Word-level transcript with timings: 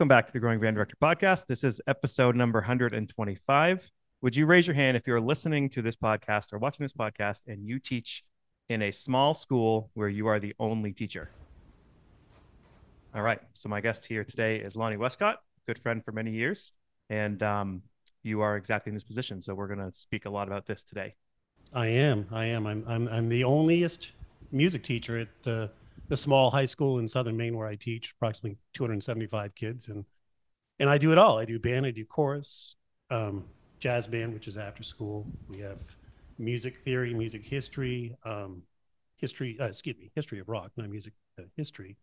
Welcome 0.00 0.08
back 0.08 0.26
to 0.28 0.32
the 0.32 0.40
Growing 0.40 0.60
Band 0.60 0.76
Director 0.76 0.96
podcast. 0.96 1.46
This 1.46 1.62
is 1.62 1.78
episode 1.86 2.34
number 2.34 2.60
125. 2.60 3.90
Would 4.22 4.34
you 4.34 4.46
raise 4.46 4.66
your 4.66 4.74
hand 4.74 4.96
if 4.96 5.06
you're 5.06 5.20
listening 5.20 5.68
to 5.68 5.82
this 5.82 5.94
podcast 5.94 6.54
or 6.54 6.58
watching 6.58 6.84
this 6.84 6.94
podcast 6.94 7.42
and 7.46 7.68
you 7.68 7.78
teach 7.78 8.24
in 8.70 8.80
a 8.80 8.92
small 8.92 9.34
school 9.34 9.90
where 9.92 10.08
you 10.08 10.26
are 10.26 10.40
the 10.40 10.54
only 10.58 10.94
teacher? 10.94 11.28
All 13.14 13.20
right. 13.20 13.40
So, 13.52 13.68
my 13.68 13.82
guest 13.82 14.06
here 14.06 14.24
today 14.24 14.60
is 14.60 14.74
Lonnie 14.74 14.96
Wescott, 14.96 15.36
good 15.66 15.78
friend 15.78 16.02
for 16.02 16.12
many 16.12 16.30
years. 16.30 16.72
And 17.10 17.42
um, 17.42 17.82
you 18.22 18.40
are 18.40 18.56
exactly 18.56 18.88
in 18.88 18.94
this 18.94 19.04
position. 19.04 19.42
So, 19.42 19.54
we're 19.54 19.68
going 19.68 19.86
to 19.86 19.92
speak 19.92 20.24
a 20.24 20.30
lot 20.30 20.48
about 20.48 20.64
this 20.64 20.82
today. 20.82 21.14
I 21.74 21.88
am. 21.88 22.26
I 22.32 22.46
am. 22.46 22.66
I'm, 22.66 22.86
I'm, 22.88 23.06
I'm 23.08 23.28
the 23.28 23.42
onlyest 23.42 24.12
music 24.50 24.82
teacher 24.82 25.18
at 25.18 25.46
uh, 25.46 25.68
the 26.10 26.16
small 26.16 26.50
high 26.50 26.64
school 26.64 26.98
in 26.98 27.06
southern 27.06 27.36
Maine 27.36 27.56
where 27.56 27.68
I 27.68 27.76
teach 27.76 28.12
approximately 28.16 28.58
275 28.74 29.54
kids. 29.54 29.88
And, 29.88 30.04
and 30.80 30.90
I 30.90 30.98
do 30.98 31.12
it 31.12 31.18
all. 31.18 31.38
I 31.38 31.44
do 31.44 31.58
band, 31.58 31.86
I 31.86 31.92
do 31.92 32.04
chorus, 32.04 32.74
um, 33.10 33.44
jazz 33.78 34.08
band, 34.08 34.34
which 34.34 34.48
is 34.48 34.56
after 34.56 34.82
school. 34.82 35.24
We 35.48 35.60
have 35.60 35.78
music 36.36 36.78
theory, 36.78 37.14
music 37.14 37.46
history, 37.46 38.16
um, 38.24 38.62
history, 39.18 39.56
uh, 39.60 39.66
excuse 39.66 39.96
me, 39.98 40.10
history 40.16 40.40
of 40.40 40.48
rock, 40.48 40.72
not 40.76 40.90
music 40.90 41.12
uh, 41.38 41.44
history. 41.56 41.96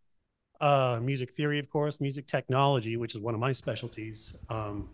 Uh, 0.62 1.00
music 1.04 1.36
theory, 1.36 1.60
of 1.60 1.70
course, 1.70 2.00
music 2.00 2.28
technology, 2.28 2.96
which 2.96 3.14
is 3.14 3.20
one 3.20 3.34
of 3.34 3.42
my 3.42 3.52
specialties, 3.52 4.34
um, 4.50 4.90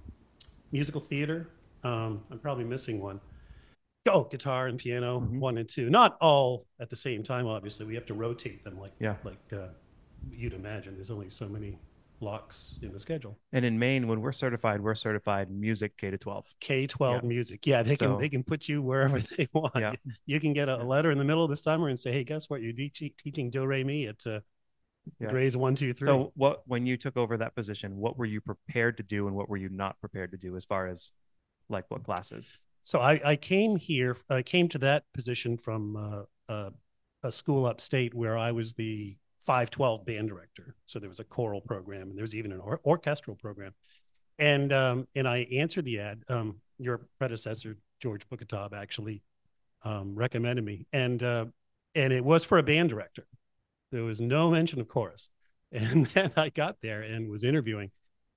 musical 0.72 1.00
theater. 1.00 1.48
Um, 1.84 2.24
I'm 2.32 2.40
probably 2.40 2.64
missing 2.64 3.00
one. 3.00 3.22
Oh, 4.06 4.26
guitar 4.26 4.68
and 4.68 4.78
piano, 4.78 5.22
Mhm. 5.22 5.40
one 5.40 5.58
and 5.58 5.68
two. 5.70 5.90
Not 5.90 6.18
all 6.20 6.68
at 6.80 6.90
the 6.90 6.96
same 6.96 7.24
time, 7.24 7.48
obviously. 7.48 7.86
We 7.86 7.96
have 7.96 8.06
to 8.08 8.14
rotate 8.14 8.64
them 8.64 8.78
like 8.78 8.92
Yeah. 9.00 9.16
like 9.24 9.54
uh, 9.54 9.70
you'd 10.30 10.54
imagine. 10.54 10.96
There's 10.96 11.10
only 11.12 11.30
so 11.30 11.48
many 11.48 11.80
blocks 12.20 12.80
in 12.82 12.92
the 12.92 13.00
schedule. 13.00 13.38
And 13.54 13.64
in 13.66 13.80
Maine, 13.80 14.08
when 14.08 14.22
we're 14.22 14.32
certified, 14.34 14.82
we're 14.82 14.96
certified 14.96 15.50
music 15.50 15.96
K 15.98 16.12
to 16.12 16.18
12. 16.18 16.54
K 16.60 16.86
twelve 16.86 17.24
music. 17.24 17.66
Yeah, 17.66 17.82
they 17.84 17.96
So- 17.96 18.12
can 18.14 18.20
they 18.20 18.30
can 18.30 18.44
put 18.44 18.68
you 18.68 18.82
wherever 18.82 19.20
they 19.38 19.48
want. 19.54 19.76
Yeah. 19.76 19.96
You 20.26 20.40
can 20.42 20.52
get 20.52 20.68
a, 20.68 20.82
a 20.82 20.84
letter 20.84 21.12
in 21.12 21.18
the 21.18 21.24
middle 21.26 21.44
of 21.46 21.50
the 21.50 21.58
summer 21.58 21.88
and 21.88 21.98
say, 22.00 22.12
"Hey, 22.12 22.24
guess 22.26 22.50
what? 22.50 22.62
You're 22.62 22.74
te- 22.74 23.14
teaching 23.18 23.50
do 23.50 23.66
re 23.66 23.86
mi 23.86 24.08
at 24.08 24.26
uh, 24.28 24.42
Yeah. 25.20 25.30
grades 25.30 25.56
one, 25.56 25.76
two, 25.76 25.94
three. 25.94 26.08
So, 26.08 26.34
what 26.36 26.68
when 26.68 26.86
you 26.86 26.98
took 26.98 27.16
over 27.16 27.38
that 27.38 27.56
position, 27.56 27.96
what 27.98 28.18
were 28.18 28.26
you 28.26 28.42
prepared 28.42 28.98
to 28.98 29.04
do 29.04 29.28
and 29.28 29.36
what 29.36 29.48
were 29.48 29.58
you 29.58 29.70
not 29.70 29.98
prepared 30.02 30.32
to 30.32 30.38
do 30.38 30.58
as 30.58 30.66
far 30.66 30.88
as 30.88 31.12
like 31.70 31.90
what 31.90 32.04
classes? 32.04 32.60
So 32.84 33.00
I, 33.00 33.22
I 33.24 33.36
came 33.36 33.76
here, 33.78 34.18
I 34.30 34.42
came 34.42 34.68
to 34.70 34.78
that 34.80 35.04
position 35.14 35.58
from 35.58 35.96
uh, 35.96 36.52
uh, 36.52 36.70
a 37.24 37.32
school 37.32 37.66
upstate 37.66 38.14
where 38.14 38.38
I 38.38 38.52
was 38.52 38.74
the 38.74 39.16
512 39.46 40.06
band 40.06 40.28
director. 40.28 40.76
So 40.86 41.00
there 41.00 41.10
was 41.10 41.20
a 41.20 41.24
choral 41.24 41.62
program 41.62 42.10
and 42.10 42.18
there 42.18 42.24
was 42.24 42.36
even 42.36 42.52
an 42.52 42.60
or- 42.60 42.82
orchestral 42.86 43.36
program. 43.38 43.74
And 44.40 44.74
um, 44.74 45.08
and 45.16 45.28
I 45.28 45.48
answered 45.52 45.86
the 45.86 46.00
ad. 46.00 46.24
Um, 46.28 46.60
your 46.80 47.08
predecessor, 47.20 47.78
George 48.00 48.28
Bukatob, 48.30 48.74
actually 48.74 49.22
um, 49.84 50.16
recommended 50.16 50.66
me, 50.66 50.88
and 50.92 51.22
uh, 51.22 51.46
and 51.94 52.12
it 52.12 52.26
was 52.26 52.44
for 52.44 52.58
a 52.58 52.64
band 52.64 52.90
director. 52.90 53.28
There 53.92 54.04
was 54.04 54.20
no 54.20 54.50
mention 54.50 54.80
of 54.80 54.88
chorus. 54.88 55.30
And 55.72 56.06
then 56.14 56.32
I 56.38 56.50
got 56.50 56.82
there 56.82 57.02
and 57.02 57.32
was 57.32 57.44
interviewing, 57.44 57.90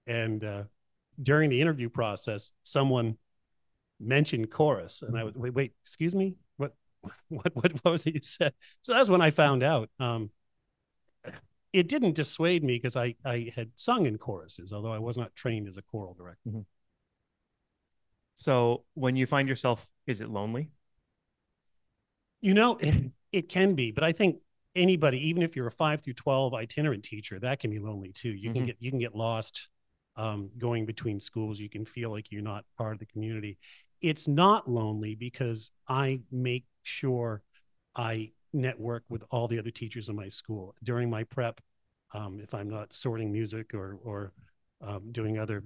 and 0.06 0.42
uh, 0.42 0.62
during 1.22 1.50
the 1.50 1.60
interview 1.60 1.90
process, 1.90 2.50
someone 2.62 3.18
mentioned 4.00 4.50
chorus, 4.50 5.02
and 5.02 5.16
I 5.18 5.24
was 5.24 5.34
wait, 5.34 5.54
wait, 5.54 5.72
excuse 5.82 6.14
me, 6.14 6.36
what, 6.56 6.74
what, 7.28 7.54
what, 7.54 7.72
what 7.82 7.90
was 7.90 8.06
it 8.06 8.14
you 8.14 8.20
said? 8.22 8.52
So 8.82 8.92
that's 8.94 9.08
when 9.08 9.20
I 9.20 9.30
found 9.30 9.62
out. 9.62 9.90
Um, 9.98 10.30
it 11.72 11.88
didn't 11.88 12.14
dissuade 12.14 12.64
me 12.64 12.76
because 12.76 12.96
I 12.96 13.14
I 13.24 13.52
had 13.54 13.70
sung 13.76 14.06
in 14.06 14.16
choruses, 14.18 14.72
although 14.72 14.92
I 14.92 14.98
was 14.98 15.16
not 15.16 15.34
trained 15.34 15.68
as 15.68 15.76
a 15.76 15.82
choral 15.82 16.14
director. 16.14 16.50
So, 18.36 18.84
when 18.94 19.16
you 19.16 19.26
find 19.26 19.48
yourself, 19.48 19.86
is 20.06 20.20
it 20.20 20.28
lonely? 20.28 20.70
You 22.40 22.54
know, 22.54 22.76
it, 22.76 23.12
it 23.32 23.48
can 23.48 23.74
be, 23.74 23.90
but 23.90 24.04
I 24.04 24.12
think 24.12 24.36
anybody, 24.74 25.28
even 25.28 25.42
if 25.42 25.56
you're 25.56 25.66
a 25.66 25.72
five 25.72 26.02
through 26.02 26.14
twelve 26.14 26.54
itinerant 26.54 27.02
teacher, 27.04 27.38
that 27.40 27.60
can 27.60 27.70
be 27.70 27.78
lonely 27.78 28.12
too. 28.12 28.30
You 28.30 28.52
can 28.52 28.62
Mhm. 28.62 28.66
get 28.66 28.76
you 28.78 28.90
can 28.90 29.00
get 29.00 29.14
lost 29.14 29.68
um, 30.16 30.50
going 30.58 30.86
between 30.86 31.18
schools. 31.20 31.58
You 31.60 31.68
can 31.68 31.84
feel 31.84 32.10
like 32.10 32.30
you're 32.30 32.42
not 32.42 32.64
part 32.78 32.92
of 32.94 33.00
the 33.00 33.06
community. 33.06 33.58
It's 34.00 34.28
not 34.28 34.68
lonely 34.68 35.14
because 35.14 35.70
I 35.88 36.20
make 36.30 36.64
sure 36.82 37.42
I 37.94 38.32
network 38.52 39.04
with 39.08 39.22
all 39.30 39.48
the 39.48 39.58
other 39.58 39.70
teachers 39.70 40.08
in 40.08 40.16
my 40.16 40.28
school 40.28 40.74
during 40.82 41.10
my 41.10 41.24
prep. 41.24 41.60
Um, 42.14 42.40
if 42.40 42.54
I'm 42.54 42.70
not 42.70 42.92
sorting 42.92 43.32
music 43.32 43.74
or 43.74 43.98
or 44.04 44.32
um, 44.80 45.12
doing 45.12 45.38
other 45.38 45.64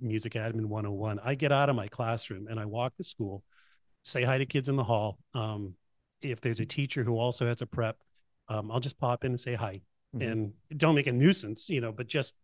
music 0.00 0.34
admin 0.34 0.66
101, 0.66 1.20
I 1.22 1.34
get 1.34 1.52
out 1.52 1.68
of 1.68 1.76
my 1.76 1.88
classroom 1.88 2.46
and 2.48 2.58
I 2.58 2.64
walk 2.64 2.94
the 2.96 3.04
school, 3.04 3.42
say 4.02 4.22
hi 4.22 4.38
to 4.38 4.46
kids 4.46 4.68
in 4.68 4.76
the 4.76 4.84
hall. 4.84 5.18
Um, 5.34 5.74
if 6.22 6.40
there's 6.40 6.60
a 6.60 6.66
teacher 6.66 7.04
who 7.04 7.18
also 7.18 7.46
has 7.46 7.60
a 7.60 7.66
prep, 7.66 7.96
um, 8.48 8.70
I'll 8.70 8.80
just 8.80 8.98
pop 8.98 9.24
in 9.24 9.32
and 9.32 9.40
say 9.40 9.54
hi 9.54 9.82
Mhm. 10.14 10.22
and 10.22 10.52
don't 10.76 10.94
make 10.94 11.06
a 11.06 11.12
nuisance, 11.12 11.68
you 11.68 11.80
know, 11.80 11.90
but 11.92 12.06
just, 12.06 12.34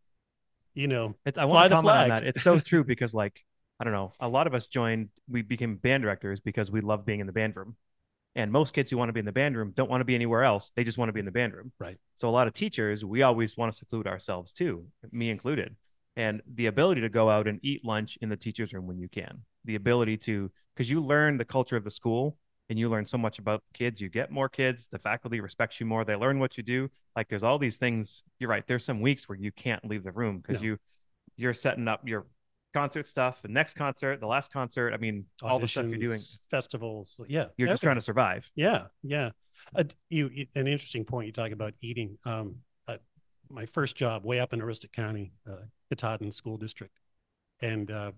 you 0.75 0.88
know, 0.88 1.15
It's, 1.25 1.38
I 1.38 1.44
want 1.44 1.71
to 1.71 1.77
comment 1.77 1.97
on 1.98 2.09
that. 2.09 2.25
It's 2.25 2.43
so 2.43 2.59
true 2.59 2.84
because, 2.93 3.15
like, 3.15 3.44
I 3.81 3.84
don't 3.84 3.93
know, 3.93 4.12
a 4.21 4.28
lot 4.28 4.47
of 4.47 4.55
us 4.55 4.66
joined, 4.66 5.09
we 5.28 5.43
became 5.43 5.77
band 5.77 6.03
directors 6.03 6.41
because 6.41 6.71
we 6.71 6.81
love 6.81 7.05
being 7.05 7.21
in 7.21 7.27
the 7.27 7.33
band 7.33 7.56
room. 7.56 7.77
And 8.34 8.53
most 8.53 8.72
kids 8.72 8.91
who 8.91 8.97
want 8.97 9.09
to 9.09 9.12
be 9.12 9.21
in 9.21 9.27
the 9.27 9.33
band 9.33 9.56
room 9.56 9.72
don't 9.75 9.91
want 9.91 10.00
to 10.00 10.05
be 10.05 10.15
anywhere 10.15 10.44
else. 10.44 10.71
They 10.77 10.84
just 10.84 10.99
want 10.99 11.09
to 11.09 11.12
be 11.12 11.21
in 11.21 11.27
the 11.27 11.33
band 11.33 11.55
room. 11.55 11.72
Right. 11.78 11.97
So, 12.15 12.28
a 12.28 12.31
lot 12.31 12.47
of 12.47 12.55
teachers, 12.55 13.05
we 13.05 13.22
always 13.22 13.56
want 13.56 13.72
to 13.72 13.78
seclude 13.78 14.06
ourselves 14.06 14.53
too, 14.53 14.87
me 15.11 15.31
included. 15.31 15.77
And 16.16 16.43
the 16.53 16.66
ability 16.66 17.00
to 17.03 17.09
go 17.09 17.31
out 17.31 17.47
and 17.47 17.59
eat 17.62 17.84
lunch 17.84 18.19
in 18.21 18.28
the 18.28 18.37
teacher's 18.37 18.72
room 18.72 18.87
when 18.87 18.99
you 18.99 19.09
can, 19.09 19.43
the 19.65 19.77
ability 19.77 20.16
to, 20.19 20.50
because 20.75 20.91
you 20.91 21.00
learn 21.00 21.37
the 21.37 21.45
culture 21.45 21.77
of 21.77 21.84
the 21.84 21.91
school 21.91 22.37
and 22.69 22.78
you 22.78 22.89
learn 22.89 23.06
so 23.06 23.16
much 23.16 23.39
about 23.39 23.62
kids. 23.72 24.00
You 24.00 24.09
get 24.09 24.31
more 24.31 24.49
kids, 24.49 24.89
the 24.89 24.99
faculty 24.99 25.41
respects 25.41 25.81
you 25.81 25.87
more, 25.87 26.05
they 26.05 26.16
learn 26.16 26.39
what 26.39 26.56
you 26.56 26.62
do. 26.62 26.91
Like, 27.16 27.28
there's 27.28 27.45
all 27.45 27.59
these 27.59 27.78
things. 27.78 28.25
You're 28.39 28.50
right. 28.50 28.66
There's 28.66 28.84
some 28.84 29.00
weeks 29.00 29.28
where 29.28 29.39
you 29.39 29.53
can't 29.53 29.84
leave 29.89 30.05
the 30.05 30.12
room 30.12 30.39
because 30.39 30.60
No. 30.60 30.66
you, 30.66 30.78
you're 31.37 31.55
setting 31.55 31.89
up 31.89 32.06
your 32.06 32.27
concert 32.78 33.06
stuff, 33.06 33.43
the 33.43 33.49
next 33.49 33.75
concert, 33.75 34.21
the 34.21 34.27
last 34.27 34.53
concert. 34.53 34.93
I 34.94 34.97
mean, 34.97 35.27
all 35.43 35.59
the 35.59 35.69
stuff 35.69 35.87
you're 35.87 35.99
doing, 35.99 36.21
festivals. 36.50 37.21
Yeah. 37.28 37.47
you're 37.56 37.69
just 37.69 37.83
trying 37.83 37.97
to 37.97 38.03
survive. 38.03 38.50
Yeah, 38.55 38.84
yeah. 39.03 39.31
Uh, 39.75 39.84
you, 40.09 40.31
you 40.33 40.47
an 40.55 40.66
interesting 40.66 41.05
point 41.05 41.27
you 41.27 41.33
talk 41.33 41.50
about 41.50 41.75
eating. 41.81 42.19
Um, 42.25 42.56
uh, 42.87 42.97
my 43.50 43.66
first 43.66 43.97
job 43.97 44.25
way 44.25 44.41
up 44.41 44.53
in 44.53 44.61
Aroostook 44.61 44.93
County, 44.93 45.33
uh, 45.47 45.65
Katahdin 45.91 46.33
School 46.33 46.56
District, 46.56 46.94
and 47.61 47.91
uh, 47.91 48.12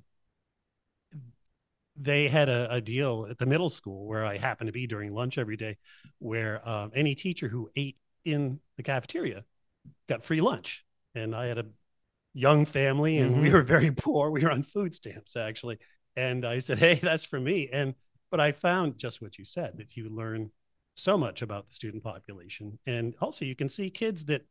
they 1.97 2.28
had 2.28 2.48
a, 2.48 2.72
a 2.72 2.81
deal 2.81 3.27
at 3.28 3.38
the 3.38 3.47
middle 3.47 3.71
school 3.71 4.06
where 4.06 4.25
I 4.25 4.38
happened 4.38 4.69
to 4.69 4.72
be 4.72 4.87
during 4.87 5.12
lunch 5.12 5.38
every 5.38 5.56
day, 5.56 5.77
where 6.19 6.66
um, 6.69 6.92
any 6.94 7.15
teacher 7.15 7.48
who 7.48 7.71
ate 7.77 7.97
in 8.25 8.60
the 8.77 8.82
cafeteria 8.82 9.44
got 10.09 10.25
free 10.25 10.41
lunch, 10.41 10.84
and 11.15 11.34
I 11.34 11.47
had 11.47 11.59
a 11.59 11.66
young 12.34 12.64
family 12.64 13.18
and 13.18 13.41
we 13.42 13.48
Mhm. 13.48 13.52
were 13.52 13.62
very 13.62 13.91
poor. 14.06 14.30
We 14.30 14.42
were 14.44 14.50
on 14.50 14.62
food 14.62 14.94
stamps 14.94 15.36
actually, 15.36 15.78
and 16.16 16.44
I 16.44 16.58
said, 16.60 16.78
"Hey, 16.78 16.94
that's 16.94 17.24
for 17.24 17.41
me." 17.41 17.68
And 17.72 17.94
but 18.30 18.41
I 18.41 18.52
found 18.52 18.98
just 18.98 19.20
what 19.20 19.38
you 19.38 19.44
said 19.44 19.78
that 19.78 19.96
you 19.96 20.08
learn 20.08 20.52
so 20.96 21.16
much 21.18 21.42
about 21.42 21.68
the 21.68 21.74
student 21.74 22.02
population. 22.04 22.78
And 22.86 23.14
also 23.20 23.44
you 23.44 23.56
can 23.56 23.68
see 23.68 23.91
kids 23.91 24.26
that 24.26 24.42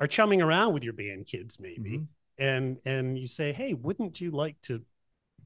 are 0.00 0.06
chumming 0.06 0.42
around 0.42 0.74
with 0.74 0.84
your 0.84 0.92
band 0.92 1.26
kids 1.26 1.58
maybe. 1.60 1.98
Mhm. 1.98 2.08
And 2.38 2.78
and 2.84 3.18
you 3.18 3.26
say, 3.26 3.52
"Hey, 3.52 3.74
wouldn't 3.74 4.20
you 4.20 4.30
like 4.30 4.60
to 4.62 4.84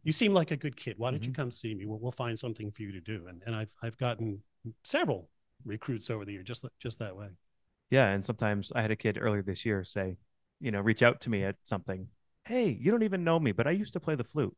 you 0.04 0.12
seem 0.12 0.34
like 0.34 0.50
a 0.50 0.56
good 0.56 0.76
kid. 0.76 0.98
Why 0.98 1.10
don't 1.10 1.20
Mm-hmm. 1.20 1.30
you 1.30 1.34
come 1.34 1.50
see 1.50 1.74
me? 1.74 1.86
We'll, 1.86 1.98
we'll 1.98 2.12
find 2.12 2.38
something 2.38 2.70
for 2.72 2.82
you 2.82 2.92
to 2.92 3.00
do." 3.00 3.26
And 3.28 3.42
and 3.46 3.54
I've 3.56 3.74
I've 3.82 3.96
gotten 3.96 4.42
several 4.84 5.30
recruits 5.64 6.10
over 6.10 6.24
the 6.24 6.32
year 6.32 6.42
just 6.42 6.64
just 6.80 6.98
that 6.98 7.16
way. 7.16 7.28
Yeah. 7.90 8.08
And 8.08 8.24
sometimes 8.24 8.72
I 8.74 8.82
had 8.82 8.90
a 8.90 8.96
kid 8.96 9.18
earlier 9.20 9.42
this 9.42 9.64
year 9.64 9.84
say, 9.84 10.16
you 10.62 10.70
know, 10.70 10.80
reach 10.80 11.02
out 11.02 11.20
to 11.22 11.30
me 11.30 11.44
at 11.44 11.56
something. 11.64 12.06
Hey, 12.44 12.68
you 12.70 12.90
don't 12.90 13.02
even 13.02 13.24
know 13.24 13.38
me, 13.38 13.52
but 13.52 13.66
I 13.66 13.72
used 13.72 13.92
to 13.92 14.00
play 14.00 14.14
the 14.14 14.24
flute. 14.24 14.56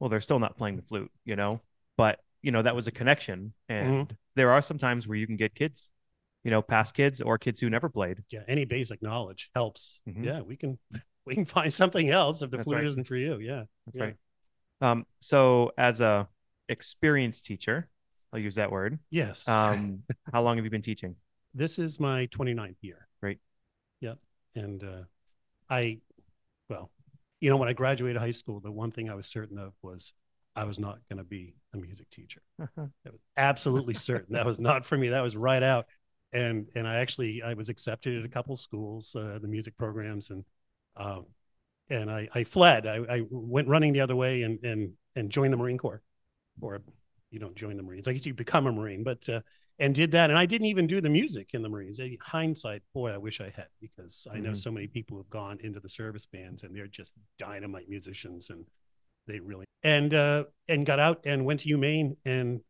Well, 0.00 0.08
they're 0.08 0.20
still 0.20 0.38
not 0.38 0.56
playing 0.56 0.76
the 0.76 0.82
flute, 0.82 1.10
you 1.24 1.36
know, 1.36 1.60
but 1.96 2.20
you 2.40 2.50
know, 2.50 2.62
that 2.62 2.74
was 2.74 2.86
a 2.86 2.90
connection. 2.92 3.52
And 3.68 4.16
there 4.34 4.50
are 4.50 4.62
some 4.62 4.78
times 4.78 5.06
where 5.06 5.16
you 5.16 5.26
can 5.26 5.36
get 5.36 5.54
kids, 5.54 5.92
you 6.42 6.50
know, 6.50 6.62
past 6.62 6.94
kids 6.94 7.20
or 7.20 7.38
kids 7.38 7.60
who 7.60 7.70
never 7.70 7.88
played. 7.88 8.24
Yeah, 8.30 8.40
any 8.48 8.64
basic 8.64 9.02
knowledge 9.02 9.50
helps. 9.54 10.00
Mhm. 10.08 10.24
Yeah, 10.24 10.40
we 10.40 10.56
can 10.56 10.78
we 11.26 11.34
can 11.34 11.44
find 11.44 11.72
something 11.72 12.08
else 12.10 12.42
if 12.42 12.50
the 12.50 12.56
That's 12.56 12.66
flute 12.66 12.78
right. 12.78 12.86
isn't 12.86 13.04
for 13.04 13.16
you. 13.16 13.38
Yeah. 13.38 13.64
That's 13.86 13.96
Yeah. 13.96 14.02
right. 14.04 14.16
Um, 14.80 15.06
so 15.20 15.72
as 15.78 16.00
a 16.00 16.28
experienced 16.68 17.44
teacher, 17.46 17.88
I'll 18.32 18.40
use 18.40 18.56
that 18.56 18.72
word. 18.72 18.98
Yes. 19.10 19.46
Um, 19.46 20.02
how 20.32 20.42
long 20.42 20.56
have 20.56 20.64
you 20.64 20.70
been 20.70 20.82
teaching? 20.82 21.16
this 21.54 21.78
is 21.78 22.00
my 22.00 22.24
29th 22.26 22.78
year. 22.80 23.06
Great. 23.20 23.38
Yeah. 24.00 24.14
And 24.54 24.82
uh, 24.82 25.02
I, 25.72 25.98
well, 26.68 26.90
you 27.40 27.50
know, 27.50 27.56
when 27.56 27.68
I 27.68 27.72
graduated 27.72 28.20
high 28.20 28.30
school, 28.32 28.60
the 28.60 28.70
one 28.70 28.90
thing 28.90 29.08
I 29.08 29.14
was 29.14 29.26
certain 29.26 29.58
of 29.58 29.72
was 29.82 30.12
I 30.54 30.64
was 30.64 30.78
not 30.78 30.98
going 31.08 31.18
to 31.18 31.24
be 31.24 31.54
a 31.72 31.78
music 31.78 32.10
teacher. 32.10 32.42
That 32.58 33.12
was 33.12 33.20
absolutely 33.36 33.94
certain. 33.94 34.34
That 34.34 34.44
was 34.44 34.60
not 34.60 34.84
for 34.84 34.96
me. 34.96 35.08
That 35.08 35.22
was 35.22 35.36
right 35.36 35.62
out. 35.62 35.86
And 36.32 36.68
and 36.74 36.86
I 36.86 36.96
actually 36.96 37.42
I 37.42 37.54
was 37.54 37.68
accepted 37.68 38.18
at 38.18 38.24
a 38.24 38.28
couple 38.28 38.54
schools, 38.56 39.16
uh, 39.16 39.38
the 39.40 39.48
music 39.48 39.76
programs, 39.76 40.30
and 40.30 40.44
um, 40.96 41.26
and 41.90 42.10
I, 42.10 42.28
I 42.34 42.44
fled. 42.44 42.86
I, 42.86 42.96
I 42.96 43.22
went 43.30 43.68
running 43.68 43.92
the 43.92 44.00
other 44.00 44.16
way 44.16 44.42
and 44.42 44.62
and 44.64 44.92
and 45.16 45.30
joined 45.30 45.52
the 45.52 45.56
Marine 45.56 45.78
Corps, 45.78 46.02
or 46.60 46.80
you 47.30 47.38
don't 47.38 47.56
join 47.56 47.76
the 47.76 47.82
Marines. 47.82 48.08
I 48.08 48.12
guess 48.12 48.24
you 48.24 48.34
become 48.34 48.66
a 48.66 48.72
Marine, 48.72 49.04
but 49.04 49.28
uh, 49.28 49.40
and 49.82 49.94
did 49.94 50.12
that. 50.12 50.30
And 50.30 50.38
I 50.38 50.46
didn't 50.46 50.68
even 50.68 50.86
do 50.86 51.00
the 51.00 51.10
music 51.10 51.54
in 51.54 51.62
the 51.62 51.68
Marines. 51.68 51.98
In 51.98 52.16
hindsight, 52.20 52.82
boy, 52.94 53.10
I 53.10 53.18
wish 53.18 53.40
I 53.40 53.50
had 53.50 53.66
because 53.80 54.26
I 54.30 54.38
know 54.38 54.52
Mhm. 54.52 54.56
so 54.56 54.70
many 54.70 54.86
people 54.86 55.16
who've 55.16 55.28
gone 55.28 55.58
into 55.60 55.80
the 55.80 55.88
service 55.88 56.24
bands 56.24 56.62
and 56.62 56.74
they're 56.74 56.86
just 56.86 57.14
dynamite 57.36 57.88
musicians 57.88 58.48
and 58.50 58.64
they 59.26 59.40
really 59.40 59.64
and 59.82 60.14
uh 60.14 60.44
and 60.68 60.86
got 60.86 61.00
out 61.00 61.20
and 61.24 61.44
went 61.44 61.60
to 61.60 61.68
UMaine 61.68 62.16
and 62.24 62.60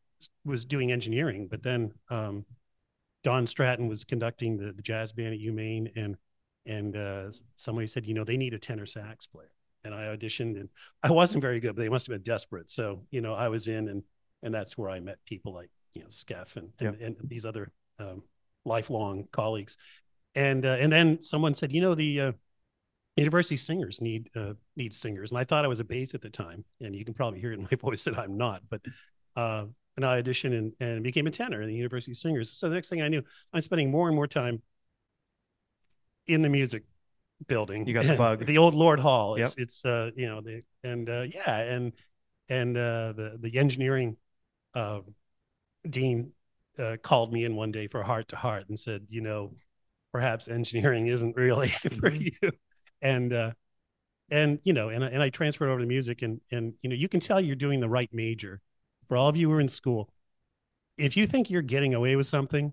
was 0.44 0.64
doing 0.64 0.91
engineering. 0.91 1.49
But 1.49 1.62
then 1.62 1.93
um 2.09 2.47
Don 3.23 3.47
Stratton 3.47 3.88
was 3.88 4.05
conducting 4.05 4.56
the, 4.56 4.73
the 4.73 4.82
jazz 4.82 5.12
band 5.12 5.35
at 5.35 5.41
UMaine 5.41 5.93
and 5.97 6.17
and 6.67 6.97
uh 6.97 7.31
somebody 7.56 7.87
said, 7.87 8.06
you 8.06 8.15
know, 8.15 8.25
they 8.25 8.37
need 8.38 8.55
a 8.55 8.58
tenor 8.58 8.87
sax 8.87 9.26
player. 9.26 9.53
And 9.85 9.94
I 9.94 10.05
auditioned 10.17 10.58
and 10.58 10.70
I 11.03 11.11
wasn't 11.11 11.43
very 11.43 11.61
good, 11.61 11.75
but 11.76 11.82
they 11.82 11.88
must 11.88 12.06
have 12.06 12.15
been 12.15 12.23
desperate. 12.23 12.70
So, 12.70 13.06
you 13.11 13.20
know, 13.20 13.35
I 13.35 13.49
was 13.49 13.69
in 13.69 13.88
and 13.88 14.03
and 14.43 14.55
that's 14.55 14.79
where 14.79 14.91
I 14.91 15.00
met 15.00 15.19
people 15.25 15.53
like, 15.53 15.70
you 15.94 16.03
know, 16.03 16.09
Skeff 16.11 16.56
and 16.56 16.71
and, 16.81 17.00
and 17.00 17.17
these 17.25 17.44
other 17.44 17.73
um 17.99 18.23
lifelong 18.65 19.29
colleagues. 19.33 19.77
And 20.35 20.65
uh, 20.65 20.77
and 20.81 20.93
then 20.93 21.23
someone 21.23 21.55
said, 21.55 21.73
you 21.73 21.81
know, 21.81 21.94
the 21.94 22.21
uh, 22.21 22.33
university 23.17 23.56
singers 23.56 24.00
need 24.00 24.31
uh, 24.35 24.55
need 24.77 24.94
singers, 24.94 25.31
and 25.31 25.39
I 25.39 25.44
thought 25.44 25.65
I 25.65 25.69
was 25.69 25.81
a 25.81 25.85
bass 25.85 26.15
at 26.15 26.23
the 26.23 26.31
time, 26.31 26.65
and 26.81 26.97
you 26.97 27.05
can 27.05 27.15
probably 27.15 27.41
hear 27.41 27.53
it 27.53 27.59
in 27.59 27.62
my 27.71 27.77
voice 27.81 28.05
that 28.05 28.19
I'm 28.19 28.37
not. 28.37 28.62
But 28.69 28.81
uh, 29.37 29.67
and 29.97 30.06
I 30.06 30.23
auditioned 30.23 30.56
and, 30.56 30.73
and 30.81 31.03
became 31.03 31.27
a 31.27 31.31
tenor 31.31 31.61
in 31.61 31.69
the 31.69 31.75
university 31.75 32.15
singers. 32.15 32.50
So 32.50 32.69
the 32.69 32.75
next 32.75 32.89
thing 32.89 33.03
I 33.03 33.09
knew, 33.09 33.23
I'm 33.53 33.61
spending 33.61 33.91
more 33.91 34.09
and 34.09 34.17
more 34.17 34.27
time 34.27 34.62
in 36.27 36.41
the 36.41 36.49
music 36.49 36.85
building. 37.47 37.87
You 37.87 37.93
got 37.93 38.06
the 38.06 38.17
bug. 38.17 38.47
the 38.47 38.59
old 38.59 38.75
Lord 38.75 39.00
Hall. 39.00 39.35
It's 39.35 39.55
it's 39.56 39.85
uh 39.85 40.11
you 40.17 40.29
know 40.29 40.41
the 40.41 40.62
and 40.83 41.09
uh, 41.09 41.27
yeah 41.29 41.59
and 41.59 41.93
and 42.49 42.77
uh, 42.77 43.12
the 43.12 43.39
the 43.39 43.59
engineering 43.59 44.17
uh, 44.75 45.00
dean 45.88 46.32
uh, 46.79 46.96
called 47.02 47.32
me 47.32 47.44
in 47.44 47.56
one 47.56 47.73
day 47.73 47.87
for 47.87 48.02
heart 48.02 48.29
to 48.29 48.37
heart 48.37 48.69
and 48.69 48.79
said, 48.79 49.06
you 49.08 49.20
know, 49.20 49.55
perhaps 50.12 50.49
engineering 50.49 51.06
isn't 51.06 51.37
really 51.37 51.69
for 52.00 52.11
Mhm. 52.11 52.32
you. 52.43 52.50
And 53.00 53.32
uh, 53.32 53.52
and 54.31 54.61
you 54.64 54.73
know, 54.73 54.88
and 54.90 55.05
I- 55.05 55.08
and 55.08 55.23
I 55.23 55.31
transferred 55.31 55.69
over 55.70 55.81
to 55.81 55.87
music, 55.87 56.23
and 56.23 56.40
and 56.50 56.75
you 56.82 56.90
know, 56.90 56.96
you 56.96 57.08
can 57.08 57.20
tell 57.20 57.40
you're 57.40 57.56
doing 57.56 57.81
the 57.81 57.88
right 57.88 58.11
major. 58.12 58.61
For 59.08 59.17
all 59.17 59.29
of 59.29 59.37
you 59.37 59.49
who 59.50 59.56
are 59.56 59.61
in 59.61 59.69
school, 59.69 60.12
if 60.96 61.17
you 61.17 61.26
think 61.26 61.50
you're 61.50 61.62
getting 61.62 61.94
away 61.94 62.17
with 62.17 62.26
something 62.26 62.73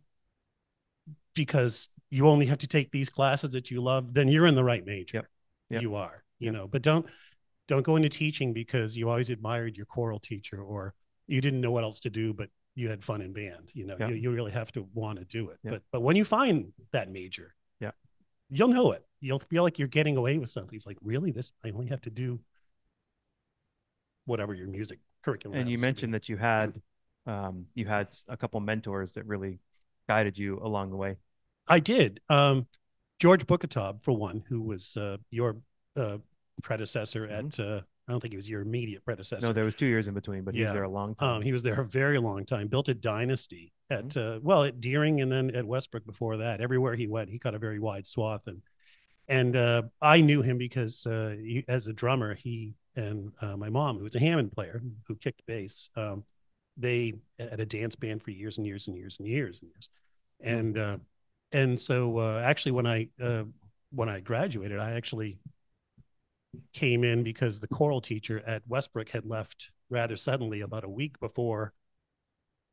because 1.33 1.89
you 2.09 2.27
only 2.27 2.45
have 2.47 2.57
to 2.59 2.67
take 2.67 2.91
these 2.91 3.09
classes 3.09 3.51
that 3.51 3.69
you 3.69 3.81
love, 3.81 4.13
then 4.13 4.27
you're 4.27 4.47
in 4.47 4.56
the 4.56 4.63
right 4.63 4.85
major. 4.85 5.17
Yep. 5.17 5.27
Yep. 5.69 5.81
You 5.83 5.95
are, 5.95 6.23
you 6.39 6.51
know, 6.51 6.67
but 6.67 6.81
don't 6.81 7.06
don't 7.67 7.83
go 7.83 7.95
into 7.95 8.09
teaching 8.09 8.53
because 8.53 8.97
you 8.97 9.09
always 9.09 9.29
admired 9.29 9.77
your 9.77 9.85
choral 9.85 10.19
teacher 10.19 10.61
or 10.61 10.94
you 11.27 11.41
didn't 11.41 11.61
know 11.61 11.71
what 11.71 11.83
else 11.83 12.00
to 12.01 12.09
do, 12.09 12.33
but 12.33 12.50
you 12.75 12.89
had 12.89 13.04
fun 13.04 13.21
in 13.21 13.33
band. 13.33 13.71
You 13.74 13.86
know, 13.88 13.95
Yeah. 14.00 14.10
you, 14.10 14.16
you 14.16 14.31
really 14.31 14.51
have 14.51 14.71
to 14.74 14.88
want 14.94 15.19
to 15.19 15.25
do 15.25 15.50
it. 15.50 15.60
Yeah. 15.63 15.71
But 15.71 15.81
but 15.92 16.01
when 16.01 16.16
you 16.16 16.24
find 16.25 16.71
that 16.92 17.10
major, 17.12 17.56
Yeah. 17.80 17.92
you'll 18.50 18.69
know 18.69 18.92
it. 18.92 19.06
You'll 19.21 19.39
feel 19.39 19.63
like 19.63 19.77
you're 19.80 19.88
getting 19.89 20.16
away 20.18 20.38
with 20.38 20.50
something. 20.50 20.75
It's 20.77 20.88
like, 20.88 20.98
really? 21.04 21.31
This 21.31 21.51
I 21.63 21.71
only 21.71 21.88
have 21.88 22.01
to 22.01 22.10
do 22.10 22.39
whatever 24.25 24.54
your 24.54 24.68
music 24.68 25.00
curriculum. 25.24 25.57
and 25.57 25.69
you 25.69 25.74
happens 25.77 25.81
to 25.81 25.86
be. 25.86 25.88
mentioned 25.88 26.13
that 26.13 26.30
you 26.30 26.38
had 26.38 26.81
um, 27.25 27.66
you 27.75 27.86
had 27.86 28.07
a 28.27 28.38
couple 28.38 28.60
mentors 28.60 29.13
that 29.13 29.25
really 29.25 29.60
guided 30.07 30.38
you 30.38 30.60
along 30.63 30.89
the 30.89 30.98
way. 30.98 31.18
I 31.68 31.80
did. 31.80 32.21
Um, 32.30 32.68
George 33.19 33.45
Bukatob, 33.45 34.01
for 34.01 34.13
one, 34.13 34.44
who 34.48 34.62
was 34.62 34.98
uh, 34.98 35.18
your 35.30 35.57
uh, 35.95 36.18
predecessor 36.63 37.25
at, 37.27 37.60
uh, 37.60 37.81
I 38.09 38.11
don't 38.11 38.21
think 38.21 38.33
he 38.33 38.38
was 38.38 38.50
your 38.50 38.61
immediate 38.61 39.06
predecessor. 39.06 39.45
No, 39.45 39.53
there 39.53 39.65
was 39.65 39.75
two 39.75 39.85
years 39.85 40.07
in 40.07 40.15
between, 40.15 40.44
but 40.44 40.56
he 40.56 40.63
was 40.63 40.73
there 40.73 40.83
a 40.83 40.89
long 40.89 41.13
time. 41.13 41.35
Um, 41.35 41.41
he 41.44 41.51
was 41.51 41.61
there 41.61 41.79
a 41.79 41.85
very 41.85 42.17
long 42.17 42.44
time, 42.44 42.67
built 42.67 42.89
a 42.89 42.95
dynasty 42.95 43.71
at, 43.91 44.06
Mm-hmm. 44.06 44.38
uh, 44.38 44.39
well, 44.41 44.63
at 44.63 44.79
Deering 44.81 45.21
and 45.21 45.31
then 45.31 45.56
at 45.56 45.63
Westbrook 45.63 46.07
before 46.07 46.38
that. 46.38 46.59
Everywhere 46.59 46.95
he 46.95 47.06
went, 47.06 47.29
he 47.29 47.38
got 47.38 47.53
a 47.53 47.59
very 47.59 47.77
wide 47.77 48.07
swath. 48.07 48.47
And, 48.47 48.63
and 49.27 49.56
uh, 49.56 49.83
I 50.01 50.21
knew 50.21 50.41
him 50.41 50.57
because 50.57 51.06
uh, 51.06 51.35
he, 51.38 51.63
as 51.67 51.85
a 51.85 51.94
drummer, 51.94 52.33
he 52.33 52.73
and 52.95 53.31
uh, 53.41 53.56
my 53.56 53.69
mom, 53.69 53.97
who 53.97 54.03
was 54.06 54.15
a 54.15 54.19
Hammond 54.19 54.53
player 54.53 54.81
who 55.07 55.15
kicked 55.15 55.45
bass, 55.45 55.91
um, 55.95 56.23
they 56.77 57.13
had 57.38 57.59
a 57.59 57.65
dance 57.65 57.95
band 57.95 58.23
for 58.23 58.31
years 58.31 58.57
and 58.57 58.65
years 58.65 58.88
and 58.88 58.97
years 58.97 59.17
and 59.19 59.27
years 59.27 59.61
and 59.61 59.69
years. 59.69 59.89
And, 60.41 60.77
uh, 60.79 60.97
and 61.51 61.79
so 61.79 62.17
uh, 62.17 62.41
actually 62.44 62.71
when 62.71 62.88
I, 62.88 63.09
uh, 63.21 63.44
when 63.91 64.09
I 64.09 64.19
graduated, 64.19 64.79
I 64.79 64.94
actually 64.94 65.38
came 66.73 67.03
in 67.03 67.23
because 67.23 67.59
the 67.59 67.67
choral 67.67 68.01
teacher 68.01 68.41
at 68.45 68.63
Westbrook 68.67 69.09
had 69.09 69.25
left 69.25 69.71
rather 69.89 70.17
suddenly 70.17 70.61
about 70.61 70.83
a 70.83 70.89
week 70.89 71.19
before 71.19 71.73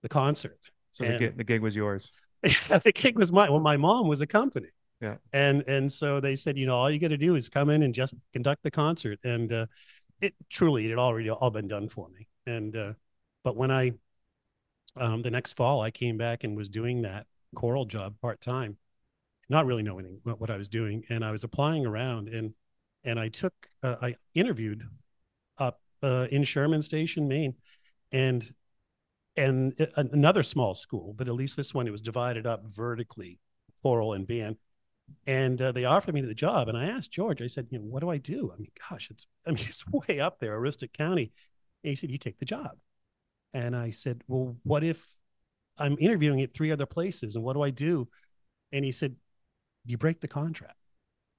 the 0.02 0.08
concert. 0.08 0.58
so 0.92 1.04
the, 1.04 1.18
gig, 1.18 1.36
the 1.36 1.44
gig 1.44 1.62
was 1.62 1.74
yours. 1.74 2.12
the 2.42 2.92
gig 2.94 3.18
was 3.18 3.32
mine. 3.32 3.50
Well, 3.50 3.60
my 3.60 3.76
mom 3.76 4.08
was 4.08 4.20
accompanying. 4.20 4.72
Yeah. 5.00 5.16
And 5.32 5.62
and 5.66 5.92
so 5.92 6.20
they 6.20 6.36
said, 6.36 6.56
you 6.56 6.66
know, 6.66 6.76
all 6.76 6.90
you 6.90 6.98
got 6.98 7.08
to 7.08 7.18
do 7.18 7.34
is 7.34 7.48
come 7.48 7.68
in 7.68 7.82
and 7.82 7.94
just 7.94 8.14
conduct 8.32 8.62
the 8.62 8.70
concert. 8.70 9.18
And 9.24 9.52
uh, 9.52 9.66
it 10.20 10.34
truly 10.48 10.86
it 10.86 10.90
had 10.90 10.98
already 10.98 11.28
all 11.28 11.50
been 11.50 11.68
done 11.68 11.88
for 11.88 12.08
me. 12.08 12.28
And 12.46 12.74
uh, 12.76 12.92
but 13.44 13.56
when 13.56 13.70
I 13.70 13.92
um, 14.96 15.22
the 15.22 15.30
next 15.30 15.52
fall 15.52 15.80
I 15.82 15.90
came 15.90 16.16
back 16.16 16.44
and 16.44 16.56
was 16.56 16.68
doing 16.68 17.02
that 17.02 17.26
choral 17.54 17.84
job 17.84 18.14
part 18.20 18.40
time, 18.40 18.78
not 19.48 19.66
really 19.66 19.82
knowing 19.82 20.20
what, 20.22 20.40
what 20.40 20.50
I 20.50 20.56
was 20.56 20.68
doing, 20.68 21.04
and 21.10 21.24
I 21.24 21.30
was 21.30 21.44
applying 21.44 21.84
around 21.84 22.28
and 22.28 22.54
and 23.06 23.18
I 23.18 23.28
took 23.28 23.54
uh, 23.82 23.96
I 24.02 24.16
interviewed 24.34 24.86
up 25.56 25.80
uh, 26.02 26.26
in 26.30 26.44
Sherman 26.44 26.82
Station, 26.82 27.28
Maine, 27.28 27.54
and 28.12 28.52
and 29.36 29.74
a- 29.78 30.08
another 30.12 30.42
small 30.42 30.74
school, 30.74 31.14
but 31.16 31.28
at 31.28 31.34
least 31.34 31.56
this 31.56 31.72
one 31.72 31.86
it 31.86 31.92
was 31.92 32.02
divided 32.02 32.46
up 32.46 32.64
vertically, 32.66 33.38
choral 33.82 34.12
and 34.12 34.26
band. 34.26 34.56
And 35.26 35.62
uh, 35.62 35.70
they 35.70 35.84
offered 35.84 36.14
me 36.14 36.20
the 36.20 36.34
job, 36.34 36.68
and 36.68 36.76
I 36.76 36.86
asked 36.86 37.12
George. 37.12 37.40
I 37.40 37.46
said, 37.46 37.68
"You 37.70 37.78
know, 37.78 37.84
what 37.84 38.00
do 38.00 38.10
I 38.10 38.18
do? 38.18 38.50
I 38.52 38.58
mean, 38.58 38.72
gosh, 38.90 39.08
it's 39.10 39.26
I 39.46 39.52
mean, 39.52 39.64
it's 39.68 39.86
way 39.86 40.20
up 40.20 40.40
there, 40.40 40.58
Aroostook 40.58 40.92
County." 40.92 41.32
And 41.84 41.90
he 41.90 41.94
said, 41.94 42.10
"You 42.10 42.18
take 42.18 42.38
the 42.38 42.44
job." 42.44 42.72
And 43.54 43.76
I 43.76 43.90
said, 43.90 44.24
"Well, 44.26 44.56
what 44.64 44.82
if 44.82 45.06
I'm 45.78 45.96
interviewing 46.00 46.42
at 46.42 46.54
three 46.54 46.72
other 46.72 46.86
places, 46.86 47.36
and 47.36 47.44
what 47.44 47.54
do 47.54 47.62
I 47.62 47.70
do?" 47.70 48.08
And 48.72 48.84
he 48.84 48.90
said, 48.90 49.14
"You 49.84 49.96
break 49.96 50.20
the 50.20 50.28
contract." 50.28 50.76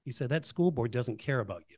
He 0.08 0.12
said 0.12 0.30
that 0.30 0.46
school 0.46 0.70
board 0.70 0.90
doesn't 0.90 1.18
care 1.18 1.40
about 1.40 1.64
you; 1.68 1.76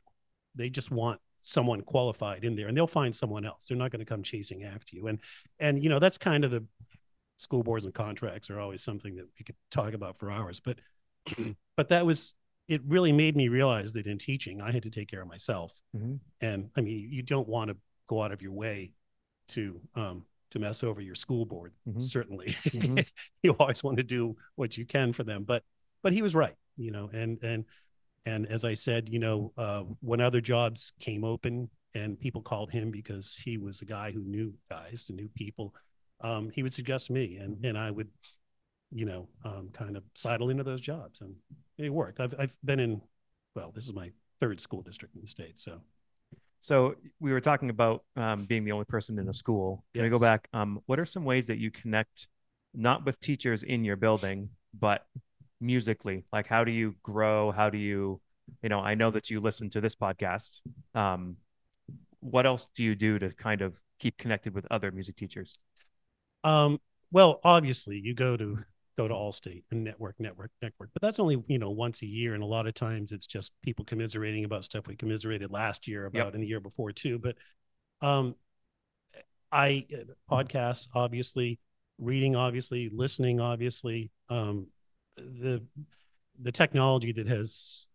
they 0.55 0.69
just 0.69 0.89
want 0.89 1.19
someone 1.41 1.81
qualified 1.81 2.45
in 2.45 2.55
there, 2.55 2.69
and 2.69 2.77
they'll 2.77 2.87
find 2.87 3.13
someone 3.13 3.45
else. 3.45 3.65
They're 3.67 3.75
not 3.77 3.91
going 3.91 3.99
to 3.99 4.05
come 4.05 4.23
chasing 4.23 4.63
after 4.63 4.95
you. 4.95 5.07
And 5.07 5.19
and 5.59 5.83
you 5.83 5.89
know 5.89 5.99
that's 5.99 6.17
kind 6.17 6.45
of 6.45 6.51
the 6.51 6.63
school 7.35 7.61
boards 7.61 7.83
and 7.83 7.93
contracts 7.93 8.49
are 8.49 8.57
always 8.57 8.81
something 8.81 9.17
that 9.17 9.25
we 9.37 9.43
could 9.43 9.57
talk 9.69 9.91
about 9.93 10.17
for 10.17 10.31
hours. 10.31 10.61
But 10.61 10.79
but 11.75 11.89
that 11.89 12.05
was 12.05 12.33
it. 12.69 12.79
Really 12.87 13.11
made 13.11 13.35
me 13.35 13.49
realize 13.49 13.91
that 13.93 14.07
in 14.07 14.17
teaching, 14.17 14.61
I 14.61 14.71
had 14.71 14.83
to 14.83 14.89
take 14.89 15.09
care 15.09 15.21
of 15.23 15.27
myself. 15.27 15.73
Mhm. 15.93 16.21
And 16.39 16.69
I 16.77 16.79
mean, 16.79 17.09
you 17.11 17.23
don't 17.23 17.49
want 17.49 17.69
to 17.69 17.75
go 18.07 18.23
out 18.23 18.31
of 18.31 18.41
your 18.41 18.53
way 18.53 18.93
to 19.49 19.81
um 19.95 20.25
to 20.51 20.59
mess 20.59 20.85
over 20.85 21.01
your 21.01 21.15
school 21.15 21.45
board. 21.45 21.73
Mhm. 21.85 22.01
Certainly, 22.01 22.47
Mhm. 22.47 23.05
you 23.43 23.51
always 23.59 23.83
want 23.83 23.97
to 23.97 24.03
do 24.03 24.37
what 24.55 24.77
you 24.77 24.85
can 24.85 25.11
for 25.11 25.25
them. 25.25 25.43
But 25.43 25.65
but 26.01 26.13
he 26.13 26.21
was 26.21 26.33
right, 26.33 26.55
you 26.77 26.91
know. 26.91 27.09
And 27.11 27.37
and 27.43 27.65
and 28.25 28.47
as 28.47 28.63
I 28.65 28.75
said, 28.75 29.09
you 29.09 29.19
know, 29.19 29.51
uh, 29.57 29.83
when 30.01 30.21
other 30.21 30.41
jobs 30.41 30.93
came 30.99 31.23
open 31.23 31.69
and 31.93 32.19
people 32.19 32.41
called 32.41 32.71
him 32.71 32.91
because 32.91 33.35
he 33.43 33.57
was 33.57 33.81
a 33.81 33.85
guy 33.85 34.11
who 34.11 34.21
knew 34.23 34.53
guys, 34.69 35.05
who 35.07 35.15
knew 35.15 35.29
people, 35.35 35.73
um, 36.21 36.49
he 36.53 36.63
would 36.63 36.73
suggest 36.73 37.09
me, 37.09 37.37
and 37.37 37.63
and 37.65 37.77
I 37.77 37.91
would, 37.91 38.09
you 38.91 39.05
know, 39.05 39.27
um, 39.43 39.69
kind 39.73 39.97
of 39.97 40.03
sidle 40.15 40.49
into 40.49 40.63
those 40.63 40.81
jobs, 40.81 41.21
and 41.21 41.35
it 41.77 41.89
worked. 41.89 42.19
I've 42.19 42.35
I've 42.39 42.55
been 42.63 42.79
in, 42.79 43.01
well, 43.55 43.71
this 43.73 43.85
is 43.85 43.93
my 43.93 44.11
third 44.39 44.59
school 44.61 44.81
district 44.81 45.15
in 45.15 45.21
the 45.21 45.27
state, 45.27 45.59
so 45.59 45.81
So 46.59 46.95
we 47.19 47.31
were 47.31 47.41
talking 47.41 47.69
about 47.69 48.03
um, 48.15 48.45
being 48.45 48.63
the 48.65 48.71
only 48.71 48.85
person 48.85 49.17
in 49.17 49.27
a 49.27 49.33
school. 49.33 49.83
Can 49.93 50.03
we 50.03 50.09
go 50.09 50.19
back? 50.19 50.47
Um, 50.53 50.79
what 50.85 50.99
are 50.99 51.05
some 51.05 51.25
ways 51.25 51.47
that 51.47 51.57
you 51.57 51.71
connect, 51.71 52.27
not 52.73 53.03
with 53.05 53.19
teachers 53.19 53.63
in 53.63 53.83
your 53.83 53.95
building, 53.95 54.49
but 54.73 55.05
musically? 55.61 56.25
Like, 56.33 56.47
how 56.47 56.63
do 56.63 56.71
you 56.71 56.95
grow? 57.03 57.51
How 57.51 57.69
do 57.69 57.77
you, 57.77 58.19
you 58.61 58.69
know, 58.69 58.79
I 58.79 58.95
know 58.95 59.11
that 59.11 59.29
you 59.29 59.39
listen 59.39 59.69
to 59.71 59.81
this 59.81 59.95
podcast. 59.95 60.61
Um, 60.95 61.37
what 62.19 62.45
else 62.45 62.67
do 62.75 62.83
you 62.83 62.95
do 62.95 63.19
to 63.19 63.29
kind 63.29 63.61
of 63.61 63.79
keep 63.99 64.17
connected 64.17 64.53
with 64.53 64.65
other 64.71 64.91
music 64.91 65.15
teachers? 65.15 65.57
Um, 66.43 66.79
well, 67.11 67.39
obviously 67.43 67.99
you 68.03 68.13
go 68.13 68.37
to 68.37 68.59
go 68.97 69.07
to 69.07 69.13
Allstate 69.13 69.63
and 69.71 69.83
network, 69.83 70.15
network, 70.19 70.51
network, 70.61 70.89
but 70.93 71.01
that's 71.01 71.19
only, 71.19 71.41
you 71.47 71.57
know, 71.57 71.69
once 71.69 72.01
a 72.01 72.05
year. 72.05 72.33
And 72.33 72.43
a 72.43 72.47
lot 72.47 72.67
of 72.67 72.73
times 72.73 73.11
it's 73.11 73.25
just 73.25 73.53
people 73.61 73.85
commiserating 73.85 74.43
about 74.43 74.65
stuff 74.65 74.87
we 74.87 74.95
commiserated 74.95 75.49
last 75.49 75.87
year 75.87 76.05
about 76.05 76.33
and 76.33 76.43
the 76.43 76.47
year 76.47 76.59
before 76.59 76.91
too. 76.91 77.19
But 77.19 77.35
um 78.01 78.35
I 79.51 79.85
podcasts, 80.29 80.87
obviously, 80.93 81.59
reading, 81.99 82.35
obviously, 82.35 82.89
listening, 82.93 83.39
obviously, 83.39 84.11
um 84.29 84.67
the 85.41 85.63
the 86.41 86.51
technology 86.51 87.11
that 87.11 87.27
has 87.27 87.85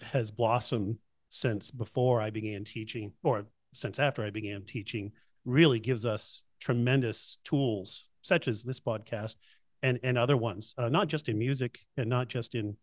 has 0.00 0.30
blossomed 0.30 0.98
since 1.28 1.70
before 1.70 2.20
I 2.20 2.30
began 2.30 2.64
teaching, 2.64 3.12
or 3.22 3.46
since 3.72 3.98
after 3.98 4.24
I 4.24 4.30
began 4.30 4.62
teaching, 4.62 5.12
really 5.44 5.78
gives 5.78 6.04
us 6.04 6.42
tremendous 6.60 7.38
tools, 7.44 8.06
such 8.22 8.48
as 8.48 8.62
this 8.62 8.80
podcast 8.80 9.36
and 9.82 9.98
and 10.02 10.18
other 10.18 10.36
ones, 10.36 10.74
uh, 10.78 10.88
not 10.88 11.08
just 11.08 11.28
in 11.28 11.38
music 11.38 11.80
and 11.96 12.08
not 12.08 12.28
just 12.28 12.54
in 12.54 12.76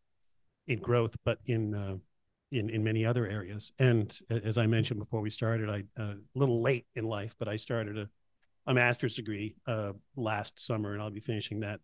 in 0.68 0.80
growth, 0.80 1.16
but 1.26 1.40
in 1.46 1.76
uh, 1.76 1.96
in 2.52 2.70
in 2.70 2.84
many 2.84 3.06
other 3.06 3.28
areas. 3.28 3.72
And 3.80 4.18
as 4.30 4.58
I 4.58 4.68
mentioned 4.68 5.00
before 5.00 5.22
we 5.22 5.30
started, 5.30 5.70
I 5.70 5.84
uh, 6.02 6.14
a 6.14 6.40
little 6.40 6.62
late 6.62 6.86
in 6.96 7.06
life, 7.06 7.36
but 7.40 7.48
I 7.48 7.58
started 7.58 7.98
a 7.98 8.10
a 8.66 8.74
master's 8.74 9.14
degree 9.14 9.56
uh, 9.68 9.92
last 10.16 10.60
summer, 10.60 10.94
and 10.94 11.02
I'll 11.02 11.10
be 11.10 11.20
finishing 11.20 11.62
that 11.62 11.82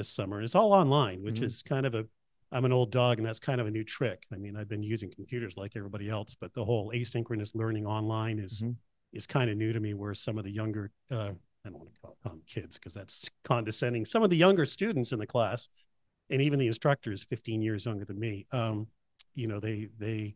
this 0.00 0.08
summer. 0.08 0.40
It's 0.40 0.54
all 0.54 0.72
online, 0.72 1.22
which 1.22 1.40
Mhm. 1.40 1.44
is 1.44 1.60
kind 1.62 1.84
of 1.84 1.94
a 1.94 2.06
I'm 2.52 2.64
an 2.64 2.72
old 2.72 2.90
dog, 2.90 3.18
and 3.18 3.24
that's 3.26 3.38
kind 3.38 3.60
of 3.60 3.68
a 3.68 3.70
new 3.70 3.84
trick. 3.84 4.26
I 4.32 4.36
mean, 4.36 4.56
I've 4.56 4.66
been 4.66 4.82
using 4.82 5.08
computers 5.08 5.56
like 5.56 5.76
everybody 5.76 6.08
else, 6.08 6.34
but 6.34 6.52
the 6.52 6.64
whole 6.64 6.90
asynchronous 6.90 7.54
learning 7.54 7.86
online 7.86 8.40
is 8.40 8.62
Mhm. 8.62 8.76
is 9.12 9.26
kind 9.28 9.48
of 9.50 9.56
new 9.56 9.72
to 9.72 9.78
me. 9.78 9.94
Where 9.94 10.14
some 10.14 10.36
of 10.38 10.44
the 10.44 10.50
younger 10.50 10.90
uh, 11.10 11.32
I 11.64 11.68
don't 11.68 11.78
want 11.78 11.92
to 11.94 12.00
call 12.00 12.16
them 12.24 12.42
kids 12.46 12.76
because 12.78 12.94
that's 12.94 13.30
condescending. 13.44 14.04
Some 14.06 14.22
of 14.24 14.30
the 14.30 14.36
younger 14.36 14.66
students 14.66 15.12
in 15.12 15.18
the 15.20 15.26
class, 15.26 15.68
and 16.30 16.40
even 16.42 16.58
the 16.58 16.66
instructor 16.66 17.12
is 17.12 17.22
15 17.24 17.60
years 17.62 17.84
younger 17.84 18.04
than 18.06 18.18
me, 18.18 18.46
um, 18.50 18.88
you 19.34 19.46
know, 19.46 19.60
they 19.60 19.90
they 19.98 20.34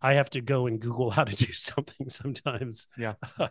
I 0.00 0.14
have 0.14 0.30
to 0.30 0.40
go 0.40 0.66
and 0.68 0.78
Google 0.78 1.10
how 1.18 1.24
to 1.24 1.34
do 1.34 1.52
something 1.52 2.08
sometimes. 2.10 2.86
Yeah. 2.96 3.14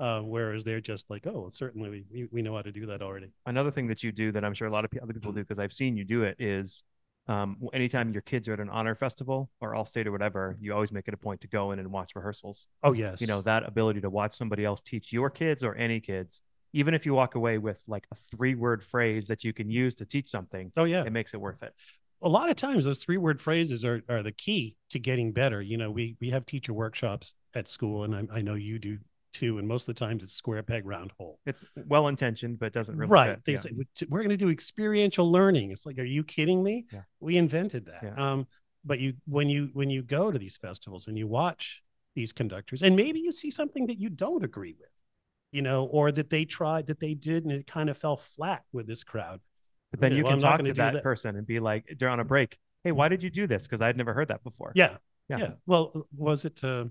uh, 0.00 0.20
whereas 0.22 0.64
they're 0.64 0.80
just 0.80 1.10
like, 1.10 1.26
oh, 1.26 1.48
certainly 1.50 2.04
we, 2.12 2.26
we 2.32 2.42
know 2.42 2.56
how 2.56 2.62
to 2.62 2.72
do 2.72 2.86
that 2.86 3.02
already. 3.02 3.30
Another 3.46 3.70
thing 3.70 3.86
that 3.88 4.02
you 4.02 4.10
do 4.10 4.32
that 4.32 4.44
I'm 4.44 4.54
sure 4.54 4.66
a 4.66 4.72
lot 4.72 4.84
of 4.84 4.90
other 5.02 5.12
people 5.12 5.30
do 5.32 5.40
because 5.40 5.58
I've 5.58 5.72
seen 5.72 5.96
you 5.96 6.04
do 6.04 6.22
it 6.24 6.36
is 6.40 6.82
um, 7.28 7.58
anytime 7.72 8.12
your 8.12 8.22
kids 8.22 8.48
are 8.48 8.54
at 8.54 8.60
an 8.60 8.70
honor 8.70 8.94
festival 8.94 9.50
or 9.60 9.74
all 9.74 9.84
state 9.86 10.06
or 10.06 10.12
whatever, 10.12 10.56
you 10.60 10.72
always 10.74 10.90
make 10.90 11.06
it 11.06 11.14
a 11.14 11.18
point 11.18 11.42
to 11.42 11.48
go 11.48 11.70
in 11.72 11.78
and 11.78 11.92
watch 11.92 12.16
rehearsals. 12.16 12.66
Oh 12.82 12.92
yes, 12.92 13.20
You 13.20 13.26
know, 13.28 13.42
that 13.42 13.62
ability 13.68 14.00
to 14.00 14.10
watch 14.10 14.34
somebody 14.34 14.64
else 14.64 14.82
teach 14.82 15.12
your 15.12 15.30
kids 15.30 15.62
or 15.62 15.74
any 15.74 16.00
kids, 16.00 16.40
even 16.72 16.94
if 16.94 17.04
you 17.06 17.14
walk 17.14 17.34
away 17.36 17.58
with 17.58 17.80
like 17.86 18.06
a 18.10 18.16
three 18.34 18.54
word 18.54 18.82
phrase 18.82 19.26
that 19.28 19.44
you 19.44 19.52
can 19.52 19.70
use 19.70 19.94
to 19.96 20.06
teach 20.06 20.28
something, 20.28 20.72
Oh 20.76 20.84
yeah. 20.84 21.04
it 21.04 21.12
makes 21.12 21.34
it 21.34 21.40
worth 21.40 21.62
it. 21.62 21.74
a 22.22 22.28
lot 22.28 22.48
of 22.50 22.56
times 22.56 22.84
those 22.84 23.02
three 23.04 23.16
word 23.18 23.40
phrases 23.40 23.84
are, 23.84 24.02
are 24.08 24.22
the 24.22 24.32
key 24.32 24.76
to 24.90 24.98
getting 24.98 25.32
better. 25.32 25.60
You 25.62 25.76
know, 25.76 25.90
we 25.90 26.16
we 26.20 26.30
have 26.30 26.46
teacher 26.46 26.72
workshops 26.72 27.34
at 27.54 27.68
school, 27.68 28.04
and 28.04 28.14
I, 28.14 28.38
I 28.38 28.40
know 28.40 28.54
you 28.54 28.78
do 28.78 28.98
too. 29.40 29.58
And 29.58 29.66
most 29.66 29.88
of 29.88 29.94
the 29.94 29.98
times 29.98 30.22
it's 30.22 30.34
square 30.34 30.62
peg 30.62 30.86
round 30.86 31.12
hole. 31.18 31.38
It's 31.46 31.64
well 31.74 32.08
intentioned, 32.08 32.58
but 32.58 32.72
doesn't 32.72 32.96
really 32.96 33.10
right. 33.10 33.30
fit. 33.30 33.44
They 33.44 33.52
Yeah. 33.52 33.58
say 33.58 33.70
we're 34.08 34.20
going 34.20 34.30
to 34.30 34.36
do 34.36 34.50
experiential 34.50 35.30
learning. 35.30 35.70
It's 35.70 35.86
like, 35.86 35.98
are 35.98 36.04
you 36.04 36.22
kidding 36.22 36.62
me? 36.62 36.86
Yeah. 36.92 37.02
We 37.20 37.36
invented 37.36 37.86
that. 37.86 38.00
Yeah. 38.02 38.32
Um, 38.32 38.46
but 38.84 38.98
you 38.98 39.14
when 39.26 39.48
you 39.48 39.70
when 39.72 39.90
you 39.90 40.02
go 40.02 40.30
to 40.30 40.38
these 40.38 40.56
festivals 40.56 41.06
and 41.06 41.16
you 41.18 41.26
watch 41.26 41.82
these 42.14 42.32
conductors, 42.32 42.82
and 42.82 42.96
maybe 42.96 43.20
you 43.20 43.32
see 43.32 43.50
something 43.50 43.86
that 43.86 43.98
you 43.98 44.08
don't 44.10 44.44
agree 44.44 44.74
with, 44.78 44.88
you 45.52 45.62
know, 45.62 45.84
or 45.86 46.12
that 46.12 46.30
they 46.30 46.44
tried 46.44 46.86
that 46.88 47.00
they 47.00 47.14
did 47.14 47.44
and 47.44 47.52
it 47.52 47.66
kind 47.66 47.88
of 47.90 47.96
fell 47.96 48.16
flat 48.16 48.62
with 48.72 48.86
this 48.86 49.04
crowd. 49.04 49.40
But 49.90 50.00
then 50.00 50.12
Okay, 50.12 50.18
you 50.18 50.24
well, 50.24 50.32
can 50.32 50.44
I'm 50.44 50.50
talk 50.50 50.58
gonna 50.60 50.74
that, 50.74 50.92
that. 50.94 51.02
person 51.02 51.36
and 51.36 51.46
be 51.46 51.60
like, 51.60 51.84
during 51.96 52.20
a 52.20 52.24
break, 52.24 52.56
hey, 52.84 52.92
why 52.92 53.08
did 53.08 53.22
you 53.22 53.30
do 53.30 53.46
this? 53.46 53.64
Because 53.64 53.80
I'd 53.80 53.96
never 53.96 54.14
heard 54.14 54.28
that 54.28 54.42
before. 54.44 54.72
Yeah. 54.74 54.96
Yeah. 55.28 55.38
Yeah. 55.38 55.50
Well, 55.66 56.06
was 56.16 56.44
it 56.44 56.62
uh, 56.64 56.86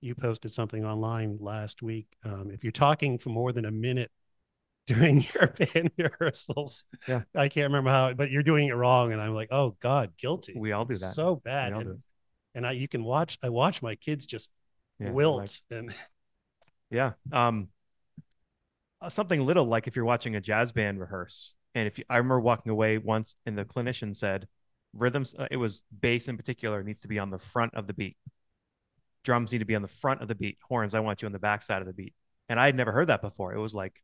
you 0.00 0.14
posted 0.14 0.52
something 0.52 0.84
online 0.84 1.38
last 1.40 1.82
week? 1.82 2.06
Um, 2.24 2.50
if 2.52 2.62
you're 2.64 2.70
talking 2.72 3.18
for 3.18 3.30
more 3.30 3.52
than 3.52 3.64
a 3.64 3.70
minute 3.70 4.10
during 4.86 5.26
your 5.34 5.48
band 5.58 5.90
rehearsals, 5.98 6.84
Yeah. 7.08 7.22
I 7.34 7.48
can't 7.48 7.64
remember 7.66 7.90
how, 7.90 8.12
but 8.14 8.30
you're 8.30 8.42
doing 8.44 8.68
it 8.68 8.74
wrong, 8.74 9.12
and 9.12 9.20
I'm 9.20 9.34
like, 9.34 9.48
oh 9.50 9.76
God, 9.80 10.12
guilty. 10.16 10.54
We 10.56 10.72
all 10.72 10.84
do 10.84 10.94
that. 10.94 11.14
So 11.14 11.36
bad. 11.36 11.72
And, 11.72 12.02
and 12.54 12.66
I, 12.66 12.72
you 12.72 12.86
can 12.88 13.02
watch. 13.04 13.38
I 13.42 13.48
watch 13.48 13.82
my 13.82 13.96
kids 13.96 14.26
just 14.26 14.50
Yeah, 15.00 15.10
wilt, 15.10 15.38
like- 15.38 15.78
and 15.78 15.94
Yeah. 16.90 17.12
Um, 17.32 17.68
uh, 19.00 19.08
something 19.08 19.44
little 19.44 19.64
like 19.66 19.86
if 19.86 19.96
you're 19.96 20.04
watching 20.04 20.36
a 20.36 20.40
jazz 20.40 20.72
band 20.72 21.00
rehearse, 21.00 21.54
and 21.74 21.86
if 21.86 21.98
you, 21.98 22.04
I 22.08 22.16
remember 22.18 22.40
walking 22.40 22.70
away 22.70 22.98
once, 22.98 23.34
and 23.44 23.58
the 23.58 23.64
clinician 23.64 24.16
said, 24.16 24.46
rhythms, 24.94 25.34
uh, 25.38 25.46
it 25.50 25.56
was 25.58 25.82
bass 26.00 26.28
in 26.28 26.36
particular, 26.36 26.82
needs 26.82 27.00
to 27.02 27.08
be 27.08 27.18
on 27.18 27.30
the 27.30 27.38
front 27.38 27.74
of 27.74 27.86
the 27.86 27.92
beat. 27.92 28.16
Drums 29.26 29.52
need 29.52 29.58
to 29.58 29.64
be 29.66 29.74
on 29.76 29.82
the 29.82 29.88
front 29.88 30.22
of 30.22 30.28
the 30.28 30.34
beat. 30.34 30.56
Horns, 30.66 30.94
I 30.94 31.00
want 31.00 31.20
you 31.20 31.26
on 31.26 31.32
the 31.32 31.38
back 31.38 31.62
side 31.62 31.82
of 31.82 31.86
the 31.86 31.92
beat. 31.92 32.14
And 32.48 32.58
I 32.58 32.64
had 32.66 32.74
never 32.74 32.92
heard 32.92 33.08
that 33.08 33.20
before. 33.20 33.52
It 33.52 33.58
was 33.58 33.74
like 33.74 34.02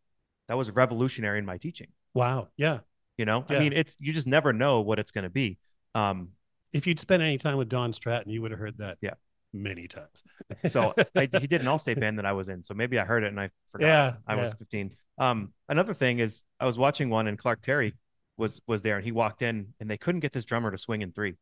that 0.49 0.59
was 0.59 0.71
revolutionary 0.71 1.39
in 1.39 1.47
my 1.47 1.57
teaching. 1.57 1.89
wow, 2.13 2.49
yeah. 2.57 2.81
You 3.17 3.25
know, 3.25 3.45
I 3.49 3.59
mean, 3.59 3.73
it's 3.73 3.97
you 4.01 4.13
just 4.13 4.27
never 4.27 4.53
know 4.53 4.81
what 4.81 4.99
it's 4.99 5.11
going 5.13 5.25
to 5.25 5.31
be. 5.31 5.59
Um, 5.95 6.31
If 6.73 6.87
you'd 6.87 6.99
spent 6.99 7.23
any 7.23 7.39
time 7.39 7.57
with 7.57 7.69
Don 7.69 7.93
Stratton, 7.93 8.33
you 8.33 8.43
would 8.43 8.51
have 8.51 8.61
heard 8.61 8.79
that. 8.79 8.99
Yeah. 9.01 9.15
many 9.53 9.87
times. 9.87 10.25
So 10.67 10.95
I, 11.15 11.29
he 11.41 11.47
did 11.47 11.61
an 11.61 11.69
all-state 11.69 12.01
band 12.01 12.19
that 12.19 12.27
I 12.27 12.33
was 12.33 12.49
in. 12.49 12.65
So 12.65 12.75
maybe 12.75 12.99
I 12.99 13.05
heard 13.05 13.23
it 13.23 13.29
and 13.29 13.39
I 13.39 13.51
forgot. 13.69 13.87
Yeah, 13.87 14.15
I 14.27 14.35
was 14.37 14.55
15. 14.55 14.95
Um, 15.19 15.53
another 15.69 15.95
thing 15.95 16.19
is 16.19 16.45
I 16.59 16.67
was 16.67 16.79
watching 16.79 17.11
one 17.11 17.29
and 17.29 17.39
Clark 17.39 17.61
Terry 17.63 17.95
was 18.39 18.61
was 18.67 18.81
there 18.83 18.97
and 18.97 19.05
he 19.05 19.13
walked 19.13 19.43
in 19.43 19.75
and 19.79 19.89
they 19.91 19.99
couldn't 19.99 20.21
get 20.21 20.33
this 20.33 20.47
drummer 20.47 20.71
to 20.71 20.79
swing 20.79 21.03
in 21.03 21.13
three. 21.13 21.35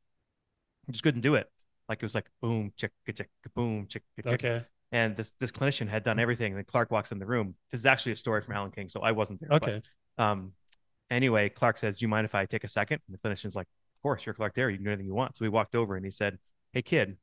He 0.86 0.92
just 0.92 1.04
couldn't 1.04 1.20
do 1.22 1.36
it. 1.36 1.48
Like 1.90 1.98
it 2.02 2.04
was 2.04 2.14
like 2.14 2.30
boom, 2.40 2.72
chick, 2.76 2.92
chick, 3.14 3.28
boom, 3.54 3.86
chick, 3.88 4.04
chick. 4.16 4.26
okay, 4.26 4.62
And 4.92 5.16
this 5.16 5.32
this 5.40 5.50
clinician 5.52 5.88
had 5.88 6.04
done 6.04 6.18
everything. 6.20 6.52
And 6.52 6.56
then 6.58 6.64
Clark 6.64 6.90
walks 6.92 7.10
in 7.12 7.18
the 7.18 7.26
room. 7.26 7.56
This 7.70 7.80
is 7.80 7.86
actually 7.86 8.12
a 8.12 8.16
story 8.16 8.40
from 8.42 8.54
Alan 8.54 8.70
King, 8.70 8.88
so 8.88 9.00
I 9.00 9.10
wasn't 9.10 9.40
there. 9.40 9.50
but, 9.50 9.62
okay, 9.64 9.82
um, 10.16 10.52
anyway, 11.10 11.48
Clark 11.48 11.78
says, 11.78 11.96
"Do 11.96 12.04
you 12.04 12.08
mind 12.08 12.24
if 12.24 12.34
I 12.34 12.46
take 12.46 12.62
a 12.64 12.68
second? 12.68 13.00
And 13.08 13.12
the 13.14 13.18
clinician's 13.28 13.56
like, 13.56 13.66
"Of 13.98 14.02
course, 14.02 14.24
you're 14.24 14.34
Clark 14.36 14.54
Terry. 14.54 14.72
You 14.72 14.78
can 14.78 14.84
do 14.84 14.90
anything 14.92 15.06
you 15.06 15.14
want." 15.14 15.36
So 15.36 15.44
we 15.44 15.48
walked 15.48 15.74
over 15.74 15.96
and 15.96 16.04
he 16.04 16.10
said, 16.12 16.38
"Hey, 16.72 16.82
kid, 16.82 17.16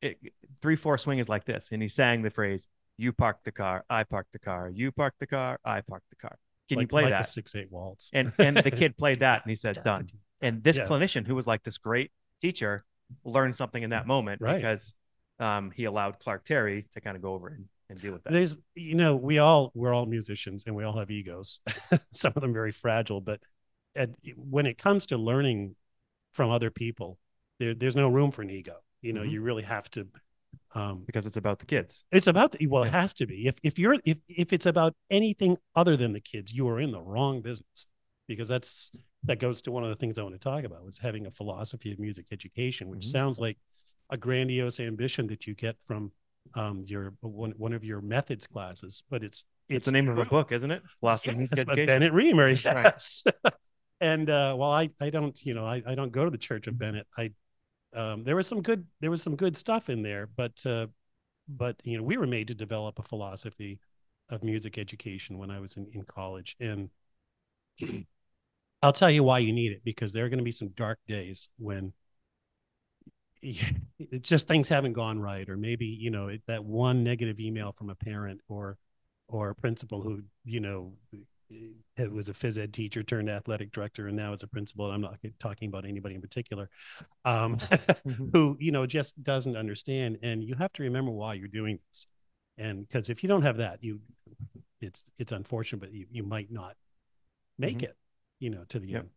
it, 0.00 0.18
three 0.60 0.76
four 0.76 0.96
swing 0.96 1.18
is 1.18 1.28
like 1.28 1.44
this." 1.44 1.70
And 1.72 1.82
he 1.82 1.88
sang 1.88 2.22
the 2.22 2.30
phrase, 2.30 2.68
"You 2.96 3.12
parked 3.12 3.44
the 3.44 3.52
car, 3.52 3.84
I 3.90 4.04
parked 4.04 4.32
the 4.32 4.38
car. 4.38 4.70
You 4.72 4.92
parked 4.92 5.18
the 5.18 5.26
car, 5.26 5.58
I 5.64 5.80
parked 5.80 6.08
the 6.10 6.16
car." 6.16 6.36
Can 6.68 6.78
you 6.78 6.86
play 6.86 7.02
like 7.02 7.10
that? 7.10 7.26
Six 7.26 7.54
eight 7.56 7.70
waltz. 7.70 8.10
And 8.12 8.32
and 8.38 8.56
the 8.58 8.70
kid 8.70 8.96
played 9.02 9.18
that, 9.20 9.42
and 9.42 9.50
he 9.50 9.56
said, 9.56 9.82
"Done." 9.82 10.08
And 10.40 10.62
this 10.62 10.76
Yeah. 10.78 10.86
clinician, 10.88 11.26
who 11.26 11.34
was 11.34 11.46
like 11.48 11.62
this 11.64 11.78
great 11.78 12.12
teacher, 12.40 12.84
learned 13.24 13.56
something 13.56 13.82
in 13.82 13.90
that 13.90 14.06
moment 14.06 14.40
Right. 14.40 14.56
because 14.56 14.94
um, 15.38 15.70
he 15.70 15.84
allowed 15.84 16.18
Clark 16.18 16.44
Terry 16.44 16.86
to 16.92 17.00
kind 17.00 17.16
of 17.16 17.22
go 17.22 17.32
over 17.34 17.48
and, 17.48 17.66
and 17.90 18.00
deal 18.00 18.12
with 18.12 18.22
that. 18.24 18.32
there's 18.32 18.58
you 18.74 18.94
know 18.94 19.16
we 19.16 19.38
all 19.38 19.70
we're 19.74 19.92
all 19.92 20.06
musicians 20.06 20.64
and 20.66 20.74
we 20.76 20.84
all 20.84 20.96
have 20.98 21.10
egos 21.10 21.60
some 22.12 22.32
of 22.36 22.42
them 22.42 22.52
very 22.52 22.72
fragile 22.72 23.20
but 23.20 23.40
at, 23.96 24.10
when 24.36 24.66
it 24.66 24.78
comes 24.78 25.06
to 25.06 25.16
learning 25.18 25.74
from 26.32 26.50
other 26.50 26.70
people 26.70 27.18
there, 27.58 27.74
there's 27.74 27.96
no 27.96 28.08
room 28.08 28.30
for 28.30 28.42
an 28.42 28.50
ego 28.50 28.76
you 29.02 29.12
know 29.12 29.22
Mhm. 29.22 29.30
you 29.30 29.42
really 29.42 29.62
have 29.64 29.90
to 29.90 30.06
um 30.74 31.02
because 31.06 31.26
it's 31.26 31.36
about 31.36 31.58
the 31.58 31.66
kids. 31.66 32.04
it's 32.12 32.26
about 32.26 32.52
the 32.52 32.66
well 32.66 32.84
it 32.84 32.92
has 32.92 33.12
to 33.14 33.26
be 33.26 33.46
if 33.46 33.56
if 33.62 33.78
you're 33.78 33.96
if 34.04 34.18
if 34.28 34.52
it's 34.52 34.66
about 34.66 34.94
anything 35.10 35.58
other 35.74 35.96
than 35.96 36.12
the 36.12 36.20
kids 36.20 36.52
you 36.52 36.66
are 36.68 36.80
in 36.80 36.92
the 36.92 37.00
wrong 37.00 37.42
business 37.42 37.86
because 38.28 38.48
that's 38.48 38.90
that 39.24 39.38
goes 39.38 39.62
to 39.62 39.70
one 39.70 39.82
of 39.82 39.88
the 39.90 39.96
things 39.96 40.18
i 40.18 40.22
want 40.22 40.34
to 40.34 40.38
talk 40.38 40.64
about 40.64 40.84
was 40.84 40.98
having 40.98 41.26
a 41.26 41.30
philosophy 41.30 41.92
of 41.92 41.98
music 41.98 42.26
education 42.32 42.88
which 42.88 43.00
Mhm. 43.06 43.10
sounds 43.10 43.38
like 43.38 43.58
a 44.10 44.16
grandiose 44.16 44.80
ambition 44.80 45.26
that 45.28 45.46
you 45.46 45.54
get 45.54 45.76
from 45.82 46.12
um 46.54 46.82
your 46.86 47.14
one, 47.20 47.52
one 47.56 47.72
of 47.72 47.84
your 47.84 48.00
methods 48.00 48.46
classes 48.46 49.04
but 49.10 49.22
it's 49.22 49.44
It's, 49.68 49.86
the 49.86 49.92
name 49.92 50.08
of 50.08 50.18
a 50.18 50.24
book, 50.24 50.52
isn't 50.52 50.70
it? 50.70 50.82
Philosophy 51.00 51.30
of 51.30 51.38
Music 51.38 51.58
Education. 51.60 51.86
Bennett 51.86 52.12
Reimer, 52.12 52.64
Right. 52.64 52.84
yes. 52.84 53.24
and 54.00 54.28
uh, 54.28 54.54
while 54.54 54.72
I, 54.72 54.90
I 55.00 55.08
don't, 55.10 55.40
you 55.46 55.54
know, 55.54 55.64
I, 55.64 55.82
I 55.86 55.94
don't 55.94 56.12
go 56.12 56.24
to 56.24 56.30
the 56.30 56.36
Church 56.36 56.66
of 56.66 56.78
Bennett. 56.78 57.06
I 57.16 57.30
um, 57.94 58.24
there 58.24 58.36
was 58.36 58.46
some 58.46 58.60
good 58.62 58.84
there 59.00 59.10
was 59.10 59.22
some 59.22 59.36
good 59.36 59.56
stuff 59.56 59.88
in 59.88 60.02
there, 60.02 60.26
but 60.36 60.64
uh, 60.66 60.88
but 61.48 61.76
you 61.84 61.96
know, 61.96 62.02
we 62.02 62.16
were 62.16 62.26
made 62.26 62.48
to 62.48 62.54
develop 62.54 62.98
a 62.98 63.02
philosophy 63.02 63.78
of 64.28 64.42
music 64.42 64.76
education 64.78 65.38
when 65.38 65.50
I 65.50 65.60
was 65.60 65.76
in, 65.76 65.86
in 65.94 66.02
college. 66.02 66.56
And 66.60 66.90
I'll 68.82 68.92
tell 68.92 69.10
you 69.10 69.22
why 69.22 69.38
you 69.38 69.52
need 69.52 69.72
it 69.72 69.82
because 69.84 70.12
there 70.12 70.24
are 70.24 70.28
going 70.28 70.38
to 70.38 70.44
be 70.44 70.52
some 70.52 70.70
dark 70.70 70.98
days 71.06 71.48
when 71.58 71.92
it 73.42 74.22
just 74.22 74.46
things 74.46 74.68
haven't 74.68 74.92
gone 74.92 75.18
right, 75.20 75.48
or 75.48 75.56
maybe 75.56 75.86
you 75.86 76.10
know 76.10 76.28
it, 76.28 76.42
that 76.46 76.64
one 76.64 77.02
negative 77.02 77.40
email 77.40 77.72
from 77.76 77.90
a 77.90 77.94
parent 77.94 78.40
or 78.48 78.78
or 79.28 79.50
a 79.50 79.54
principal 79.54 80.00
who 80.02 80.22
you 80.44 80.60
know 80.60 80.92
it 81.96 82.10
was 82.10 82.28
a 82.28 82.32
phys 82.32 82.56
ed 82.56 82.72
teacher 82.72 83.02
turned 83.02 83.28
athletic 83.28 83.72
director 83.72 84.06
and 84.08 84.16
now 84.16 84.32
is 84.32 84.42
a 84.42 84.46
principal. 84.46 84.86
And 84.86 84.94
I'm 84.94 85.00
not 85.02 85.18
talking 85.38 85.68
about 85.68 85.84
anybody 85.84 86.14
in 86.14 86.20
particular, 86.20 86.70
um, 87.24 87.58
who 88.32 88.56
you 88.60 88.72
know 88.72 88.86
just 88.86 89.22
doesn't 89.22 89.56
understand. 89.56 90.18
And 90.22 90.42
you 90.44 90.54
have 90.56 90.72
to 90.74 90.82
remember 90.84 91.10
why 91.10 91.34
you're 91.34 91.48
doing 91.48 91.78
this, 91.88 92.06
and 92.58 92.86
because 92.88 93.08
if 93.10 93.22
you 93.22 93.28
don't 93.28 93.42
have 93.42 93.58
that, 93.58 93.82
you 93.82 94.00
it's 94.80 95.04
it's 95.18 95.32
unfortunate, 95.32 95.80
but 95.80 95.92
you 95.92 96.06
you 96.10 96.22
might 96.22 96.50
not 96.50 96.76
make 97.58 97.78
Mhm. 97.78 97.84
it, 97.84 97.96
you 98.42 98.50
know, 98.50 98.64
to 98.70 98.80
the 98.80 98.88
Yep. 98.88 99.00
end. 99.02 99.10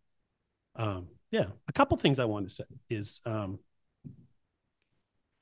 Um, 0.75 1.07
yeah, 1.31 1.47
a 1.67 1.73
couple 1.73 1.97
things 1.97 2.19
I 2.19 2.25
wanted 2.25 2.49
to 2.49 2.55
say 2.55 2.63
is 2.89 3.21
um, 3.25 3.57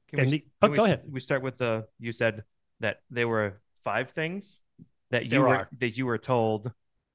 Can 0.07 0.25
we, 0.25 0.37
the- 0.37 0.45
oh, 0.61 0.69
we 0.69 0.77
go 0.77 0.83
s- 0.83 0.87
ahead. 0.87 1.01
We 1.09 1.19
start 1.19 1.41
with 1.41 1.57
the. 1.57 1.87
You 1.99 2.11
said 2.11 2.43
that 2.79 3.01
there 3.09 3.27
were 3.27 3.61
five 3.83 4.11
things 4.11 4.59
that 5.11 5.25
you 5.25 5.29
There 5.31 5.41
were 5.41 5.47
are. 5.55 5.69
that 5.79 5.97
you 5.97 6.05
were 6.05 6.17
told 6.17 6.71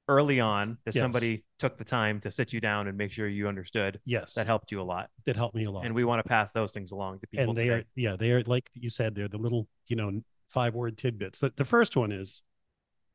early 0.09 0.41
on 0.41 0.79
that 0.85 0.95
Yes. 0.95 1.01
somebody 1.03 1.45
took 1.59 1.77
the 1.79 1.85
time 1.85 2.21
to 2.21 2.31
sit 2.31 2.53
you 2.53 2.61
down 2.61 2.87
and 2.89 2.97
make 2.97 3.13
sure 3.13 3.29
you 3.29 3.47
understood 3.49 4.01
Yes, 4.05 4.35
that 4.35 4.47
helped 4.47 4.73
you 4.73 4.81
a 4.81 4.83
lot. 4.95 5.11
that 5.27 5.37
helped 5.37 5.55
me 5.55 5.65
a 5.65 5.71
lot. 5.71 5.85
And 5.87 5.95
we 5.95 6.05
want 6.05 6.23
to 6.23 6.29
pass 6.29 6.53
those 6.53 6.73
things 6.73 6.93
along 6.93 7.21
to 7.21 7.27
people. 7.27 7.49
and 7.51 7.57
they 7.59 7.69
today. 7.69 7.75
are 7.81 7.85
yeah 7.95 8.17
they 8.17 8.33
are 8.33 8.43
like 8.45 8.69
you 8.75 8.91
said 8.91 9.15
they're 9.15 9.29
the 9.29 9.39
little 9.39 9.69
you 9.87 9.97
know 9.97 10.21
five 10.49 10.75
word 10.75 10.97
tidbits 10.97 11.41
the, 11.41 11.53
the 11.57 11.65
first 11.65 11.95
one 11.97 12.11
is 12.11 12.41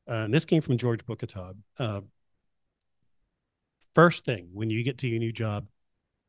uh, 0.08 0.26
and 0.26 0.34
this 0.34 0.46
came 0.46 0.62
from 0.62 0.78
george 0.78 1.04
bukatab 1.06 1.56
uh, 1.80 2.02
first 3.96 4.26
thing 4.26 4.50
when 4.54 4.70
you 4.70 4.84
get 4.84 4.98
to 4.98 5.08
your 5.08 5.20
new 5.20 5.32
job 5.32 5.68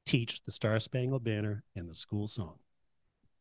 teach 0.07 0.43
the 0.45 0.53
star 0.53 0.79
spangled 0.79 1.25
banner 1.25 1.65
and 1.75 1.89
the 1.89 1.95
school 1.95 2.27
song 2.27 2.57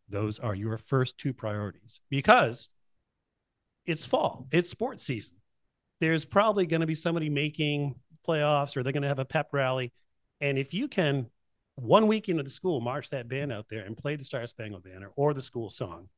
those 0.08 0.40
are 0.40 0.56
your 0.56 0.78
first 0.78 1.18
two 1.18 1.34
priorities 1.34 2.00
because 2.10 2.70
it's 3.86 4.06
fall 4.06 4.48
it's 4.52 4.70
sports 4.70 5.04
season 5.04 5.36
there's 6.00 6.26
probably 6.26 6.66
going 6.66 6.82
to 6.82 6.88
be 6.88 6.96
somebody 6.96 7.30
making 7.30 7.96
playoffs 8.28 8.78
or 8.78 8.84
they're 8.84 8.94
going 8.94 9.04
to 9.04 9.10
have 9.10 9.20
a 9.20 9.26
pep 9.26 9.50
rally 9.52 9.92
and 10.40 10.58
if 10.58 10.74
you 10.74 10.88
can 10.88 11.28
one 11.76 12.08
week 12.08 12.30
into 12.30 12.44
the 12.44 12.50
school, 12.50 12.82
march 12.82 13.10
that 13.10 13.28
band 13.28 13.52
out 13.52 13.68
there 13.70 13.84
and 13.84 13.98
play 13.98 14.16
the 14.16 14.24
Star 14.24 14.46
Spangled 14.46 14.84
Banner 14.84 15.10
or 15.16 15.34
the 15.34 15.42
school 15.42 15.70
song. 15.70 16.10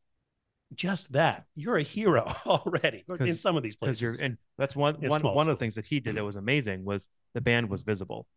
Just 0.74 1.14
that, 1.14 1.46
you're 1.56 1.78
a 1.78 1.84
hero 1.84 2.26
already 2.46 3.06
in 3.20 3.36
some 3.38 3.56
of 3.56 3.64
these 3.64 3.76
places. 3.76 4.02
you're 4.02 4.26
and 4.26 4.38
that's 4.58 4.76
one 4.76 4.96
It's 5.02 5.10
one 5.10 5.22
small 5.22 5.36
one 5.36 5.48
of 5.48 5.56
the 5.56 5.60
things 5.60 5.76
that 5.76 5.86
he 5.86 6.00
did 6.00 6.16
that 6.16 6.24
was 6.24 6.36
amazing 6.36 6.84
was 6.84 7.08
the 7.34 7.42
band 7.42 7.70
was 7.70 7.84
visible. 7.84 8.28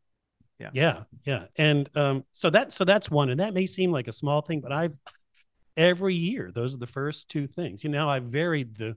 yeah, 0.59 0.71
yeah, 0.73 1.03
yeah. 1.25 1.45
and 1.57 1.89
um, 1.97 2.25
so 2.33 2.51
that 2.51 2.73
so 2.73 2.85
that's 2.85 3.11
one, 3.11 3.31
and 3.31 3.41
that 3.41 3.55
may 3.55 3.67
seem 3.67 3.91
like 3.91 4.09
a 4.09 4.13
small 4.13 4.41
thing, 4.43 4.61
but 4.61 4.73
I've 4.73 4.95
every 5.77 6.15
year 6.15 6.51
those 6.53 6.75
are 6.75 6.79
the 6.79 6.87
first 6.87 7.29
two 7.29 7.47
things. 7.47 7.83
You 7.83 7.91
know, 7.91 8.09
I've 8.09 8.25
varied 8.25 8.77
the 8.77 8.97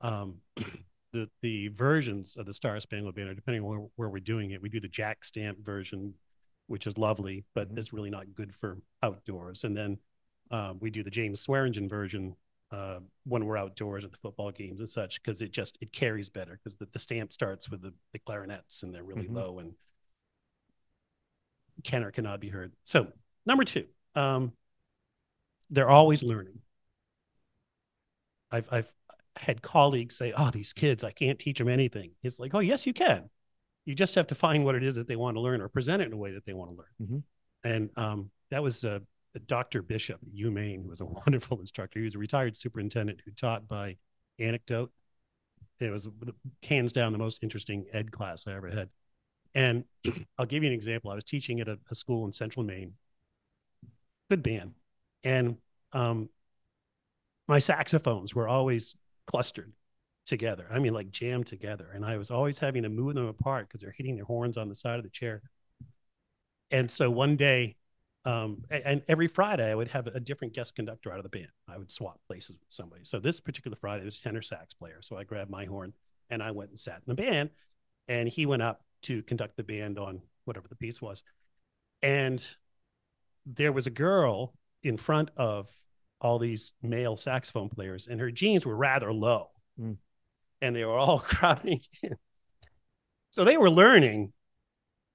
um 0.00 0.36
the 1.12 1.28
the 1.42 1.68
versions 1.68 2.36
of 2.36 2.46
the 2.46 2.52
Star 2.54 2.78
Spangled 2.80 3.14
Banner 3.14 3.34
depending 3.34 3.62
on 3.62 3.68
where, 3.68 3.88
where 3.96 4.08
we're 4.08 4.20
doing 4.20 4.50
it. 4.50 4.62
We 4.62 4.68
do 4.68 4.80
the 4.80 4.88
Jack 4.88 5.24
Stamp 5.24 5.64
version, 5.64 6.14
which 6.66 6.86
is 6.86 6.98
lovely, 6.98 7.44
but 7.54 7.72
Mhm. 7.74 7.78
it's 7.78 7.92
really 7.92 8.10
not 8.10 8.34
good 8.34 8.54
for 8.54 8.78
outdoors. 9.02 9.64
And 9.64 9.76
then 9.76 9.98
uh, 10.50 10.74
we 10.78 10.90
do 10.90 11.02
the 11.02 11.10
James 11.10 11.40
Swearingen 11.40 11.88
version 11.88 12.36
uh, 12.70 13.00
when 13.24 13.46
we're 13.46 13.56
outdoors 13.56 14.04
at 14.04 14.12
the 14.12 14.18
football 14.18 14.50
games 14.50 14.80
and 14.80 14.88
such, 14.90 15.22
because 15.22 15.40
it 15.42 15.50
just 15.52 15.78
it 15.80 15.92
carries 15.92 16.28
better 16.28 16.58
because 16.62 16.76
the, 16.78 16.86
the 16.92 16.98
stamp 16.98 17.32
starts 17.32 17.70
with 17.70 17.82
the, 17.82 17.94
the 18.12 18.18
clarinets 18.18 18.82
and 18.82 18.94
they're 18.94 19.04
really 19.04 19.26
Mhm. 19.28 19.34
low 19.34 19.58
and 19.58 19.74
can 21.84 22.02
or 22.04 22.10
cannot 22.10 22.40
be 22.40 22.48
heard. 22.48 22.72
So 22.84 23.08
number 23.46 23.64
two, 23.64 23.86
um, 24.14 24.52
they're 25.70 25.88
always 25.88 26.22
learning. 26.22 26.60
I've 28.50 28.68
I've 28.72 28.92
had 29.36 29.62
colleagues 29.62 30.16
say, 30.16 30.32
"Oh, 30.36 30.50
these 30.50 30.72
kids, 30.72 31.04
I 31.04 31.12
can't 31.12 31.38
teach 31.38 31.58
them 31.58 31.68
anything." 31.68 32.12
It's 32.22 32.40
like, 32.40 32.54
"Oh, 32.54 32.60
yes, 32.60 32.86
you 32.86 32.92
can. 32.92 33.30
You 33.84 33.94
just 33.94 34.14
have 34.16 34.26
to 34.28 34.34
find 34.34 34.64
what 34.64 34.74
it 34.74 34.82
is 34.82 34.96
that 34.96 35.06
they 35.08 35.16
want 35.16 35.36
to 35.36 35.40
learn 35.40 35.60
or 35.60 35.68
present 35.68 36.02
it 36.02 36.06
in 36.06 36.12
a 36.12 36.16
way 36.16 36.32
that 36.32 36.44
they 36.44 36.54
want 36.54 36.70
to 36.70 36.76
learn." 36.76 37.08
Mhm. 37.08 37.22
And 37.64 37.90
um, 37.96 38.30
that 38.50 38.62
was 38.62 38.84
uh, 38.84 39.00
Dr. 39.46 39.82
Bishop 39.82 40.20
at 40.22 40.34
UMaine, 40.34 40.82
who 40.82 40.88
was 40.88 41.00
a 41.00 41.06
wonderful 41.26 41.60
instructor. 41.60 41.98
He 41.98 42.04
was 42.04 42.14
a 42.14 42.18
retired 42.18 42.56
superintendent 42.56 43.22
who 43.24 43.30
taught 43.32 43.68
by 43.68 43.96
anecdote. 44.38 44.90
It 45.80 45.90
was 45.90 46.08
hands 46.62 46.92
down 46.92 47.12
the 47.12 47.18
most 47.18 47.38
interesting 47.42 47.86
ed 47.92 48.10
class 48.10 48.46
I 48.46 48.54
ever 48.54 48.68
had. 48.68 48.88
And 49.54 49.84
I'll 50.38 50.46
give 50.46 50.62
you 50.62 50.68
an 50.68 50.74
example. 50.74 51.10
I 51.10 51.14
was 51.14 51.24
teaching 51.24 51.60
at 51.60 51.68
a, 51.68 51.78
a 51.90 51.94
school 51.94 52.24
in 52.24 52.32
Central 52.32 52.64
Maine. 52.64 52.94
Good 54.28 54.42
band, 54.42 54.74
and 55.24 55.56
um, 55.94 56.28
my 57.46 57.58
saxophones 57.58 58.34
were 58.34 58.46
always 58.46 58.94
clustered 59.26 59.72
together. 60.26 60.66
I 60.70 60.78
mean, 60.78 60.92
like 60.92 61.10
jammed 61.10 61.46
together. 61.46 61.88
And 61.92 62.04
I 62.04 62.18
was 62.18 62.30
always 62.30 62.58
having 62.58 62.82
to 62.82 62.88
move 62.88 63.14
them 63.14 63.26
apart 63.26 63.66
because 63.66 63.80
they're 63.80 63.94
hitting 63.96 64.16
their 64.16 64.26
horns 64.26 64.58
on 64.58 64.68
the 64.68 64.74
side 64.74 64.98
of 64.98 65.02
the 65.02 65.10
chair. 65.10 65.42
And 66.70 66.90
so 66.90 67.10
one 67.10 67.36
day, 67.36 67.76
um, 68.24 68.64
a- 68.70 68.86
and, 68.86 69.02
every 69.08 69.26
Friday, 69.28 69.70
I 69.70 69.74
would 69.74 69.88
have 69.88 70.06
a 70.08 70.20
different 70.20 70.54
guest 70.54 70.74
conductor 70.74 71.10
out 71.12 71.18
of 71.18 71.22
the 71.22 71.28
band. 71.28 71.48
I 71.68 71.78
would 71.78 71.90
swap 71.90 72.20
places 72.26 72.56
with 72.60 72.70
somebody. 72.70 73.04
So 73.04 73.18
this 73.20 73.40
particular 73.40 73.76
Friday, 73.76 74.02
it 74.02 74.06
was 74.06 74.20
tenor 74.20 74.42
sax 74.42 74.74
player. 74.74 74.98
So 75.00 75.16
I 75.16 75.24
grabbed 75.24 75.50
my 75.50 75.64
horn 75.64 75.92
and 76.30 76.42
I 76.42 76.50
went 76.50 76.70
and 76.70 76.78
sat 76.78 76.96
in 76.96 77.04
the 77.06 77.14
band. 77.14 77.50
And 78.08 78.28
he 78.28 78.46
went 78.46 78.62
up 78.62 78.82
to 79.02 79.22
conduct 79.22 79.56
the 79.56 79.62
band 79.62 79.98
on 79.98 80.22
whatever 80.44 80.66
the 80.68 80.76
piece 80.76 81.00
was. 81.00 81.22
And 82.02 82.46
there 83.46 83.72
was 83.72 83.86
a 83.86 83.90
girl 83.90 84.54
in 84.82 84.96
front 84.96 85.30
of 85.36 85.68
all 86.20 86.38
these 86.38 86.72
male 86.82 87.16
saxophone 87.16 87.68
players, 87.68 88.08
and 88.08 88.20
her 88.20 88.30
jeans 88.30 88.66
were 88.66 88.76
rather 88.76 89.12
low, 89.12 89.50
Mm. 89.80 89.96
and 90.60 90.74
they 90.74 90.84
were 90.84 90.96
all 90.96 91.18
crowding 91.24 91.80
in. 92.02 92.16
So 93.30 93.44
they 93.44 93.56
were 93.56 93.70
learning 93.70 94.32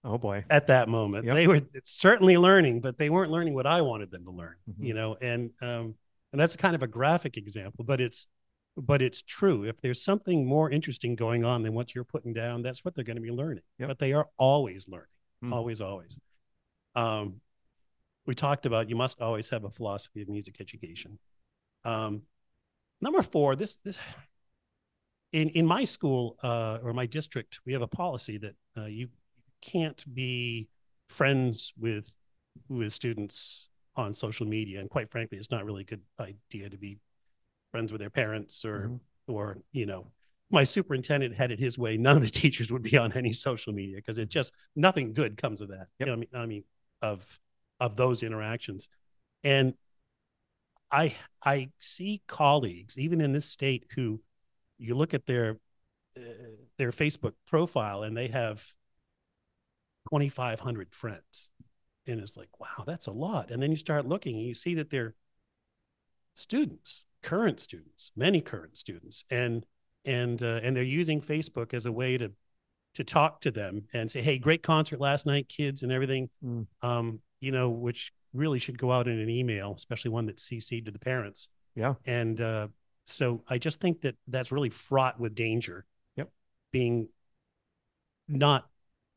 Oh 0.06 0.18
boy. 0.18 0.44
at 0.50 0.68
that 0.68 0.90
moment. 0.90 1.26
Yep. 1.26 1.36
They 1.36 1.48
were 1.48 1.62
certainly 1.86 2.38
learning, 2.38 2.82
but 2.82 2.98
they 2.98 3.10
weren't 3.10 3.32
learning 3.32 3.54
what 3.54 3.66
I 3.66 3.82
wanted 3.82 4.12
them 4.12 4.26
to 4.26 4.32
learn. 4.32 4.56
Mhm. 4.70 4.86
You 4.88 4.94
know, 4.94 5.16
and 5.22 5.52
um, 5.62 5.96
and 6.32 6.40
that's 6.42 6.56
kind 6.56 6.76
of 6.76 6.84
a 6.84 6.88
graphic 6.88 7.38
example, 7.38 7.86
but 7.86 8.02
it's 8.02 8.28
but 8.76 9.02
it's 9.02 9.22
true. 9.22 9.64
If 9.64 9.80
there's 9.82 10.02
something 10.04 10.46
more 10.46 10.70
interesting 10.70 11.16
going 11.16 11.46
on 11.46 11.62
than 11.64 11.74
what 11.74 11.94
you're 11.94 12.04
putting 12.04 12.34
down, 12.34 12.64
that's 12.64 12.84
what 12.84 12.96
they're 12.96 13.04
going 13.06 13.18
to 13.18 13.22
be 13.22 13.32
learning. 13.32 13.64
Yep. 13.80 13.88
But 13.88 14.00
they 14.00 14.14
are 14.14 14.28
always 14.38 14.88
learning, 14.88 15.08
Mm. 15.44 15.54
always, 15.54 15.80
always. 15.80 16.20
Um, 16.96 17.40
we 18.26 18.34
talked 18.36 18.66
about 18.66 18.90
you 18.90 18.96
must 18.96 19.22
always 19.22 19.50
have 19.50 19.64
a 19.64 19.70
philosophy 19.70 20.22
of 20.22 20.28
music 20.30 20.58
education. 20.60 21.20
Um, 21.86 22.24
number 23.00 23.22
four, 23.22 23.56
this 23.56 23.78
this 23.78 24.00
in 25.32 25.50
in 25.50 25.66
my 25.66 25.84
school 25.84 26.38
uh, 26.44 26.80
or 26.84 26.94
my 26.94 27.06
district, 27.06 27.60
we 27.66 27.74
have 27.74 27.82
a 27.82 27.88
policy 27.88 28.38
that 28.40 28.56
uh, 28.78 28.86
you 28.86 29.10
can't 29.64 30.04
be 30.14 30.68
friends 31.10 31.74
with 31.80 32.12
with 32.68 32.94
students 32.94 33.70
on 33.96 34.14
social 34.14 34.46
media, 34.46 34.80
and 34.80 34.90
quite 34.90 35.12
frankly, 35.12 35.38
it's 35.38 35.52
not 35.52 35.66
really 35.66 35.82
a 35.84 35.86
good 35.86 36.02
idea 36.20 36.70
to 36.70 36.78
be 36.78 37.00
friends 37.72 37.92
with 37.92 38.02
their 38.02 38.10
parents 38.10 38.66
or 38.66 38.90
Mhm. 38.90 39.00
or 39.28 39.58
you 39.72 39.86
know. 39.86 40.12
My 40.52 40.64
superintendent 40.64 41.34
had 41.36 41.52
it 41.52 41.60
his 41.60 41.80
way. 41.80 41.98
None 41.98 42.18
of 42.18 42.22
the 42.24 42.30
teachers 42.42 42.72
would 42.72 42.84
be 42.84 42.98
on 42.98 43.12
any 43.14 43.34
social 43.34 43.74
media 43.74 43.96
because 43.98 44.20
it 44.20 44.30
just 44.30 44.54
nothing 44.76 45.14
good 45.14 45.38
comes 45.38 45.62
of 45.62 45.70
that. 45.70 45.88
You 46.00 46.06
Yep. 46.06 46.08
know, 46.08 46.14
I 46.14 46.18
mean, 46.18 46.30
I 46.36 46.46
mean, 46.46 46.64
of 47.02 47.40
of 47.80 47.96
those 47.96 48.24
interactions, 48.24 48.88
and 49.44 49.74
I 50.92 51.16
I 51.44 51.70
see 51.78 52.22
colleagues 52.28 52.98
even 52.98 53.22
in 53.22 53.34
this 53.34 53.46
state 53.50 53.86
who 53.96 54.22
you 54.78 54.96
look 54.96 55.14
at 55.14 55.26
their 55.26 55.60
uh, 56.18 56.22
their 56.78 56.92
Facebook 56.92 57.34
profile 57.48 58.04
and 58.04 58.16
they 58.16 58.28
have 58.28 58.76
2500 60.10 60.94
friends 60.94 61.50
and 62.08 62.20
it's 62.20 62.36
like 62.36 62.50
wow 62.60 62.84
that's 62.86 63.08
a 63.08 63.12
lot 63.12 63.50
and 63.52 63.62
then 63.62 63.72
you 63.72 63.78
start 63.78 64.06
looking 64.08 64.36
and 64.36 64.46
you 64.46 64.54
see 64.54 64.76
that 64.76 64.90
they're 64.90 65.16
students 66.34 67.06
current 67.22 67.60
students 67.60 68.12
many 68.16 68.42
current 68.42 68.78
students 68.78 69.24
and 69.30 69.66
and 70.06 70.44
uh, 70.44 70.60
and 70.62 70.76
they're 70.76 70.84
using 70.84 71.22
Facebook 71.22 71.74
as 71.74 71.86
a 71.86 71.92
way 71.92 72.18
to 72.18 72.32
to 72.96 73.04
talk 73.04 73.40
to 73.42 73.52
them 73.52 73.84
and 73.94 74.12
say 74.12 74.22
hey 74.22 74.38
great 74.38 74.62
concert 74.64 75.00
last 75.00 75.26
night 75.26 75.48
kids 75.48 75.84
and 75.84 75.92
everything 75.92 76.30
Mm. 76.44 76.68
um 76.82 77.20
you 77.40 77.52
know 77.52 77.70
which 77.70 78.12
really 78.34 78.60
should 78.60 78.78
go 78.78 78.92
out 78.92 79.08
in 79.08 79.20
an 79.20 79.30
email 79.30 79.74
especially 79.78 80.12
one 80.12 80.26
that's 80.26 80.44
cc'd 80.44 80.86
to 80.86 80.92
the 80.92 81.00
parents 81.00 81.50
Yeah. 81.76 81.94
and 82.06 82.40
uh, 82.42 82.68
so 83.06 83.44
I 83.48 83.58
just 83.58 83.80
think 83.80 84.02
that 84.02 84.16
that's 84.28 84.52
really 84.52 84.70
fraught 84.70 85.20
with 85.20 85.36
danger. 85.36 85.86
Yep. 86.16 86.30
Being 86.72 87.10
not 88.28 88.68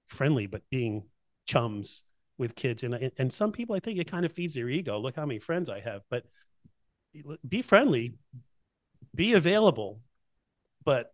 friendly, 0.09 0.47
but 0.47 0.63
being 0.71 1.05
chums 1.47 2.05
with 2.39 2.55
kids. 2.55 2.83
And, 2.83 3.11
and 3.19 3.33
some 3.33 3.53
people, 3.53 3.75
I 3.77 3.81
think 3.81 3.99
it 3.99 4.07
kind 4.11 4.25
of 4.27 4.33
feeds 4.33 4.55
their 4.55 4.69
ego. 4.69 4.99
Look 4.99 5.17
how 5.17 5.25
many 5.27 5.39
friends 5.39 5.69
I 5.71 5.81
have. 5.81 6.03
But 6.11 6.25
be 7.49 7.63
friendly, 7.63 8.15
be 9.15 9.33
available. 9.33 10.01
But 10.85 11.13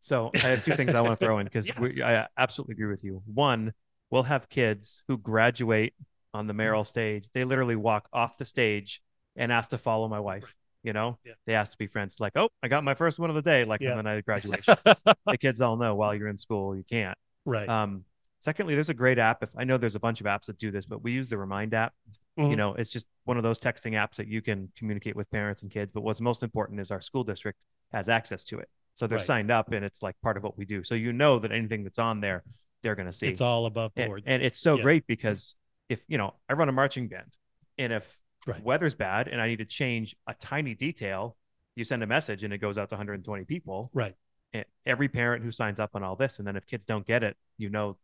So 0.00 0.30
I 0.34 0.38
have 0.48 0.64
two 0.64 0.72
things 0.74 0.94
I 0.94 1.00
want 1.00 1.18
to 1.18 1.24
throw 1.26 1.38
in 1.38 1.44
because 1.44 1.68
Yeah. 1.94 2.26
I 2.36 2.40
absolutely 2.40 2.74
agree 2.74 2.90
with 2.90 3.04
you. 3.04 3.22
One, 3.26 3.72
we'll 4.10 4.22
have 4.24 4.48
kids 4.48 5.02
who 5.08 5.18
graduate 5.18 5.94
on 6.34 6.46
the. 6.46 6.54
Merrill 6.54 6.84
stage. 6.84 7.28
They 7.34 7.44
literally 7.44 7.76
walk 7.76 8.08
off 8.12 8.38
the 8.38 8.44
stage 8.44 9.02
and 9.36 9.50
ask 9.52 9.70
to 9.70 9.78
follow 9.78 10.08
my 10.08 10.20
wife. 10.20 10.54
You 10.82 10.92
know, 10.92 11.18
Yeah. 11.24 11.32
they 11.46 11.54
ask 11.54 11.72
to 11.72 11.78
be 11.78 11.86
friends. 11.86 12.18
Like, 12.20 12.32
oh, 12.36 12.48
I 12.62 12.68
got 12.68 12.82
my 12.84 12.94
first 12.94 13.18
one 13.18 13.30
of 13.30 13.36
the 13.36 13.42
day. 13.42 13.64
Like 13.64 13.80
Yeah. 13.80 13.90
on 13.92 13.96
the 13.98 14.02
night 14.02 14.14
of 14.18 14.24
graduation. 14.24 14.76
the 14.84 15.38
kids 15.38 15.60
all 15.60 15.76
know 15.76 15.94
while 15.94 16.14
you're 16.14 16.28
in 16.28 16.38
school 16.38 16.74
you 16.76 16.84
can't. 16.84 17.16
right. 17.44 17.68
Um, 17.68 18.04
secondly, 18.42 18.74
there's 18.74 18.90
a 18.90 18.94
great 18.94 19.18
app. 19.18 19.42
If 19.42 19.50
I 19.56 19.64
know 19.64 19.78
there's 19.78 19.94
a 19.94 20.00
bunch 20.00 20.20
of 20.20 20.26
apps 20.26 20.46
that 20.46 20.58
do 20.58 20.70
this, 20.70 20.84
but 20.84 21.02
we 21.02 21.12
use 21.12 21.28
the 21.30 21.38
Remind 21.38 21.72
app. 21.74 21.94
You 22.36 22.44
Mhm. 22.44 22.56
know, 22.56 22.74
it's 22.74 22.90
just 22.90 23.06
one 23.24 23.36
of 23.36 23.42
those 23.42 23.60
texting 23.60 23.92
apps 23.92 24.16
that 24.16 24.26
you 24.26 24.42
can 24.42 24.72
communicate 24.76 25.14
with 25.14 25.30
parents 25.30 25.62
and 25.62 25.70
kids. 25.70 25.92
But 25.92 26.00
what's 26.02 26.20
most 26.20 26.42
important 26.42 26.80
is 26.80 26.90
our 26.90 27.00
school 27.00 27.24
district 27.24 27.64
has 27.92 28.08
access 28.08 28.42
to 28.44 28.58
it. 28.58 28.68
So 28.94 29.06
they're 29.06 29.18
Right. 29.18 29.26
signed 29.26 29.50
up 29.50 29.70
and 29.72 29.84
it's 29.84 30.02
like 30.02 30.20
part 30.22 30.36
of 30.36 30.42
what 30.42 30.56
we 30.58 30.64
do. 30.64 30.82
So 30.82 30.94
you 30.94 31.12
know 31.12 31.38
that 31.38 31.52
anything 31.52 31.84
that's 31.84 31.98
on 31.98 32.20
there, 32.20 32.42
they're 32.82 32.94
going 32.96 33.06
to 33.06 33.12
see. 33.12 33.28
it's 33.28 33.40
all 33.40 33.66
above 33.66 33.92
and, 33.96 34.08
board. 34.08 34.22
and 34.26 34.42
it's 34.42 34.58
so 34.58 34.76
Yeah. 34.76 34.82
great 34.82 35.06
because 35.06 35.54
if, 35.88 36.02
you 36.08 36.18
know, 36.18 36.34
I 36.48 36.54
run 36.54 36.68
a 36.68 36.72
marching 36.72 37.06
band 37.08 37.36
and 37.78 37.92
if 37.92 38.18
Right. 38.46 38.62
weather's 38.62 38.94
bad 38.94 39.28
and 39.28 39.40
I 39.40 39.46
need 39.46 39.58
to 39.58 39.64
change 39.64 40.16
a 40.26 40.34
tiny 40.34 40.74
detail, 40.74 41.36
you 41.76 41.84
send 41.84 42.02
a 42.02 42.06
message 42.06 42.42
and 42.44 42.52
it 42.52 42.58
goes 42.58 42.76
out 42.76 42.88
to 42.90 42.96
120 42.96 43.44
people 43.44 43.90
right. 43.94 44.16
and 44.52 44.64
every 44.84 45.08
parent 45.08 45.44
who 45.44 45.50
signs 45.52 45.78
up 45.80 45.90
on 45.94 46.02
all 46.02 46.16
this 46.16 46.38
and 46.38 46.46
then 46.48 46.56
if 46.56 46.66
kids 46.66 46.84
don't 46.84 47.06
get 47.06 47.22
it 47.22 47.36
you 47.56 47.70
know 47.70 47.96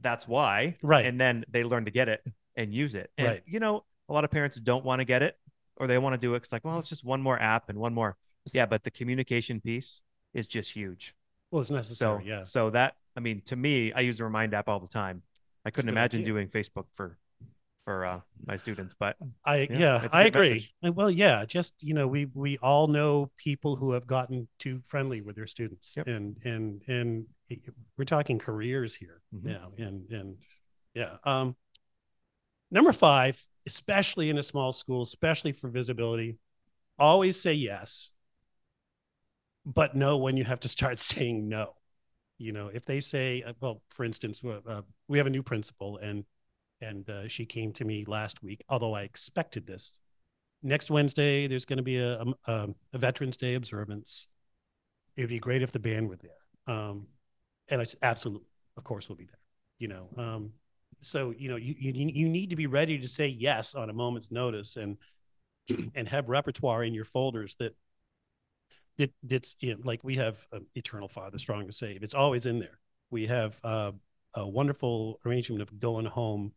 that's 0.00 0.26
why 0.28 0.76
Right. 0.82 1.06
and 1.06 1.20
then 1.20 1.44
they 1.50 1.64
learn 1.64 1.84
to 1.86 1.90
get 1.90 2.08
it 2.08 2.22
and 2.56 2.72
use 2.72 2.94
it 2.94 3.10
and 3.18 3.26
Right. 3.28 3.42
you 3.46 3.60
know 3.60 3.84
a 4.08 4.12
lot 4.12 4.24
of 4.24 4.30
parents 4.30 4.56
don't 4.60 4.84
want 4.84 5.00
to 5.00 5.04
get 5.04 5.22
it 5.22 5.36
or 5.76 5.86
they 5.86 5.98
want 5.98 6.14
to 6.14 6.18
do 6.18 6.34
it 6.34 6.38
It's 6.38 6.52
like 6.52 6.64
well 6.64 6.78
it's 6.78 6.88
just 6.88 7.04
one 7.04 7.20
more 7.22 7.40
app 7.40 7.68
and 7.68 7.78
one 7.78 7.94
more 7.94 8.16
yeah 8.52 8.66
but 8.66 8.84
the 8.84 8.90
communication 8.90 9.60
piece 9.60 10.02
is 10.34 10.46
just 10.46 10.72
huge 10.72 11.14
Well, 11.50 11.60
it's 11.62 11.70
necessary. 11.70 12.22
so 12.22 12.26
yeah. 12.28 12.44
so 12.44 12.70
that 12.70 12.94
i 13.16 13.20
mean 13.20 13.40
to 13.46 13.56
me 13.56 13.92
i 13.92 14.00
use 14.00 14.18
the 14.18 14.24
remind 14.24 14.54
app 14.54 14.68
all 14.68 14.80
the 14.80 14.88
time 14.88 15.22
i 15.64 15.70
couldn't 15.70 15.88
imagine 15.88 16.20
idea. 16.20 16.32
doing 16.32 16.48
facebook 16.48 16.86
for 16.94 17.18
for 17.84 18.04
uh, 18.04 18.20
my 18.44 18.56
students 18.56 18.94
but 18.98 19.16
I 19.44 19.68
Yeah, 19.70 19.78
yeah, 19.78 20.04
it's 20.04 20.12
a 20.12 20.16
I 20.16 20.22
agree. 20.24 20.50
message. 20.54 20.74
Well, 20.82 21.08
yeah, 21.08 21.44
just 21.44 21.74
you 21.84 21.94
know, 21.94 22.08
we 22.08 22.24
we 22.34 22.58
all 22.58 22.88
know 22.88 23.30
people 23.36 23.76
who 23.76 23.92
have 23.92 24.08
gotten 24.08 24.48
too 24.58 24.82
friendly 24.88 25.20
with 25.20 25.36
their 25.36 25.46
students, 25.46 25.94
Yep. 25.96 26.08
and 26.08 26.36
and 26.44 26.82
and 26.88 27.26
we're 27.96 28.04
talking 28.04 28.38
careers 28.38 28.94
here 28.94 29.22
Mhm. 29.34 29.44
now, 29.44 29.72
and 29.78 30.10
and 30.10 30.36
yeah. 30.94 31.16
Um, 31.24 31.56
number 32.70 32.92
five, 32.92 33.44
especially 33.66 34.30
in 34.30 34.38
a 34.38 34.42
small 34.42 34.72
school, 34.72 35.02
especially 35.02 35.52
for 35.52 35.68
visibility, 35.68 36.38
always 36.98 37.40
say 37.40 37.52
yes, 37.54 38.12
but 39.64 39.94
know 39.94 40.16
when 40.16 40.36
you 40.36 40.44
have 40.44 40.60
to 40.60 40.68
start 40.68 41.00
saying 41.00 41.48
no. 41.48 41.74
You 42.38 42.52
know, 42.52 42.68
if 42.68 42.84
they 42.84 43.00
say, 43.00 43.42
uh, 43.42 43.54
well, 43.60 43.82
for 43.88 44.04
instance, 44.04 44.42
uh, 44.44 44.60
uh, 44.66 44.82
we 45.08 45.18
have 45.18 45.26
a 45.26 45.30
new 45.30 45.42
principal, 45.42 45.96
and 45.98 46.24
and 46.82 47.08
uh, 47.08 47.28
she 47.28 47.46
came 47.46 47.72
to 47.72 47.84
me 47.84 48.04
last 48.06 48.42
week, 48.42 48.62
although 48.68 48.94
I 48.94 49.02
expected 49.02 49.66
this. 49.66 50.00
Next 50.62 50.90
Wednesday, 50.90 51.46
there's 51.46 51.64
going 51.64 51.78
to 51.78 51.82
be 51.82 51.96
a, 51.98 52.22
a, 52.46 52.68
a 52.92 52.98
Veterans 52.98 53.36
Day 53.38 53.54
observance. 53.54 54.28
It'd 55.16 55.30
be 55.30 55.38
great 55.38 55.62
if 55.62 55.72
the 55.72 55.78
band 55.78 56.08
were 56.10 56.16
there. 56.16 56.74
Um, 56.74 57.06
and 57.68 57.80
I 57.80 57.84
said, 57.84 57.98
absolutely, 58.02 58.48
of 58.76 58.84
course, 58.84 59.08
we'll 59.08 59.16
be 59.16 59.26
there. 59.26 59.40
You 59.78 59.88
know, 59.88 60.08
um, 60.16 60.52
so 61.00 61.34
you 61.36 61.48
know, 61.48 61.56
you, 61.56 61.74
you 61.78 61.92
you 61.92 62.28
need 62.28 62.50
to 62.50 62.56
be 62.56 62.66
ready 62.66 62.98
to 62.98 63.08
say 63.08 63.26
yes 63.26 63.74
on 63.74 63.90
a 63.90 63.92
moment's 63.92 64.30
notice, 64.30 64.76
and 64.76 64.96
and 65.94 66.08
have 66.08 66.28
repertoire 66.28 66.82
in 66.84 66.94
your 66.94 67.04
folders 67.04 67.56
that 67.56 67.76
that 68.98 69.12
that's 69.22 69.56
you 69.60 69.74
know, 69.74 69.80
like 69.84 70.02
we 70.02 70.16
have 70.16 70.46
uh, 70.52 70.60
Eternal 70.74 71.08
Father, 71.08 71.38
Strong 71.38 71.66
to 71.66 71.72
Save. 71.72 72.02
It's 72.02 72.14
always 72.14 72.46
in 72.46 72.58
there. 72.58 72.78
We 73.10 73.26
have 73.26 73.60
uh, 73.62 73.92
a 74.34 74.46
wonderful 74.48 75.20
arrangement 75.26 75.62
of 75.62 75.78
Going 75.78 76.06
Home, 76.06 76.52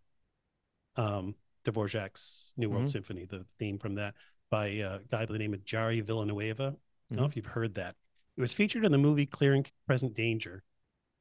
um, 0.95 1.35
Dvorak's 1.65 2.53
New 2.57 2.69
World 2.69 2.85
Mhm. 2.85 2.91
Symphony, 2.91 3.25
the 3.25 3.45
theme 3.57 3.77
from 3.77 3.95
that 3.95 4.15
by 4.49 4.67
a 4.67 4.99
guy 5.11 5.25
by 5.25 5.33
the 5.33 5.37
name 5.37 5.53
of 5.53 5.65
Jari 5.65 6.01
Villanueva. 6.01 6.75
I 7.11 7.15
don't 7.15 7.21
know 7.21 7.25
if 7.25 7.35
you've 7.35 7.45
heard 7.45 7.75
that. 7.75 7.95
It 8.37 8.41
was 8.41 8.53
featured 8.53 8.85
in 8.85 8.91
the 8.91 8.97
movie 8.97 9.25
Clear 9.25 9.53
and 9.53 9.69
Present 9.85 10.13
Danger, 10.13 10.63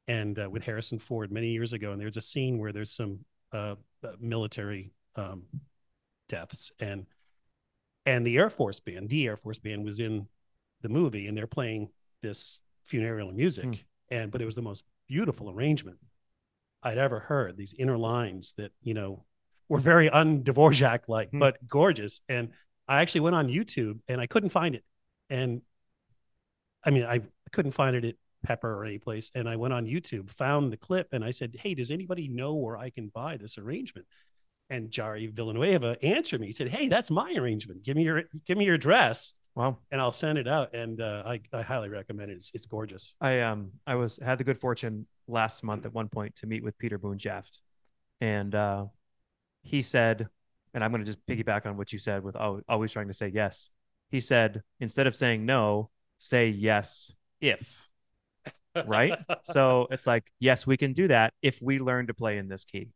and 0.09 0.39
uh, 0.39 0.49
with 0.49 0.63
Harrison 0.63 0.97
Ford 0.99 1.31
many 1.31 1.49
years 1.49 1.71
ago. 1.71 1.91
And 1.91 2.01
there's 2.01 2.17
a 2.17 2.21
scene 2.21 2.57
where 2.57 2.73
there's 2.73 2.91
some 2.91 3.19
uh, 3.53 3.75
uh, 4.03 4.07
military 4.19 4.91
um, 5.15 5.43
deaths, 6.27 6.71
and 6.79 7.05
and 8.05 8.25
the 8.25 8.37
Air 8.37 8.49
Force 8.49 8.79
band, 8.79 9.09
the 9.09 9.27
Air 9.27 9.37
Force 9.37 9.59
band, 9.59 9.85
was 9.85 9.99
in 9.99 10.27
the 10.81 10.89
movie, 10.89 11.27
and 11.27 11.37
they're 11.37 11.47
playing 11.47 11.89
this 12.21 12.59
funereal 12.85 13.31
music, 13.31 13.65
Hmm. 13.65 13.73
and 14.09 14.31
but 14.31 14.41
it 14.41 14.45
was 14.45 14.55
the 14.55 14.61
most 14.63 14.83
beautiful 15.07 15.49
arrangement 15.49 15.97
I'd 16.83 16.97
ever 16.97 17.19
heard. 17.19 17.55
These 17.55 17.75
inner 17.77 17.97
lines 17.97 18.53
that 18.57 18.71
you 18.81 18.93
know 18.95 19.25
were 19.67 19.79
very 19.79 20.09
un 20.09 20.43
Dvorak 20.43 21.01
like, 21.07 21.29
Hmm. 21.29 21.39
but 21.39 21.67
gorgeous. 21.67 22.21
And 22.27 22.49
I 22.87 23.01
actually 23.01 23.21
went 23.21 23.35
on 23.35 23.47
YouTube 23.47 23.99
and 24.07 24.19
I 24.19 24.25
couldn't 24.25 24.49
find 24.49 24.73
it. 24.73 24.83
And 25.29 25.61
I 26.83 26.89
mean, 26.89 27.03
I 27.03 27.21
couldn't 27.51 27.73
find 27.73 27.95
it 27.95 28.05
at 28.05 28.15
Pepper 28.43 28.73
or 28.73 28.85
any 28.85 28.97
place. 28.97 29.31
And 29.35 29.47
I 29.47 29.55
went 29.55 29.73
on 29.73 29.85
YouTube, 29.85 30.29
found 30.29 30.71
the 30.71 30.77
clip, 30.77 31.09
and 31.11 31.23
I 31.23 31.31
said, 31.31 31.55
Hey, 31.59 31.73
does 31.73 31.91
anybody 31.91 32.27
know 32.27 32.55
where 32.55 32.77
I 32.77 32.89
can 32.89 33.09
buy 33.09 33.37
this 33.37 33.57
arrangement? 33.57 34.07
And 34.69 34.89
Jari 34.89 35.31
Villanueva 35.31 35.97
answered 36.03 36.41
me. 36.41 36.47
He 36.47 36.53
said, 36.53 36.69
Hey, 36.69 36.87
that's 36.87 37.11
my 37.11 37.33
arrangement. 37.33 37.83
Give 37.83 37.95
me 37.95 38.03
your 38.03 38.23
give 38.45 38.57
me 38.57 38.65
your 38.65 38.75
address 38.75 39.33
wow 39.55 39.77
and 39.91 39.99
I'll 39.99 40.11
send 40.11 40.37
it 40.37 40.47
out. 40.47 40.73
And 40.73 41.01
uh, 41.01 41.23
I, 41.25 41.41
I 41.51 41.61
highly 41.61 41.89
recommend 41.89 42.31
it. 42.31 42.35
It's, 42.37 42.51
it's 42.53 42.65
gorgeous. 42.65 43.13
I 43.19 43.41
um 43.41 43.71
I 43.85 43.95
was 43.95 44.19
had 44.21 44.37
the 44.37 44.43
good 44.43 44.59
fortune 44.59 45.05
last 45.27 45.63
month 45.63 45.85
at 45.85 45.93
one 45.93 46.07
point 46.07 46.35
to 46.37 46.47
meet 46.47 46.63
with 46.63 46.77
Peter 46.77 46.97
Boonshaft, 46.97 47.59
and 48.21 48.55
uh, 48.55 48.85
he 49.61 49.81
said, 49.81 50.27
and 50.73 50.83
I'm 50.83 50.91
going 50.91 51.03
to 51.03 51.11
just 51.11 51.25
piggyback 51.27 51.65
on 51.65 51.77
what 51.77 51.91
you 51.91 51.99
said 51.99 52.23
with 52.23 52.35
always 52.35 52.91
trying 52.91 53.07
to 53.07 53.13
say 53.13 53.27
yes. 53.27 53.69
He 54.09 54.21
said 54.21 54.63
instead 54.79 55.07
of 55.07 55.15
saying 55.15 55.45
no, 55.45 55.89
say 56.17 56.49
yes 56.49 57.11
if. 57.41 57.88
Right? 58.85 59.17
So 59.43 59.87
it's 59.91 60.07
like 60.07 60.31
yes, 60.39 60.67
we 60.67 60.77
can 60.77 60.93
do 60.93 61.07
that 61.07 61.33
if 61.41 61.61
we 61.61 61.79
learn 61.79 62.07
to 62.07 62.13
play 62.13 62.37
in 62.37 62.47
this 62.47 62.65
key, 62.65 62.89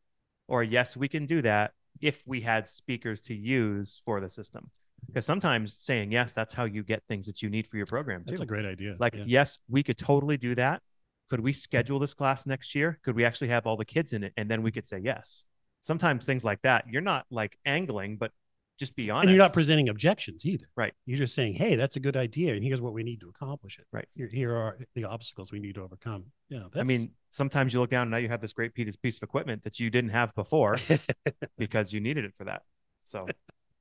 or 0.47 0.63
yes, 0.63 0.95
we 0.95 1.07
can 1.07 1.25
do 1.25 1.41
that 1.41 1.71
if 2.01 2.23
we 2.25 2.41
had 2.41 2.67
speakers 2.67 3.21
to 3.21 3.33
use 3.35 4.01
for 4.05 4.19
the 4.19 4.29
system. 4.29 4.69
Because 5.07 5.25
sometimes 5.25 5.75
saying 5.77 6.11
yes, 6.11 6.33
that's 6.33 6.53
how 6.53 6.63
you 6.65 6.83
get 6.83 7.03
things 7.07 7.27
that 7.27 7.41
you 7.41 7.49
need 7.49 7.67
for 7.67 7.77
your 7.77 7.85
program 7.85 8.21
too. 8.21 8.31
That's 8.31 8.41
a 8.41 8.45
great 8.45 8.65
idea. 8.65 8.95
Like, 8.99 9.15
Yeah. 9.15 9.23
yes, 9.27 9.59
we 9.69 9.83
could 9.83 9.97
totally 9.97 10.37
do 10.37 10.55
that. 10.55 10.81
Could 11.29 11.41
we 11.41 11.53
schedule 11.53 11.99
this 11.99 12.13
class 12.13 12.45
next 12.45 12.73
year? 12.75 12.99
Could 13.03 13.15
we 13.15 13.25
actually 13.25 13.49
have 13.49 13.65
all 13.67 13.75
the 13.75 13.85
kids 13.85 14.13
in 14.13 14.23
it? 14.23 14.33
And 14.37 14.49
then 14.49 14.61
we 14.63 14.71
could 14.71 14.85
say 14.85 14.99
yes. 15.03 15.45
Sometimes 15.81 16.25
things 16.25 16.43
like 16.45 16.61
that, 16.61 16.85
you're 16.89 17.01
not 17.01 17.25
like 17.29 17.57
angling, 17.65 18.17
but 18.17 18.31
just 18.79 18.95
be 18.95 19.09
honest. 19.11 19.25
and 19.27 19.35
you're 19.35 19.43
not 19.43 19.53
presenting 19.53 19.87
objections 19.89 20.45
either. 20.45 20.65
Right. 20.75 20.93
You're 21.05 21.17
just 21.19 21.35
saying, 21.35 21.53
hey, 21.55 21.75
that's 21.75 21.95
a 21.95 21.99
good 21.99 22.17
idea. 22.17 22.53
And 22.55 22.63
here's 22.63 22.81
what 22.81 22.93
we 22.93 23.03
need 23.03 23.19
to 23.21 23.29
accomplish 23.29 23.77
it. 23.79 23.85
Right. 23.91 24.07
Here, 24.15 24.27
here 24.27 24.55
are 24.55 24.77
the 24.95 25.05
obstacles 25.05 25.51
we 25.51 25.59
need 25.59 25.75
to 25.75 25.81
overcome. 25.83 26.25
Yeah. 26.49 26.63
That's, 26.71 26.77
I 26.79 26.83
mean, 26.83 27.11
sometimes 27.31 27.73
you 27.73 27.79
look 27.79 27.91
down 27.91 28.03
and 28.03 28.11
now 28.11 28.17
you 28.17 28.29
have 28.29 28.41
this 28.41 28.53
great 28.53 28.73
piece 28.73 29.17
of 29.17 29.23
equipment 29.23 29.63
that 29.63 29.79
you 29.79 29.89
didn't 29.89 30.09
have 30.09 30.33
before 30.35 30.77
because 31.57 31.93
you 31.93 31.99
needed 31.99 32.25
it 32.25 32.33
for 32.37 32.45
that. 32.45 32.63
So 33.05 33.27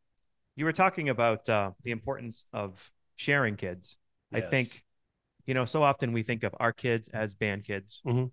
you 0.57 0.65
were 0.65 0.73
talking 0.73 1.09
about 1.09 1.49
uh, 1.49 1.71
the 1.83 1.91
importance 1.91 2.45
of 2.53 2.91
sharing 3.17 3.57
kids. 3.57 3.97
I 4.35 4.41
think, 4.41 4.83
you 5.47 5.55
know, 5.55 5.65
so 5.65 5.83
often 5.83 6.13
we 6.13 6.23
think 6.23 6.43
of 6.43 6.55
our 6.61 6.73
kids 6.73 7.09
as 7.09 7.35
band 7.35 7.65
kids, 7.65 8.01
Mhm. 8.07 8.31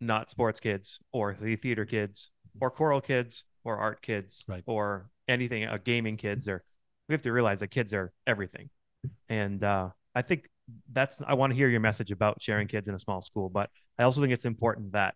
not 0.00 0.30
sports 0.30 0.60
kids 0.60 1.00
or 1.12 1.36
the 1.40 1.56
theater 1.56 1.84
kids 1.84 2.30
or 2.60 2.70
choral 2.70 3.00
kids 3.00 3.44
or 3.64 3.76
art 3.76 4.00
kids 4.02 4.44
Right. 4.48 4.62
or 4.66 5.10
anything, 5.28 5.64
uh, 5.64 5.78
gaming 5.82 6.16
kids. 6.16 6.48
Or 6.48 6.62
we 7.08 7.12
have 7.12 7.22
to 7.22 7.32
realize 7.32 7.60
that 7.60 7.68
kids 7.68 7.94
are 7.94 8.12
everything. 8.26 8.70
And 9.28 9.62
uh, 9.62 9.90
I 10.14 10.22
think 10.22 10.48
that's, 10.92 11.22
I 11.26 11.34
want 11.34 11.52
to 11.52 11.56
hear 11.56 11.68
your 11.68 11.80
message 11.80 12.10
about 12.10 12.42
sharing 12.42 12.66
kids 12.66 12.88
in 12.88 12.94
a 12.94 12.98
small 12.98 13.22
school, 13.22 13.48
but 13.48 13.70
I 13.98 14.02
also 14.02 14.20
think 14.20 14.32
it's 14.32 14.44
important 14.44 14.92
that 14.92 15.14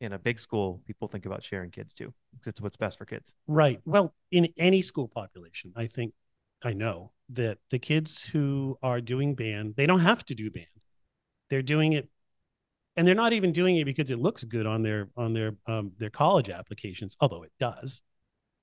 in 0.00 0.12
a 0.12 0.18
big 0.18 0.38
school, 0.38 0.82
people 0.86 1.08
think 1.08 1.26
about 1.26 1.42
sharing 1.42 1.70
kids 1.70 1.94
too, 1.94 2.12
because 2.32 2.52
it's 2.52 2.60
what's 2.60 2.76
best 2.76 2.98
for 2.98 3.04
kids. 3.04 3.32
Right. 3.46 3.80
Well, 3.84 4.14
in 4.30 4.48
any 4.58 4.82
school 4.82 5.08
population, 5.08 5.72
I 5.74 5.86
think 5.86 6.12
I 6.62 6.72
know 6.72 7.12
that 7.30 7.58
the 7.70 7.78
kids 7.78 8.22
who 8.22 8.78
are 8.82 9.00
doing 9.00 9.34
band, 9.34 9.74
they 9.76 9.86
don't 9.86 10.00
have 10.00 10.24
to 10.26 10.34
do 10.34 10.50
band. 10.50 10.66
They're 11.48 11.62
doing 11.62 11.92
it 11.92 12.08
and 12.96 13.06
they're 13.06 13.14
not 13.14 13.32
even 13.32 13.52
doing 13.52 13.76
it 13.76 13.84
because 13.84 14.10
it 14.10 14.18
looks 14.18 14.42
good 14.44 14.66
on 14.66 14.82
their 14.82 15.08
on 15.16 15.32
their 15.32 15.56
um 15.66 15.92
their 15.98 16.10
college 16.10 16.50
applications, 16.50 17.16
although 17.20 17.42
it 17.42 17.52
does. 17.60 18.00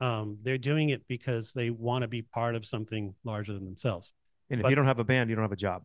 Um, 0.01 0.37
they're 0.43 0.57
doing 0.57 0.89
it 0.89 1.07
because 1.07 1.53
they 1.53 1.69
want 1.69 2.01
to 2.01 2.07
be 2.07 2.21
part 2.21 2.55
of 2.55 2.65
something 2.65 3.15
larger 3.23 3.53
than 3.53 3.63
themselves. 3.65 4.11
And 4.49 4.59
if 4.59 4.63
But- 4.63 4.69
you 4.69 4.75
don't 4.75 4.85
have 4.85 4.99
a 4.99 5.03
band, 5.03 5.29
you 5.29 5.35
don't 5.35 5.43
have 5.43 5.51
a 5.51 5.55
job. 5.55 5.83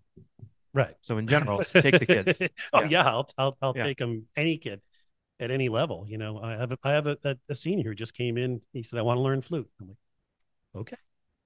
Right. 0.75 0.95
So 1.03 1.19
in 1.19 1.27
general, 1.27 1.59
take 1.63 1.99
the 1.99 2.07
kids. 2.07 2.39
oh 2.73 2.83
Yeah. 2.83 2.89
yeah, 2.89 3.03
I'll 3.09 3.29
I'll, 3.39 3.57
I'll 3.63 3.73
Yeah. 3.77 3.85
take 3.85 3.99
them 3.99 4.27
any 4.37 4.59
kid 4.59 4.81
at 5.41 5.51
any 5.51 5.69
level. 5.69 6.05
You 6.09 6.19
know, 6.19 6.41
I 6.41 6.53
have 6.53 6.73
a, 6.73 6.79
I 6.83 6.91
have 6.93 7.07
a, 7.07 7.17
a, 7.25 7.37
a 7.49 7.55
senior 7.55 7.85
who 7.85 7.95
just 7.95 8.15
came 8.15 8.37
in. 8.37 8.61
He 8.73 8.83
said, 8.83 8.99
"I 8.99 9.03
want 9.03 9.19
to 9.19 9.23
learn 9.23 9.41
flute." 9.43 9.69
I'm 9.81 9.89
like, 9.89 9.97
"Okay, 10.75 10.97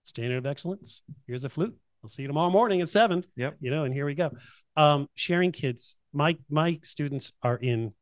standard 0.02 0.38
of 0.38 0.46
excellence. 0.46 1.02
Here's 1.26 1.44
a 1.44 1.48
flute. 1.48 1.76
I'll 2.02 2.08
see 2.08 2.22
you 2.22 2.28
tomorrow 2.28 2.50
morning 2.50 2.80
at 2.80 2.88
seven. 2.88 3.22
Yep. 3.36 3.58
You 3.60 3.70
know, 3.70 3.84
and 3.84 3.94
here 3.94 4.06
we 4.06 4.14
go. 4.14 4.32
Um, 4.76 5.08
sharing 5.14 5.52
kids. 5.52 5.96
My 6.12 6.36
my 6.50 6.80
students 6.82 7.32
are 7.42 7.56
in 7.56 7.92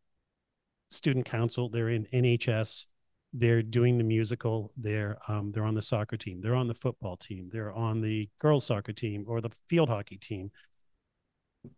student 0.90 1.26
council. 1.26 1.68
They're 1.68 1.90
in 1.90 2.06
NHS. 2.12 2.86
They're 3.32 3.62
doing 3.62 3.98
the 3.98 4.04
musical. 4.04 4.72
They're 4.76 5.18
um, 5.28 5.52
they're 5.52 5.64
on 5.64 5.74
the 5.74 5.82
soccer 5.82 6.16
team. 6.16 6.40
They're 6.40 6.54
on 6.56 6.66
the 6.68 6.74
football 6.74 7.16
team. 7.16 7.48
They're 7.52 7.72
on 7.72 8.00
the 8.00 8.28
girls 8.40 8.66
soccer 8.66 8.92
team 8.92 9.24
or 9.28 9.40
the 9.40 9.50
field 9.68 9.88
hockey 9.88 10.16
team. 10.16 10.50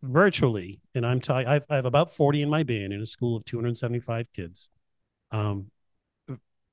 Virtually, 0.03 0.81
and 0.95 1.05
I'm 1.05 1.21
talking. 1.21 1.49
I've, 1.49 1.65
I 1.69 1.77
have 1.77 1.87
about 1.87 2.15
40 2.15 2.43
in 2.43 2.49
my 2.49 2.63
band 2.63 2.93
in 2.93 3.03
a 3.03 3.07
school 3.07 3.37
of 3.37 3.45
275 3.45 4.33
kids. 4.33 4.71
Um, 5.33 5.71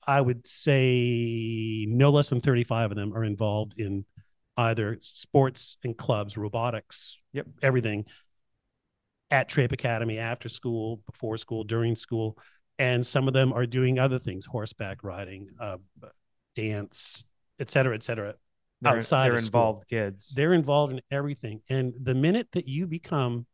I 0.06 0.22
would 0.22 0.48
say 0.48 1.86
no 1.88 2.10
less 2.10 2.30
than 2.30 2.40
35 2.40 2.92
of 2.92 2.98
them 2.98 3.14
are 3.14 3.24
involved 3.24 3.74
in 3.78 4.06
either 4.58 4.98
sports 5.02 5.78
and 5.84 5.98
clubs, 5.98 6.38
robotics, 6.38 7.18
Yep. 7.34 7.48
everything 7.62 8.06
at 9.32 9.48
Traip 9.48 9.72
Academy 9.72 10.18
after 10.18 10.50
school, 10.50 11.02
before 11.06 11.38
school, 11.38 11.64
during 11.64 11.96
school. 11.96 12.38
And 12.80 13.06
some 13.06 13.28
of 13.28 13.34
them 13.34 13.52
are 13.54 13.66
doing 13.66 14.00
other 14.00 14.18
things, 14.20 14.46
horseback 14.46 15.04
riding, 15.04 15.50
uh, 15.60 15.78
dance, 16.56 17.26
et 17.60 17.70
cetera, 17.70 17.94
et 17.94 18.04
cetera. 18.04 18.36
They're, 18.82 18.98
Outside 18.98 19.28
they're 19.28 19.36
of 19.36 19.42
school. 19.42 19.60
involved 19.60 19.88
kids. 19.90 20.30
They're 20.30 20.54
involved 20.54 20.94
in 20.94 21.02
everything. 21.12 21.62
And 21.70 21.94
the 22.02 22.16
minute 22.16 22.48
that 22.54 22.70
you 22.70 22.88
become 22.88 23.46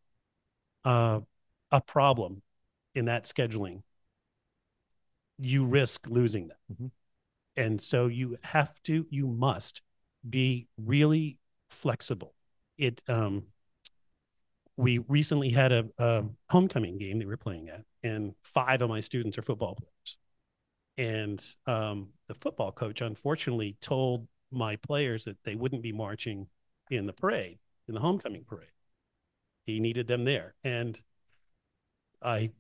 uh, 0.84 1.22
a 1.72 1.82
problem 1.82 2.44
in 2.94 3.06
that 3.06 3.26
scheduling, 3.26 3.82
you 5.40 5.66
risk 5.66 6.08
losing 6.08 6.50
them. 6.50 6.58
Mhm. 6.72 6.92
And 7.58 7.82
so 7.82 8.06
you 8.06 8.38
have 8.44 8.80
to, 8.84 9.08
you 9.10 9.26
must 9.26 9.82
be 10.30 10.68
really 10.78 11.40
flexible. 11.68 12.36
It, 12.78 13.02
um, 13.08 13.48
we 14.78 14.98
recently 14.98 15.50
had 15.50 15.72
a, 15.72 15.86
a 15.98 16.24
homecoming 16.50 16.98
game 16.98 17.20
that 17.20 17.26
we 17.26 17.34
were 17.34 17.38
playing 17.38 17.70
at, 17.70 17.84
and 18.04 18.34
five 18.42 18.82
of 18.82 18.90
my 18.90 19.00
students 19.00 19.38
are 19.38 19.42
football 19.42 19.76
players. 19.76 20.18
And 20.98 21.46
um, 21.68 22.10
the 22.28 22.34
football 22.34 22.72
coach, 22.72 23.02
unfortunately, 23.02 23.78
told 23.82 24.28
my 24.52 24.76
players 24.78 25.26
that 25.26 25.38
they 25.44 25.56
wouldn't 25.56 25.82
be 25.82 25.92
marching 25.92 26.48
in 26.90 27.06
the 27.06 27.14
parade, 27.14 27.58
in 27.88 27.94
the 27.94 28.00
homecoming 28.00 28.44
parade. 28.46 28.68
He 29.66 29.80
needed 29.80 30.08
them 30.08 30.26
there, 30.26 30.56
and 30.64 31.00
I, 32.22 32.52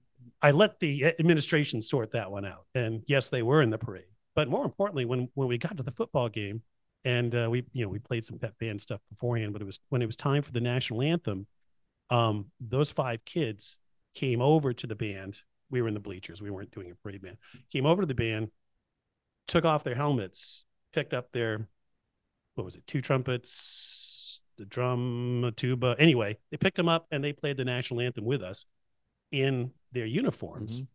I 0.41 0.51
let 0.51 0.79
the 0.79 1.05
administration 1.19 1.81
sort 1.81 2.11
that 2.11 2.31
one 2.31 2.45
out. 2.45 2.65
And 2.73 3.03
yes, 3.07 3.29
they 3.29 3.43
were 3.43 3.61
in 3.61 3.69
the 3.69 3.77
parade, 3.77 4.05
but 4.35 4.47
more 4.47 4.65
importantly, 4.65 5.05
when 5.05 5.29
when 5.33 5.47
we 5.47 5.57
got 5.57 5.77
to 5.77 5.83
the 5.83 5.91
football 5.91 6.29
game, 6.29 6.63
and 7.03 7.35
uh, 7.35 7.47
we 7.49 7.63
you 7.73 7.85
know 7.85 7.89
we 7.89 7.99
played 7.99 8.25
some 8.25 8.39
pep 8.39 8.57
band 8.59 8.81
stuff 8.81 9.01
beforehand, 9.09 9.53
but 9.53 9.61
it 9.61 9.65
was 9.65 9.79
when 9.89 10.01
it 10.01 10.07
was 10.07 10.15
time 10.15 10.41
for 10.41 10.51
the 10.51 10.61
national 10.61 11.01
anthem. 11.01 11.45
Um, 12.09 12.47
those 12.59 12.91
five 12.91 13.25
kids 13.25 13.77
came 14.13 14.41
over 14.41 14.73
to 14.73 14.87
the 14.87 14.95
band. 14.95 15.39
We 15.69 15.81
were 15.81 15.87
in 15.87 15.93
the 15.93 15.99
bleachers. 15.99 16.41
We 16.41 16.51
weren't 16.51 16.71
doing 16.71 16.91
a 16.91 16.95
parade 16.95 17.21
band. 17.21 17.37
Came 17.71 17.85
over 17.85 18.01
to 18.01 18.05
the 18.05 18.13
band, 18.13 18.51
took 19.47 19.65
off 19.65 19.83
their 19.83 19.95
helmets, 19.95 20.63
picked 20.93 21.13
up 21.13 21.31
their 21.31 21.67
what 22.55 22.63
was 22.63 22.75
it, 22.75 22.87
two 22.87 23.01
trumpets, 23.01 24.39
the 24.57 24.65
drum, 24.65 25.43
a 25.45 25.51
tuba. 25.51 25.95
Anyway, 25.99 26.37
they 26.51 26.57
picked 26.57 26.77
them 26.77 26.87
up 26.87 27.05
and 27.11 27.23
they 27.23 27.33
played 27.33 27.57
the 27.57 27.65
national 27.65 27.99
anthem 27.99 28.23
with 28.23 28.41
us 28.41 28.65
in 29.31 29.71
their 29.91 30.05
uniforms. 30.05 30.81
Mhm. 30.81 30.87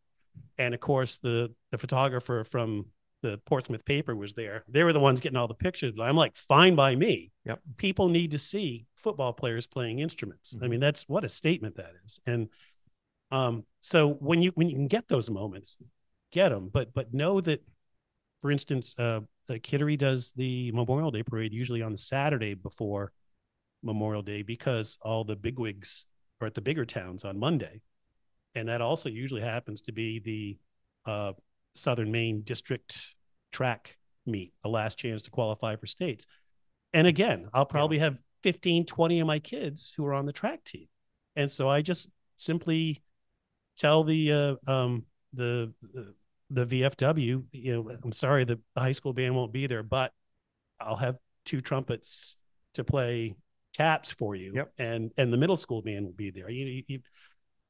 And 0.58 0.74
of 0.74 0.80
course, 0.80 1.18
the 1.18 1.54
the 1.70 1.78
photographer 1.78 2.44
from 2.44 2.86
the 3.22 3.36
Portsmouth 3.44 3.84
paper 3.84 4.16
was 4.16 4.32
there. 4.32 4.64
They 4.68 4.82
were 4.82 4.94
the 4.94 5.00
ones 5.00 5.20
getting 5.20 5.36
all 5.36 5.48
the 5.48 5.54
pictures. 5.54 5.92
But 5.94 6.04
I'm 6.04 6.16
like, 6.16 6.36
fine 6.36 6.74
by 6.74 6.96
me. 6.96 7.32
Yep. 7.44 7.60
People 7.76 8.08
need 8.08 8.30
to 8.30 8.38
see 8.38 8.86
football 9.00 9.32
players 9.32 9.66
playing 9.66 9.98
instruments. 9.98 10.54
I 10.60 10.66
Mhm. 10.66 10.70
mean, 10.70 10.80
that's 10.80 11.08
what 11.08 11.24
a 11.24 11.28
statement 11.28 11.76
that 11.76 11.92
is. 12.04 12.20
And 12.26 12.48
um, 13.30 13.64
so 13.80 14.08
when 14.14 14.42
you 14.42 14.50
when 14.54 14.68
you 14.68 14.76
can 14.76 14.88
get 14.88 15.08
those 15.08 15.30
moments, 15.30 15.78
get 16.32 16.48
them. 16.50 16.68
But 16.68 16.92
but 16.92 17.14
know 17.14 17.40
that, 17.40 17.62
for 18.42 18.50
instance, 18.50 18.94
uh, 18.98 19.20
uh, 19.48 19.58
Kittery 19.62 19.96
does 19.96 20.32
the 20.32 20.72
Memorial 20.72 21.10
Day 21.10 21.22
parade 21.22 21.52
usually 21.52 21.82
on 21.82 21.92
the 21.92 21.98
Saturday 21.98 22.54
before 22.54 23.12
Memorial 23.82 24.22
Day 24.22 24.42
because 24.42 24.98
all 25.02 25.24
the 25.24 25.36
bigwigs 25.36 26.06
are 26.40 26.46
at 26.46 26.54
the 26.54 26.60
bigger 26.60 26.84
towns 26.84 27.24
on 27.24 27.38
Monday, 27.38 27.82
and 28.54 28.68
that 28.68 28.80
also 28.80 29.08
usually 29.08 29.42
happens 29.42 29.80
to 29.82 29.92
be 29.92 30.18
the 30.18 30.58
uh, 31.10 31.32
Southern 31.74 32.10
Maine 32.10 32.42
District 32.42 33.14
track 33.52 33.96
meet, 34.26 34.52
the 34.62 34.68
last 34.68 34.98
chance 34.98 35.22
to 35.22 35.30
qualify 35.30 35.76
for 35.76 35.86
states. 35.86 36.26
And 36.92 37.06
again, 37.06 37.48
I'll 37.54 37.66
probably 37.66 37.98
have 37.98 38.18
15, 38.42 38.86
20 38.86 39.20
of 39.20 39.26
my 39.26 39.38
kids 39.38 39.92
who 39.96 40.04
are 40.06 40.14
on 40.14 40.26
the 40.26 40.32
track 40.32 40.64
team. 40.64 40.86
And 41.36 41.50
so 41.50 41.68
I 41.68 41.82
just 41.82 42.08
simply 42.36 43.02
tell 43.76 44.04
the 44.04 44.32
uh, 44.32 44.54
um, 44.66 45.04
the 45.32 45.72
the 45.82 46.14
the 46.50 46.66
VFW, 46.66 47.44
you 47.52 47.72
know, 47.72 47.96
I'm 48.02 48.12
sorry, 48.12 48.44
the 48.44 48.58
high 48.76 48.92
school 48.92 49.12
band 49.12 49.36
won't 49.36 49.52
be 49.52 49.66
there, 49.68 49.84
but 49.84 50.12
I'll 50.80 50.96
have 50.96 51.16
two 51.44 51.60
trumpets 51.60 52.36
to 52.74 52.84
play 52.84 53.34
taps 53.72 54.10
for 54.10 54.34
you, 54.34 54.52
Yep. 54.54 54.72
and 54.78 55.12
and 55.16 55.32
the 55.32 55.36
middle 55.36 55.56
school 55.56 55.82
band 55.82 56.06
will 56.06 56.12
be 56.12 56.30
there. 56.30 56.50
You, 56.50 56.66
you, 56.66 56.82
you 56.88 57.00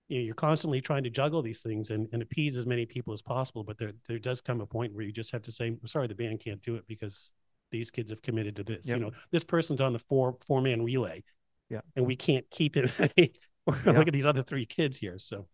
you 0.09 0.19
know, 0.19 0.25
you're 0.25 0.35
constantly 0.35 0.81
trying 0.81 1.05
to 1.05 1.11
juggle 1.11 1.41
these 1.41 1.63
things 1.63 1.91
and, 1.91 2.09
and 2.13 2.21
appease 2.21 2.57
as 2.57 2.67
many 2.67 2.85
people 2.85 3.13
as 3.13 3.23
possible, 3.23 3.63
but 3.63 3.79
there 3.79 3.93
there 4.09 4.19
does 4.19 4.41
come 4.41 4.61
a 4.61 4.67
point 4.67 4.93
where 4.93 5.05
you 5.05 5.13
just 5.13 5.33
have 5.33 5.43
to 5.43 5.53
say, 5.53 5.69
I'm 5.69 5.87
sorry, 5.87 6.09
the 6.09 6.15
band 6.15 6.41
can't 6.41 6.61
do 6.63 6.75
it 6.75 6.85
because 6.89 7.33
these 7.71 7.91
kids 7.91 8.11
have 8.11 8.23
committed 8.23 8.57
to 8.57 8.65
this. 8.65 8.87
Yep. 8.89 8.99
You 8.99 9.05
know, 9.05 9.11
this 9.31 9.45
person's 9.45 9.81
on 9.81 9.93
the 9.93 9.99
four 9.99 10.37
four 10.47 10.61
man 10.61 10.83
relay, 10.83 11.23
Yeah. 11.69 11.81
and 11.97 12.07
we 12.07 12.17
can't 12.17 12.49
keep 12.51 12.77
it. 12.77 12.91
Look 13.67 13.87
at 14.09 14.13
these 14.13 14.27
other 14.27 14.43
three 14.43 14.67
kids 14.67 14.97
here. 14.97 15.19
So 15.19 15.47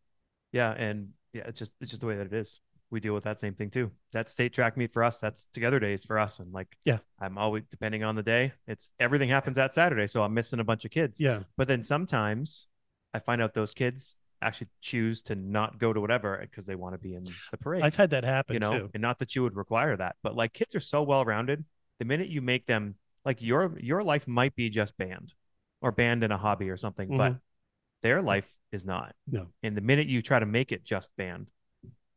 Yeah, 0.52 0.72
and 0.72 1.10
yeah, 1.32 1.42
it's 1.46 1.58
just 1.58 1.72
it's 1.80 1.90
just 1.90 2.00
the 2.00 2.06
way 2.06 2.16
that 2.16 2.26
it 2.26 2.32
is. 2.32 2.60
We 2.88 3.00
deal 3.00 3.14
with 3.14 3.24
that 3.24 3.40
same 3.40 3.54
thing 3.54 3.70
too. 3.70 3.90
That 4.12 4.30
state 4.30 4.52
track 4.52 4.76
meet 4.76 4.92
for 4.92 5.02
us, 5.02 5.18
that's 5.18 5.46
together 5.46 5.80
days 5.80 6.04
for 6.04 6.18
us. 6.20 6.38
And 6.38 6.52
like, 6.52 6.76
Yeah. 6.84 6.98
I'm 7.18 7.36
always 7.36 7.64
depending 7.68 8.04
on 8.04 8.14
the 8.14 8.22
day. 8.22 8.52
It's 8.68 8.90
everything 9.00 9.28
happens 9.28 9.56
that 9.56 9.74
Saturday, 9.74 10.06
so 10.06 10.22
I'm 10.22 10.34
missing 10.34 10.60
a 10.60 10.64
bunch 10.64 10.84
of 10.84 10.92
kids. 10.92 11.20
yeah, 11.20 11.40
But 11.56 11.66
then 11.68 11.82
sometimes 11.82 12.68
I 13.12 13.18
find 13.18 13.42
out 13.42 13.54
those 13.54 13.72
kids 13.74 14.16
actually 14.40 14.68
choose 14.80 15.22
to 15.22 15.34
not 15.34 15.78
go 15.78 15.92
to 15.92 16.00
whatever 16.00 16.38
because 16.40 16.66
they 16.66 16.74
want 16.76 16.94
to 16.94 16.98
be 16.98 17.14
in 17.14 17.24
the 17.24 17.56
parade. 17.56 17.82
I've 17.82 17.96
had 17.96 18.10
that 18.10 18.22
happen 18.22 18.54
you 18.54 18.60
know, 18.60 18.78
too. 18.78 18.90
and 18.94 19.00
not 19.00 19.18
that 19.18 19.34
you 19.34 19.42
would 19.42 19.56
require 19.56 19.96
that, 19.96 20.14
but 20.22 20.36
like 20.36 20.52
kids 20.52 20.76
are 20.76 20.80
so 20.80 21.02
well 21.02 21.24
rounded. 21.24 21.64
The 21.98 22.04
minute 22.04 22.28
you 22.28 22.42
make 22.42 22.66
them 22.66 22.96
like 23.24 23.42
your 23.42 23.78
your 23.78 24.02
life 24.02 24.28
might 24.28 24.54
be 24.54 24.68
just 24.70 24.96
band 24.96 25.34
or 25.80 25.92
band 25.92 26.22
in 26.24 26.30
a 26.32 26.38
hobby 26.38 26.70
or 26.70 26.76
something, 26.76 27.08
but 27.16 27.32
Mhm. 27.32 27.40
their 28.02 28.22
life 28.22 28.50
is 28.72 28.84
not. 28.84 29.14
No. 29.26 29.48
And 29.62 29.76
the 29.76 29.80
minute 29.80 30.06
you 30.06 30.22
try 30.22 30.38
to 30.38 30.46
make 30.46 30.72
it 30.72 30.84
just 30.84 31.14
band, 31.16 31.50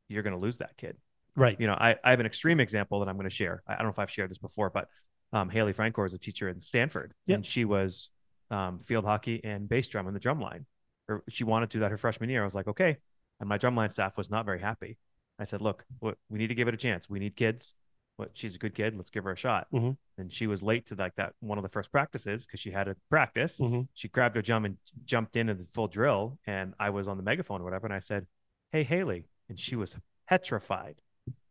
you're 0.08 0.24
going 0.24 0.36
to 0.36 0.40
lose 0.40 0.58
that 0.60 0.78
kid. 0.78 0.98
Right. 1.36 1.60
You 1.60 1.68
know, 1.68 1.74
I, 1.74 1.96
I 2.04 2.10
have 2.12 2.20
an 2.20 2.26
extreme 2.26 2.60
example 2.60 3.00
that 3.00 3.08
I'm 3.10 3.16
going 3.16 3.30
to 3.30 3.36
share. 3.36 3.64
I 3.68 3.74
I 3.74 3.76
don't 3.78 3.86
know 3.86 3.92
if 3.92 4.00
I've 4.00 4.12
shared 4.12 4.30
this 4.30 4.38
before, 4.38 4.70
but 4.70 4.90
um, 5.32 5.50
Haley 5.50 5.74
Francor 5.74 6.06
is 6.06 6.14
a 6.14 6.18
teacher 6.20 6.50
in 6.50 6.60
Stanford, 6.60 7.14
Yep. 7.28 7.36
and 7.36 7.46
she 7.46 7.64
was 7.66 8.10
um, 8.52 8.80
field 8.80 9.06
hockey 9.06 9.40
and 9.44 9.70
bass 9.70 9.88
drum 9.88 10.08
in 10.08 10.14
the 10.14 10.20
drum 10.20 10.42
line. 10.42 10.66
Or 11.08 11.24
she 11.30 11.44
wanted 11.44 11.70
to 11.72 11.78
do 11.78 11.80
that 11.82 11.92
her 11.92 11.98
freshman 11.98 12.30
year. 12.30 12.42
I 12.42 12.46
was 12.46 12.56
like, 12.56 12.68
okay. 12.68 12.98
And 13.40 13.48
my 13.48 13.58
drumline 13.58 13.92
staff 13.92 14.18
was 14.18 14.30
not 14.30 14.46
very 14.46 14.60
happy. 14.60 14.98
I 15.38 15.44
said, 15.44 15.62
look, 15.62 15.86
we 16.02 16.38
need 16.40 16.48
to 16.48 16.56
give 16.56 16.68
it 16.68 16.74
a 16.74 16.78
chance. 16.78 17.10
We 17.10 17.20
need 17.20 17.36
kids. 17.36 17.76
What 18.20 18.32
she's 18.34 18.54
a 18.56 18.58
good 18.58 18.76
kid. 18.76 18.98
Let's 18.98 19.10
give 19.10 19.24
her 19.24 19.32
a 19.32 19.36
shot. 19.38 19.68
Mhm. 19.72 19.96
And 20.18 20.32
she 20.34 20.46
was 20.46 20.62
late 20.62 20.86
to 20.88 20.96
like 20.96 21.16
that 21.16 21.34
one 21.40 21.58
of 21.58 21.62
the 21.64 21.70
first 21.70 21.90
practices 21.90 22.46
because 22.46 22.60
she 22.60 22.72
had 22.72 22.90
a 22.90 22.96
practice. 23.10 23.62
Mhm. 23.62 23.88
She 23.94 24.10
grabbed 24.10 24.36
her 24.36 24.42
drum 24.42 24.66
and 24.66 24.78
jumped 25.06 25.38
into 25.38 25.54
the 25.54 25.64
full 25.72 25.88
drill. 25.88 26.38
And 26.46 26.74
I 26.78 26.90
was 26.90 27.08
on 27.08 27.16
the 27.16 27.24
megaphone 27.24 27.62
or 27.62 27.64
whatever. 27.64 27.88
And 27.88 27.94
I 27.94 28.00
said, 28.00 28.28
Hey, 28.74 28.84
Haley. 28.84 29.30
And 29.48 29.58
she 29.58 29.78
was 29.78 29.96
petrified. 30.28 31.02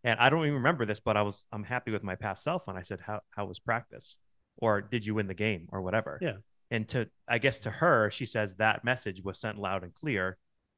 And 0.05 0.21
I 0.21 0.29
don't 0.29 0.43
even 0.43 0.55
remember 0.55 0.85
this, 0.85 1.01
but 1.01 1.17
I 1.17 1.23
was 1.23 1.47
I'm 1.53 1.65
happy 1.65 1.91
with 1.91 2.03
my 2.03 2.17
past 2.17 2.43
self. 2.45 2.69
And 2.69 2.77
I 2.77 2.83
said, 2.83 3.01
How 3.01 3.23
how 3.31 3.47
was 3.47 3.59
practice? 3.59 4.19
Or 4.59 4.83
did 4.83 5.07
you 5.07 5.15
win 5.15 5.27
the 5.27 5.35
game 5.35 5.69
or 5.73 5.81
whatever? 5.81 6.19
Yeah. 6.21 6.37
And 6.71 6.87
to 6.91 7.09
I 7.27 7.39
guess 7.39 7.61
to 7.61 7.71
her, 7.71 8.11
she 8.11 8.27
says 8.27 8.57
that 8.57 8.85
message 8.85 9.23
was 9.25 9.39
sent 9.41 9.57
loud 9.59 9.85
and 9.85 9.95
clear 9.95 10.37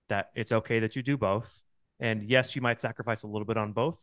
that 0.08 0.30
it's 0.36 0.52
okay 0.52 0.78
that 0.78 0.94
you 0.94 1.02
do 1.02 1.16
both. 1.16 1.64
And 1.98 2.22
yes, 2.22 2.54
you 2.54 2.62
might 2.62 2.80
sacrifice 2.80 3.24
a 3.24 3.26
little 3.26 3.44
bit 3.44 3.56
on 3.56 3.72
both, 3.72 3.98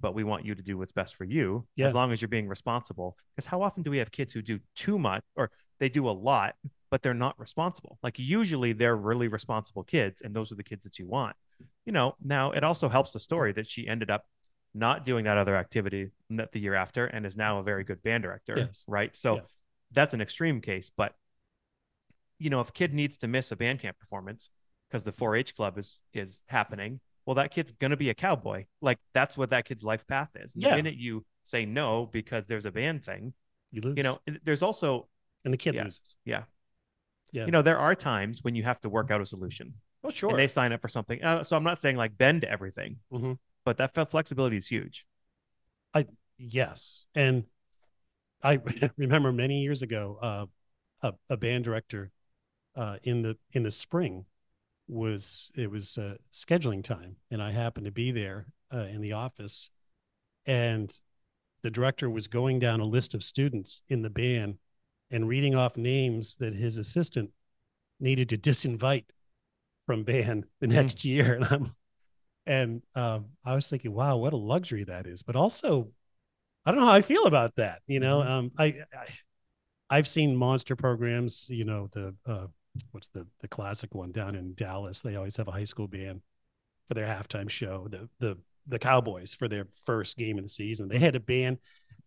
but 0.00 0.14
we 0.14 0.24
want 0.24 0.44
you 0.44 0.54
to 0.54 0.62
do 0.62 0.76
what's 0.78 0.92
best 0.92 1.14
for 1.14 1.24
you 1.24 1.66
Yeah. 1.76 1.86
as 1.86 1.94
long 1.94 2.12
as 2.12 2.20
you're 2.20 2.28
being 2.28 2.48
responsible. 2.48 3.16
Because 3.34 3.46
how 3.46 3.62
often 3.62 3.82
do 3.82 3.90
we 3.90 3.98
have 3.98 4.10
kids 4.10 4.32
who 4.32 4.42
do 4.42 4.60
too 4.74 4.98
much 4.98 5.22
or 5.36 5.50
they 5.78 5.88
do 5.88 6.08
a 6.08 6.10
lot, 6.12 6.54
but 6.90 7.02
they're 7.02 7.14
not 7.14 7.38
responsible? 7.38 7.98
Like 8.02 8.18
usually 8.18 8.72
they're 8.72 8.96
really 8.96 9.28
responsible 9.28 9.84
kids, 9.84 10.20
and 10.20 10.34
those 10.34 10.52
are 10.52 10.56
the 10.56 10.64
kids 10.64 10.84
that 10.84 10.98
you 10.98 11.06
want. 11.06 11.34
You 11.86 11.92
know, 11.92 12.14
now 12.22 12.50
it 12.50 12.62
also 12.64 12.88
helps 12.88 13.12
the 13.12 13.20
story 13.20 13.52
that 13.52 13.68
she 13.68 13.88
ended 13.88 14.10
up 14.10 14.24
not 14.74 15.06
doing 15.06 15.24
that 15.24 15.38
other 15.38 15.56
activity 15.56 16.10
the 16.28 16.48
year 16.60 16.74
after 16.74 17.06
and 17.06 17.24
is 17.24 17.36
now 17.36 17.58
a 17.58 17.62
very 17.62 17.82
good 17.82 18.02
band 18.02 18.22
director. 18.22 18.58
Yes. 18.58 18.84
Right. 18.86 19.16
So 19.16 19.36
Yeah. 19.36 19.40
that's 19.92 20.12
an 20.12 20.20
extreme 20.20 20.60
case. 20.60 20.90
But 20.94 21.14
you 22.38 22.50
know, 22.50 22.60
if 22.60 22.68
a 22.68 22.72
kid 22.72 22.92
needs 22.92 23.16
to 23.18 23.28
miss 23.28 23.50
a 23.50 23.56
band 23.56 23.80
camp 23.80 23.98
performance 23.98 24.50
because 24.90 25.04
the 25.04 25.12
4-H 25.12 25.56
club 25.56 25.78
is 25.78 25.98
is 26.12 26.42
happening, 26.48 27.00
well, 27.26 27.34
that 27.34 27.50
kid's 27.52 27.72
gonna 27.72 27.96
be 27.96 28.08
a 28.08 28.14
cowboy. 28.14 28.64
Like 28.80 28.98
that's 29.12 29.36
what 29.36 29.50
that 29.50 29.66
kid's 29.66 29.84
life 29.84 30.06
path 30.06 30.30
is. 30.36 30.54
And 30.54 30.62
Yeah. 30.62 30.70
The 30.70 30.76
minute 30.76 30.94
you 30.96 31.26
say 31.42 31.66
no 31.66 32.06
because 32.06 32.46
there's 32.46 32.64
a 32.66 32.70
band 32.72 33.04
thing, 33.04 33.34
You 33.72 33.82
lose. 33.82 33.94
you 33.96 34.02
know, 34.02 34.20
there's 34.44 34.62
also 34.62 35.08
and 35.44 35.52
the 35.52 35.58
kid 35.58 35.74
Yeah. 35.74 35.84
loses. 35.84 36.16
yeah. 36.24 36.44
Yeah. 37.32 37.44
You 37.44 37.50
know, 37.50 37.62
there 37.62 37.78
are 37.78 37.94
times 37.94 38.42
when 38.42 38.54
you 38.54 38.62
have 38.62 38.80
to 38.82 38.88
work 38.88 39.10
out 39.10 39.20
a 39.20 39.26
solution 39.26 39.74
Oh, 40.04 40.10
sure. 40.10 40.30
and 40.30 40.38
they 40.38 40.46
sign 40.48 40.72
up 40.72 40.80
for 40.80 40.88
something. 40.88 41.22
Uh, 41.22 41.42
so 41.44 41.56
I'm 41.56 41.64
not 41.64 41.78
saying 41.78 41.96
like 41.96 42.16
bend 42.16 42.42
to 42.42 42.50
everything, 42.50 43.00
Mhm. 43.12 43.38
but 43.64 43.76
that 43.78 43.92
flexibility 44.10 44.56
is 44.56 44.68
huge. 44.68 45.06
I 45.92 46.06
Yes, 46.38 47.06
and 47.14 47.44
I 48.42 48.54
remember 48.96 49.32
many 49.32 49.62
years 49.62 49.82
ago, 49.82 50.18
uh, 50.20 50.46
a, 51.02 51.14
a 51.30 51.36
band 51.36 51.64
director 51.64 52.12
uh, 52.74 52.98
in 53.02 53.22
the 53.22 53.38
in 53.52 53.62
the 53.62 53.70
spring 53.70 54.26
was 54.88 55.50
it 55.54 55.70
was 55.70 55.98
uh, 55.98 56.16
scheduling 56.32 56.82
time, 56.82 57.16
and 57.30 57.42
I 57.42 57.50
happened 57.50 57.86
to 57.86 57.92
be 57.92 58.10
there 58.10 58.46
uh, 58.72 58.78
in 58.90 59.00
the 59.00 59.12
office, 59.12 59.70
and 60.46 60.92
the 61.62 61.70
director 61.70 62.08
was 62.10 62.28
going 62.28 62.58
down 62.58 62.80
a 62.80 62.84
list 62.84 63.14
of 63.14 63.24
students 63.24 63.82
in 63.88 64.02
the 64.02 64.10
band 64.10 64.58
and 65.10 65.28
reading 65.28 65.54
off 65.54 65.76
names 65.76 66.36
that 66.36 66.54
his 66.54 66.78
assistant 66.78 67.30
needed 68.00 68.28
to 68.28 68.38
disinvite 68.38 69.06
from 69.86 70.04
band 70.04 70.44
the 70.60 70.66
next 70.66 71.04
year, 71.04 71.34
and 71.34 71.44
I'm 71.46 71.70
and 72.46 72.82
um, 72.94 73.26
I 73.44 73.54
was 73.54 73.68
thinking, 73.68 73.92
wow, 73.92 74.16
what 74.18 74.32
a 74.32 74.36
luxury 74.36 74.84
that 74.84 75.06
is, 75.06 75.22
but 75.22 75.36
also 75.36 75.88
I 76.64 76.70
don't 76.70 76.80
know 76.80 76.86
how 76.86 76.92
I 76.92 77.02
feel 77.02 77.26
about 77.26 77.56
that. 77.56 77.80
You 77.86 78.00
know, 78.00 78.20
Mhm. 78.20 78.28
um, 78.28 78.52
I, 78.58 78.64
I 78.66 79.06
I've 79.88 80.08
seen 80.08 80.36
monster 80.36 80.76
programs. 80.76 81.48
You 81.48 81.64
know, 81.64 81.88
the 81.92 82.14
uh, 82.26 82.46
what's 82.92 83.08
the 83.08 83.26
the 83.40 83.48
classic 83.48 83.94
one 83.94 84.12
down 84.12 84.34
in 84.34 84.54
Dallas? 84.54 85.00
They 85.00 85.16
always 85.16 85.36
have 85.36 85.48
a 85.48 85.52
high 85.52 85.64
school 85.64 85.88
band 85.88 86.22
for 86.88 86.94
their 86.94 87.06
halftime 87.06 87.48
show. 87.48 87.88
The 87.90 88.08
the 88.18 88.38
the 88.66 88.78
Cowboys 88.78 89.34
for 89.34 89.48
their 89.48 89.68
first 89.84 90.16
game 90.16 90.38
of 90.38 90.44
the 90.44 90.48
season. 90.48 90.88
They 90.88 90.98
had 90.98 91.14
a 91.14 91.20
band. 91.20 91.58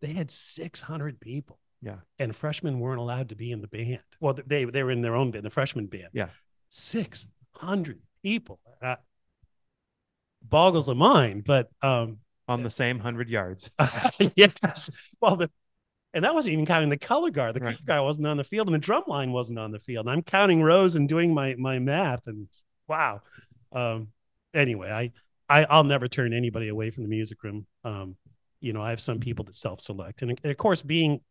They 0.02 0.14
had 0.14 0.30
600 0.30 1.20
people. 1.20 1.60
Yeah. 1.82 1.98
And 2.18 2.36
freshmen 2.36 2.80
weren't 2.80 3.00
allowed 3.00 3.30
to 3.30 3.36
be 3.36 3.52
in 3.52 3.62
the 3.62 3.68
band. 3.68 4.02
Well, 4.20 4.38
they 4.46 4.66
they 4.66 4.84
were 4.84 4.92
in 4.92 5.02
their 5.02 5.16
own 5.16 5.32
band, 5.32 5.46
the 5.46 5.50
freshman 5.50 5.88
band. 5.88 6.10
Yeah. 6.14 6.30
600 6.70 8.00
people. 8.24 8.60
Uh, 8.82 8.96
boggles 10.42 10.88
the 10.88 10.96
mind, 10.96 11.44
but 11.46 11.70
um 11.82 12.20
on 12.48 12.64
the 12.64 12.70
same 12.70 12.98
100 12.98 13.30
yards. 13.30 13.70
yes. 14.36 14.90
Well, 15.22 15.36
the 15.36 15.52
and 16.14 16.26
that 16.26 16.34
wasn't 16.34 16.54
even 16.54 16.66
counting 16.66 16.90
the 16.90 16.98
color 16.98 17.30
guard. 17.30 17.56
The 17.56 17.60
Right. 17.60 17.76
color 17.76 17.86
guard 17.86 18.04
wasn't 18.04 18.28
on 18.28 18.38
the 18.38 18.44
field, 18.44 18.68
and 18.68 18.76
the 18.76 18.80
drum 18.80 19.04
line 19.08 19.32
wasn't 19.32 19.60
on 19.60 19.72
the 19.72 19.80
field. 19.80 20.08
And 20.08 20.14
I'm 20.14 20.24
counting 20.24 20.62
rows 20.62 20.96
and 20.96 21.08
doing 21.08 21.34
my 21.34 21.56
my 21.56 21.80
math, 21.80 22.28
and 22.28 22.48
wow. 22.88 23.22
Um, 23.72 24.10
anyway, 24.54 24.90
I, 24.90 25.12
I 25.48 25.66
I'll 25.66 25.84
never 25.84 26.08
turn 26.08 26.34
anybody 26.34 26.68
away 26.70 26.90
from 26.90 27.04
the 27.04 27.10
music 27.10 27.44
room. 27.44 27.68
Um, 27.84 28.16
you 28.60 28.74
know, 28.74 28.82
I 28.82 28.90
have 28.90 29.00
some 29.00 29.20
people 29.20 29.46
that 29.46 29.56
self-select, 29.56 30.22
and, 30.22 30.32
and 30.44 30.52
of 30.52 30.58
course, 30.58 30.82
being 30.82 31.22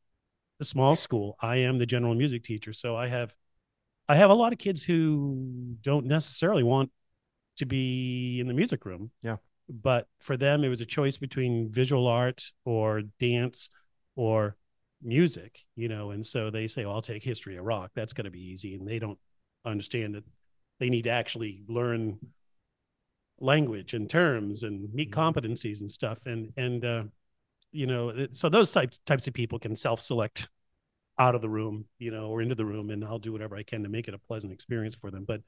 a 0.61 0.65
small 0.65 0.97
school, 0.97 1.37
I 1.41 1.57
am 1.57 1.79
the 1.79 1.87
general 1.87 2.15
music 2.15 2.43
teacher, 2.45 2.73
so 2.73 2.97
I 2.97 3.09
have 3.09 3.35
I 4.09 4.15
have 4.17 4.31
a 4.31 4.35
lot 4.35 4.53
of 4.53 4.59
kids 4.59 4.83
who 4.83 5.77
don't 5.83 6.07
necessarily 6.07 6.63
want 6.63 6.91
to 7.59 7.67
be 7.67 8.39
in 8.41 8.47
the 8.47 8.55
music 8.55 8.87
room. 8.87 9.11
Yeah. 9.23 9.37
But 9.69 10.07
for 10.21 10.37
them, 10.37 10.65
it 10.65 10.69
was 10.69 10.81
a 10.81 10.87
choice 10.87 11.19
between 11.19 11.71
visual 11.71 12.07
art 12.07 12.53
or 12.65 13.03
dance 13.19 13.69
or 14.17 14.57
music, 15.03 15.65
you 15.77 15.89
know, 15.89 16.11
and 16.11 16.25
so 16.25 16.51
they 16.51 16.67
say, 16.67 16.85
well, 16.85 16.95
I'll 16.95 17.03
take 17.03 17.23
history 17.23 17.57
of 17.57 17.65
rock. 17.65 17.93
That's 17.95 18.13
going 18.13 18.25
to 18.25 18.31
be 18.31 18.51
easy. 18.51 18.75
And 18.75 18.87
they 18.87 18.99
don't 18.99 19.19
understand 19.65 20.15
that 20.15 20.25
they 20.81 20.91
need 20.91 21.03
to 21.03 21.11
actually 21.11 21.63
learn 21.69 22.19
language 23.41 23.95
and 23.95 24.11
terms 24.11 24.65
and 24.65 24.93
meet 24.93 25.11
Mhm. 25.11 25.15
competencies 25.15 25.81
and 25.81 25.91
stuff. 25.91 26.27
And, 26.27 26.53
and, 26.57 26.85
uh, 26.85 27.05
you 27.71 27.87
know, 27.87 28.27
so 28.33 28.49
those 28.49 28.73
types, 28.73 28.99
types 29.07 29.27
of 29.29 29.35
people 29.35 29.59
can 29.59 29.77
self-select 29.77 30.49
out 31.19 31.35
of 31.35 31.43
the 31.43 31.49
room, 31.49 31.85
you 31.99 32.11
know, 32.11 32.31
or 32.31 32.43
into 32.43 32.55
the 32.55 32.65
room, 32.65 32.91
and 32.91 33.05
I'll 33.05 33.19
do 33.19 33.33
whatever 33.33 33.57
I 33.57 33.63
can 33.63 33.83
to 33.83 33.89
make 33.89 34.09
it 34.09 34.15
a 34.15 34.19
pleasant 34.19 34.53
experience 34.53 34.95
for 34.95 35.11
them. 35.11 35.25
But, 35.25 35.43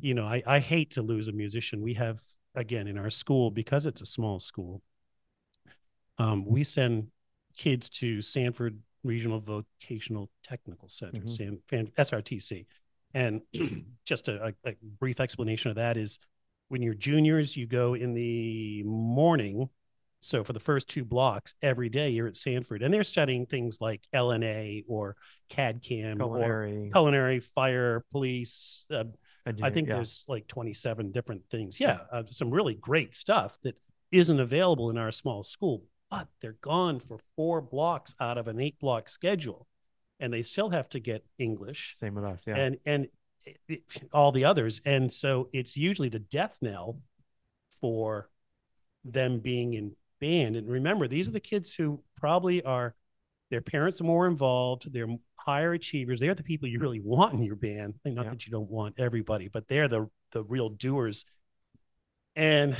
you 0.00 0.14
know, 0.14 0.24
I, 0.24 0.42
I 0.46 0.58
hate 0.58 0.90
to 0.92 1.02
lose 1.02 1.28
a 1.28 1.32
musician. 1.32 1.80
We 1.80 1.94
have, 1.94 2.20
again, 2.54 2.86
in 2.86 2.98
our 2.98 3.10
school, 3.10 3.50
because 3.50 3.86
it's 3.86 4.00
a 4.00 4.06
small 4.06 4.40
school, 4.40 4.82
um, 6.18 6.44
we 6.44 6.64
send 6.64 7.08
kids 7.56 7.88
to 7.90 8.20
Sanford 8.20 8.80
Regional 9.04 9.40
Vocational 9.40 10.30
Technical 10.42 10.88
Center, 10.88 11.20
Mhm. 11.20 11.60
San, 11.70 11.90
SRTC. 11.98 12.66
And 13.14 13.42
just 14.04 14.28
a, 14.28 14.54
a, 14.64 14.74
brief 14.98 15.20
explanation 15.20 15.70
of 15.70 15.76
that 15.76 15.96
is 15.96 16.18
when 16.68 16.82
you're 16.82 16.94
juniors, 16.94 17.56
you 17.56 17.66
go 17.66 17.94
in 17.94 18.14
the 18.14 18.82
morning. 18.84 19.68
So 20.20 20.44
for 20.44 20.52
the 20.52 20.60
first 20.60 20.88
two 20.88 21.04
blocks, 21.04 21.54
every 21.60 21.88
day 21.88 22.10
you're 22.10 22.28
at 22.28 22.36
Sanford, 22.36 22.82
and 22.82 22.94
they're 22.94 23.04
studying 23.04 23.44
things 23.44 23.78
like 23.80 24.02
LNA 24.14 24.84
or 24.88 25.16
CAD 25.48 25.82
CAM 25.82 26.22
or 26.22 26.28
Culinary. 26.28 26.90
culinary, 26.92 27.40
fire, 27.40 28.04
police. 28.12 28.86
Uh, 28.90 29.04
I 29.44 29.70
think 29.70 29.88
yeah. 29.88 29.96
there's 29.96 30.24
like 30.28 30.46
27 30.46 31.10
different 31.10 31.42
things. 31.50 31.80
Yeah, 31.80 31.98
uh, 32.12 32.22
some 32.30 32.50
really 32.50 32.74
great 32.74 33.14
stuff 33.14 33.58
that 33.64 33.76
isn't 34.12 34.38
available 34.38 34.90
in 34.90 34.98
our 34.98 35.10
small 35.10 35.42
school, 35.42 35.82
but 36.12 36.28
they're 36.42 36.58
gone 36.60 37.00
for 37.00 37.18
four 37.36 37.62
blocks 37.62 38.14
out 38.20 38.36
of 38.36 38.46
an 38.46 38.60
eight 38.60 38.78
block 38.78 39.08
schedule, 39.08 39.66
and 40.20 40.30
they 40.30 40.42
still 40.42 40.68
have 40.68 40.86
to 40.90 41.00
get 41.00 41.24
English 41.38 41.94
Same 41.96 42.14
with 42.14 42.24
us. 42.24 42.46
Yeah. 42.46 42.56
and 42.56 42.76
and 42.84 43.08
it- 43.46 43.60
it- 43.66 43.82
all 44.12 44.30
the 44.30 44.44
others. 44.44 44.82
And 44.84 45.10
so 45.10 45.48
it's 45.54 45.74
usually 45.74 46.10
the 46.10 46.18
death 46.18 46.58
knell 46.60 47.00
for 47.80 48.28
them 49.04 49.40
being 49.40 49.72
in 49.72 49.96
band. 50.20 50.54
And 50.54 50.68
remember, 50.70 51.08
these 51.08 51.26
are 51.28 51.32
the 51.32 51.40
kids 51.40 51.74
who 51.74 52.04
probably 52.16 52.62
are 52.62 52.94
their 53.50 53.62
parents 53.62 54.00
are 54.00 54.04
more 54.04 54.26
involved, 54.26 54.92
they're 54.92 55.08
higher 55.36 55.72
achievers. 55.72 56.20
They're 56.20 56.34
the 56.34 56.42
people 56.42 56.68
you 56.68 56.78
really 56.78 57.00
want 57.00 57.34
in 57.34 57.42
your 57.42 57.56
band. 57.56 57.98
Not 58.04 58.24
Yeah. 58.26 58.30
that 58.32 58.46
you 58.46 58.52
don't 58.52 58.70
want 58.70 58.98
everybody, 58.98 59.48
but 59.48 59.66
they're 59.66 59.88
the 59.88 60.10
the 60.32 60.44
real 60.44 60.68
doers. 60.68 61.24
And 62.36 62.76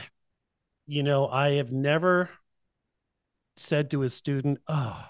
you 0.86 1.02
know, 1.02 1.28
I 1.28 1.52
have 1.52 1.72
never 1.72 2.28
said 3.56 3.90
to 3.90 4.02
a 4.02 4.08
student, 4.10 4.58
"Oh, 4.68 5.04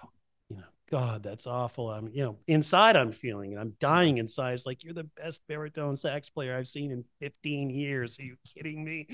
you 0.48 0.57
know, 0.57 0.62
God, 0.90 1.22
that's 1.22 1.46
awful." 1.46 1.90
I'm, 1.90 2.09
you 2.09 2.24
know, 2.24 2.38
inside 2.46 2.96
I'm 2.96 3.12
feeling, 3.12 3.52
it. 3.52 3.59
I'm 3.59 3.74
dying 3.81 4.18
inside. 4.18 4.55
It's 4.55 4.66
like 4.66 4.85
you're 4.85 4.94
the 4.94 5.05
best 5.05 5.40
baritone 5.48 5.96
sax 5.96 6.31
player 6.31 6.57
I've 6.57 6.68
seen 6.68 6.90
in 6.90 7.05
15 7.20 7.70
years. 7.70 8.18
Are 8.18 8.24
you 8.24 8.37
kidding 8.55 8.85
me? 8.85 9.07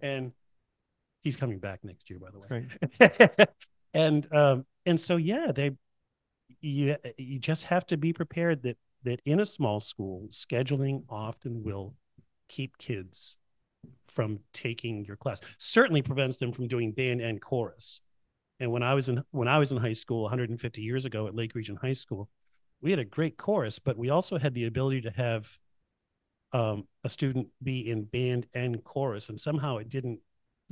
And 0.00 0.32
he's 1.22 1.36
coming 1.36 1.58
back 1.58 1.80
next 1.84 2.08
year, 2.08 2.18
by 2.18 2.30
the 2.30 2.38
way 2.38 3.46
and 3.94 4.32
um 4.32 4.64
and 4.86 5.00
so 5.00 5.16
yeah 5.16 5.52
they 5.52 5.70
you 6.60 6.96
you 7.16 7.38
just 7.38 7.64
have 7.64 7.86
to 7.86 7.96
be 7.96 8.12
prepared 8.12 8.62
that 8.62 8.76
that 9.04 9.20
in 9.24 9.40
a 9.40 9.46
small 9.46 9.80
school 9.80 10.26
scheduling 10.30 11.02
often 11.08 11.62
will 11.62 11.94
keep 12.48 12.76
kids 12.78 13.38
from 14.08 14.40
taking 14.52 15.04
your 15.04 15.16
class 15.16 15.40
certainly 15.58 16.02
prevents 16.02 16.38
them 16.38 16.52
from 16.52 16.66
doing 16.66 16.92
band 16.92 17.20
and 17.20 17.40
chorus 17.40 18.00
and 18.60 18.70
when 18.72 18.82
i 18.82 18.94
was 18.94 19.08
in 19.08 19.22
when 19.30 19.48
i 19.48 19.58
was 19.58 19.70
in 19.72 19.78
high 19.78 19.92
school 19.92 20.22
150 20.22 20.82
years 20.82 21.04
ago 21.04 21.26
at 21.26 21.34
lake 21.34 21.54
region 21.54 21.76
high 21.76 21.92
school 21.92 22.28
we 22.80 22.90
had 22.90 22.98
a 22.98 23.04
great 23.04 23.36
chorus 23.36 23.78
but 23.78 23.96
we 23.96 24.10
also 24.10 24.38
had 24.38 24.54
the 24.54 24.64
ability 24.66 25.00
to 25.00 25.10
have 25.10 25.58
um, 26.52 26.86
a 27.04 27.08
student 27.08 27.48
be 27.62 27.90
in 27.90 28.04
band 28.04 28.46
and 28.54 28.82
chorus 28.84 29.28
and 29.28 29.38
somehow 29.38 29.76
it 29.76 29.88
didn't 29.88 30.20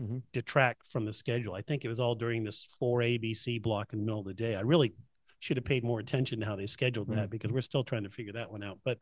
Mhm. 0.00 0.22
detract 0.32 0.84
from 0.86 1.06
the 1.06 1.12
schedule. 1.12 1.54
I 1.54 1.62
think 1.62 1.82
it 1.82 1.88
was 1.88 2.00
all 2.00 2.14
during 2.14 2.44
this 2.44 2.64
four 2.64 3.00
ABC 3.00 3.58
block 3.58 3.94
in 3.94 3.98
the 4.00 4.04
middle 4.04 4.20
of 4.20 4.26
the 4.26 4.34
day. 4.34 4.54
I 4.54 4.60
really 4.60 4.92
should 5.40 5.56
have 5.56 5.64
paid 5.64 5.84
more 5.84 6.00
attention 6.00 6.38
to 6.40 6.44
how 6.46 6.54
they 6.54 6.66
scheduled 6.66 7.08
that 7.08 7.28
Mm. 7.28 7.30
because 7.30 7.50
we're 7.50 7.62
still 7.62 7.82
trying 7.82 8.02
to 8.04 8.10
figure 8.10 8.34
that 8.34 8.50
one 8.52 8.62
out. 8.62 8.78
But 8.84 9.00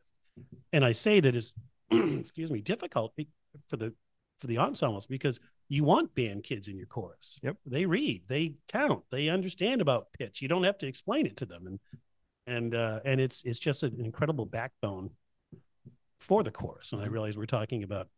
and 0.72 0.84
I 0.84 0.92
say 0.92 1.18
that 1.18 1.34
it's 1.34 1.52
excuse 1.90 2.50
me 2.52 2.60
difficult 2.60 3.12
for 3.66 3.76
the 3.76 3.92
for 4.38 4.46
the 4.46 4.58
ensembles 4.58 5.06
because 5.06 5.40
you 5.68 5.84
want 5.84 6.14
band 6.14 6.42
kids 6.44 6.68
in 6.68 6.76
your 6.76 6.86
chorus. 6.86 7.38
Yep. 7.42 7.56
They 7.66 7.86
read, 7.86 8.24
they 8.28 8.54
count, 8.68 9.04
they 9.10 9.28
understand 9.28 9.80
about 9.80 10.12
pitch. 10.12 10.42
You 10.42 10.48
don't 10.48 10.64
have 10.64 10.78
to 10.78 10.86
explain 10.86 11.26
it 11.26 11.36
to 11.38 11.46
them, 11.46 11.66
and 11.66 11.78
and 12.46 12.74
uh, 12.74 13.00
and 13.04 13.20
it's 13.20 13.42
it's 13.44 13.58
just 13.58 13.82
an 13.82 14.00
incredible 14.04 14.44
backbone 14.46 15.10
for 16.18 16.42
the 16.42 16.50
chorus. 16.50 16.92
And 16.92 17.00
I 17.02 17.06
Mhm. 17.06 17.12
realize 17.12 17.36
we're 17.36 17.46
talking 17.46 17.82
about 17.82 18.08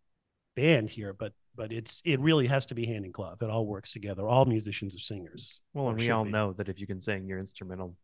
band 0.57 0.90
here, 0.90 1.12
but 1.12 1.33
but 1.55 1.72
it's 1.72 2.02
it 2.05 2.18
really 2.20 2.46
has 2.48 2.66
to 2.66 2.74
be 2.74 2.87
hand 2.87 3.05
in 3.05 3.12
glove. 3.12 3.40
It 3.42 3.50
all 3.50 3.66
works 3.66 3.92
together. 3.92 4.26
All 4.26 4.44
musicians 4.44 4.94
are 4.96 5.00
singers. 5.00 5.61
Well, 5.72 5.88
and 5.88 5.98
we 5.98 6.11
all 6.11 6.24
be. 6.24 6.31
know 6.31 6.52
that 6.55 6.68
if 6.68 6.81
you 6.81 6.87
can 6.87 7.00
sing, 7.00 7.26
your 7.29 7.38
instrumental 7.38 7.96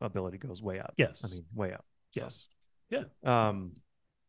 ability 0.00 0.38
goes 0.38 0.62
way 0.62 0.78
up. 0.80 0.94
Yes. 0.96 1.24
I 1.24 1.28
mean, 1.34 1.44
way 1.54 1.72
up. 1.72 1.84
So, 2.12 2.22
yes. 2.22 2.46
Yeah. 2.90 3.04
Um, 3.24 3.72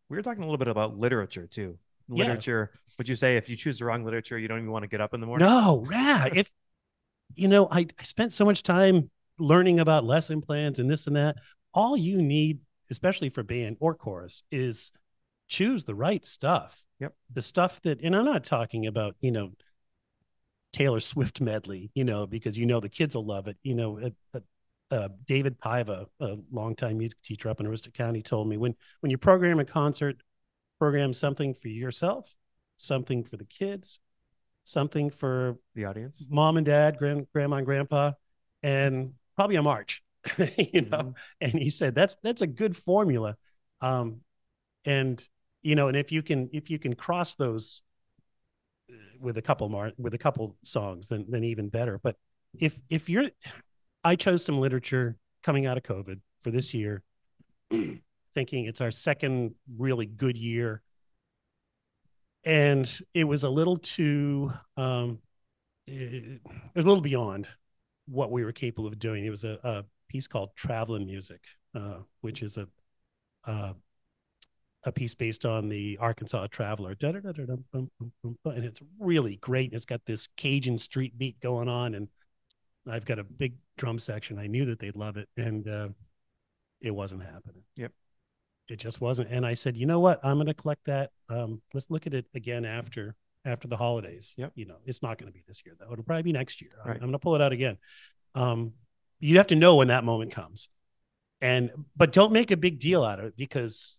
we 0.10 0.18
were 0.18 0.24
talking 0.24 0.44
a 0.44 0.46
little 0.46 0.58
bit 0.58 0.68
about 0.68 0.98
literature 0.98 1.48
too. 1.48 1.78
Yeah. 2.10 2.26
Literature. 2.26 2.72
Would 2.98 3.08
you 3.08 3.16
say 3.16 3.38
if 3.38 3.50
you 3.50 3.56
choose 3.56 3.80
the 3.80 3.86
wrong 3.86 4.04
literature, 4.04 4.38
you 4.38 4.48
don't 4.48 4.60
even 4.60 4.72
want 4.72 4.84
to 4.84 4.88
get 4.88 5.02
up 5.02 5.14
in 5.14 5.20
the 5.20 5.26
morning? 5.26 5.48
No, 5.48 5.86
yeah. 5.90 6.28
If 6.34 6.52
you 7.36 7.48
know, 7.48 7.68
I, 7.72 7.88
I 8.00 8.04
spent 8.04 8.34
so 8.34 8.46
much 8.46 8.64
time 8.64 9.10
learning 9.40 9.80
about 9.80 10.04
lesson 10.04 10.42
plans 10.42 10.80
and 10.80 10.90
this 10.90 11.08
and 11.08 11.16
that. 11.16 11.38
All 11.74 11.98
you 11.98 12.22
need, 12.22 12.60
especially 12.92 13.30
for 13.30 13.42
band 13.42 13.78
or 13.80 13.96
chorus, 13.96 14.44
is 14.52 14.92
choose 15.48 15.84
the 15.84 15.96
right 15.96 16.26
stuff. 16.26 16.84
Yep. 17.00 17.14
The 17.34 17.42
stuff 17.42 17.82
that, 17.82 18.02
and 18.02 18.16
I'm 18.16 18.26
not 18.26 18.44
talking 18.44 18.86
about, 18.86 19.16
you 19.22 19.32
know, 19.32 19.54
Taylor 20.72 21.00
Swift 21.00 21.42
medley, 21.42 21.92
you 21.94 22.04
know, 22.04 22.26
because 22.26 22.58
you 22.58 22.66
know 22.66 22.80
the 22.80 22.90
kids 22.90 23.16
will 23.16 23.26
love 23.26 23.48
it. 23.48 23.58
You 23.64 23.76
know, 23.76 24.00
uh, 24.00 24.10
uh, 24.36 24.40
uh, 24.94 25.10
David 25.26 25.60
Paiva, 25.60 26.06
a 26.20 26.38
longtime 26.52 26.98
music 26.98 27.22
teacher 27.24 27.50
up 27.50 27.60
in 27.60 27.66
Aroostook 27.66 27.94
County, 27.94 28.22
told 28.22 28.48
me 28.48 28.58
when 28.58 28.76
when 29.00 29.10
you 29.10 29.18
program 29.18 29.60
a 29.60 29.66
concert, 29.66 30.18
program 30.84 31.14
something 31.14 31.54
for 31.54 31.70
yourself, 31.70 32.36
something 32.76 33.24
for 33.24 33.38
the 33.38 33.46
kids, 33.46 34.00
something 34.66 35.10
for 35.10 35.58
The 35.76 35.86
audience. 35.86 36.26
mom 36.30 36.58
and 36.58 36.66
dad, 36.66 36.98
grand, 36.98 37.28
grandma 37.32 37.56
and 37.58 37.66
grandpa, 37.66 38.12
and 38.62 39.14
probably 39.38 39.56
a 39.56 39.62
march, 39.62 40.04
you 40.58 40.82
know. 40.82 40.98
Mhm. 40.98 41.16
And 41.40 41.54
he 41.54 41.70
said 41.70 41.96
that's 41.96 42.18
that's 42.22 42.42
a 42.42 42.48
good 42.48 42.76
formula, 42.76 43.38
um, 43.80 44.22
and 44.84 45.26
you 45.62 45.76
know, 45.76 45.88
and 45.88 45.96
if 45.96 46.12
you 46.12 46.22
can 46.22 46.50
if 46.52 46.70
you 46.70 46.78
can 46.80 46.96
cross 46.96 47.36
those 47.36 47.82
uh, 48.92 48.96
with 49.22 49.38
a 49.38 49.42
couple 49.42 49.70
mar- 49.70 49.94
with 49.98 50.14
a 50.14 50.18
couple 50.18 50.58
songs, 50.64 51.08
then 51.08 51.26
then 51.30 51.46
even 51.46 51.70
better. 51.70 51.98
But 52.04 52.18
if 52.60 52.78
if 52.90 53.10
you're, 53.10 53.30
I 54.04 54.18
chose 54.18 54.44
some 54.44 54.60
literature 54.60 55.16
coming 55.44 55.66
out 55.66 55.78
of 55.78 55.84
COVID 55.84 56.20
for 56.42 56.52
this 56.52 56.74
year, 56.74 57.04
thinking 58.34 58.66
it's 58.66 58.82
our 58.82 58.92
second 58.92 59.56
really 59.78 60.06
good 60.06 60.38
year. 60.38 60.82
And 62.46 62.92
it 63.14 63.24
was 63.24 63.44
a 63.44 63.50
little 63.50 63.78
too 63.78 64.52
um, 64.76 65.20
it, 65.88 66.42
was 66.76 66.86
a 66.86 66.88
little 66.88 67.02
beyond 67.02 67.48
what 68.08 68.32
we 68.32 68.44
were 68.44 68.52
capable 68.52 68.88
of 68.88 69.00
doing. 69.00 69.26
It 69.26 69.30
was 69.30 69.44
a, 69.44 69.60
a 69.64 69.86
piece 70.08 70.28
called 70.28 70.50
Traveling 70.56 71.06
Music, 71.06 71.42
uh, 71.76 72.00
which 72.22 72.42
is 72.42 72.58
a, 72.58 72.68
uh, 73.46 73.74
a 74.86 74.92
piece 74.92 75.14
based 75.14 75.46
on 75.46 75.70
the 75.70 75.98
Arkansas 76.00 76.48
Traveler, 76.48 76.96
and 77.02 77.90
it's 78.44 78.80
really 79.00 79.38
great. 79.38 79.74
It's 79.74 79.86
got 79.86 80.02
this 80.06 80.28
Cajun 80.36 80.78
street 80.78 81.18
beat 81.18 81.40
going 81.40 81.70
on, 81.70 81.96
and 81.96 82.10
I've 82.90 83.06
got 83.06 83.20
a 83.20 83.24
big 83.24 83.56
drum 83.78 84.00
section. 84.00 84.38
I 84.38 84.48
knew 84.48 84.66
that 84.66 84.80
they'd 84.80 84.96
love 84.96 85.16
it, 85.18 85.30
and 85.38 85.68
uh, 85.68 85.90
it 86.82 86.92
wasn't 86.92 87.24
happening. 87.24 87.64
Yep, 87.78 87.94
it 88.70 88.78
just 88.78 89.02
wasn't. 89.02 89.30
And 89.30 89.46
I 89.46 89.54
said, 89.54 89.78
you 89.78 89.86
know 89.86 90.00
what? 90.00 90.20
I'm 90.24 90.38
going 90.38 90.48
to 90.48 90.54
collect 90.54 90.86
that. 90.86 91.12
Um, 91.30 91.62
let's 91.74 91.90
look 91.90 92.08
at 92.08 92.14
it 92.14 92.26
again 92.34 92.66
after 92.66 93.16
after 93.46 93.68
the 93.68 93.76
holidays. 93.76 94.34
Yep. 94.38 94.54
You 94.56 94.66
know, 94.66 94.78
it's 94.86 95.04
not 95.04 95.18
going 95.18 95.32
to 95.32 95.34
be 95.34 95.44
this 95.48 95.64
year 95.66 95.76
though. 95.78 95.92
It'll 95.92 96.04
probably 96.04 96.24
be 96.24 96.32
next 96.32 96.62
year. 96.62 96.72
Right. 96.86 96.96
I'm 96.96 97.02
going 97.02 97.12
to 97.12 97.20
pull 97.20 97.36
it 97.36 97.42
out 97.42 97.52
again. 97.52 97.78
Um, 98.36 98.74
you 99.20 99.38
have 99.38 99.48
to 99.48 99.56
know 99.56 99.76
when 99.76 99.90
that 99.90 100.04
moment 100.04 100.32
comes, 100.32 100.70
and 101.42 101.72
but 101.96 102.12
don't 102.12 102.32
make 102.32 102.52
a 102.52 102.58
big 102.58 102.80
deal 102.80 103.04
out 103.04 103.20
of 103.20 103.26
it 103.26 103.38
because 103.38 103.98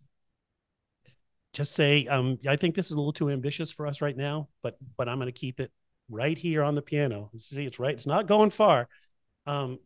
just 1.52 1.72
say, 1.72 2.06
um, 2.06 2.38
I 2.48 2.56
think 2.56 2.74
this 2.74 2.86
is 2.86 2.92
a 2.92 2.96
little 2.96 3.12
too 3.12 3.30
ambitious 3.30 3.70
for 3.70 3.86
us 3.86 4.00
right 4.00 4.16
now, 4.16 4.48
but 4.62 4.76
but 4.96 5.08
I'm 5.08 5.18
going 5.18 5.32
to 5.32 5.32
keep 5.32 5.60
it 5.60 5.70
right 6.10 6.36
here 6.36 6.62
on 6.62 6.74
the 6.74 6.82
piano. 6.82 7.30
See, 7.36 7.64
it's 7.64 7.78
right. 7.78 7.94
It's 7.94 8.06
not 8.06 8.26
going 8.26 8.50
far. 8.50 8.88
Um, 9.46 9.78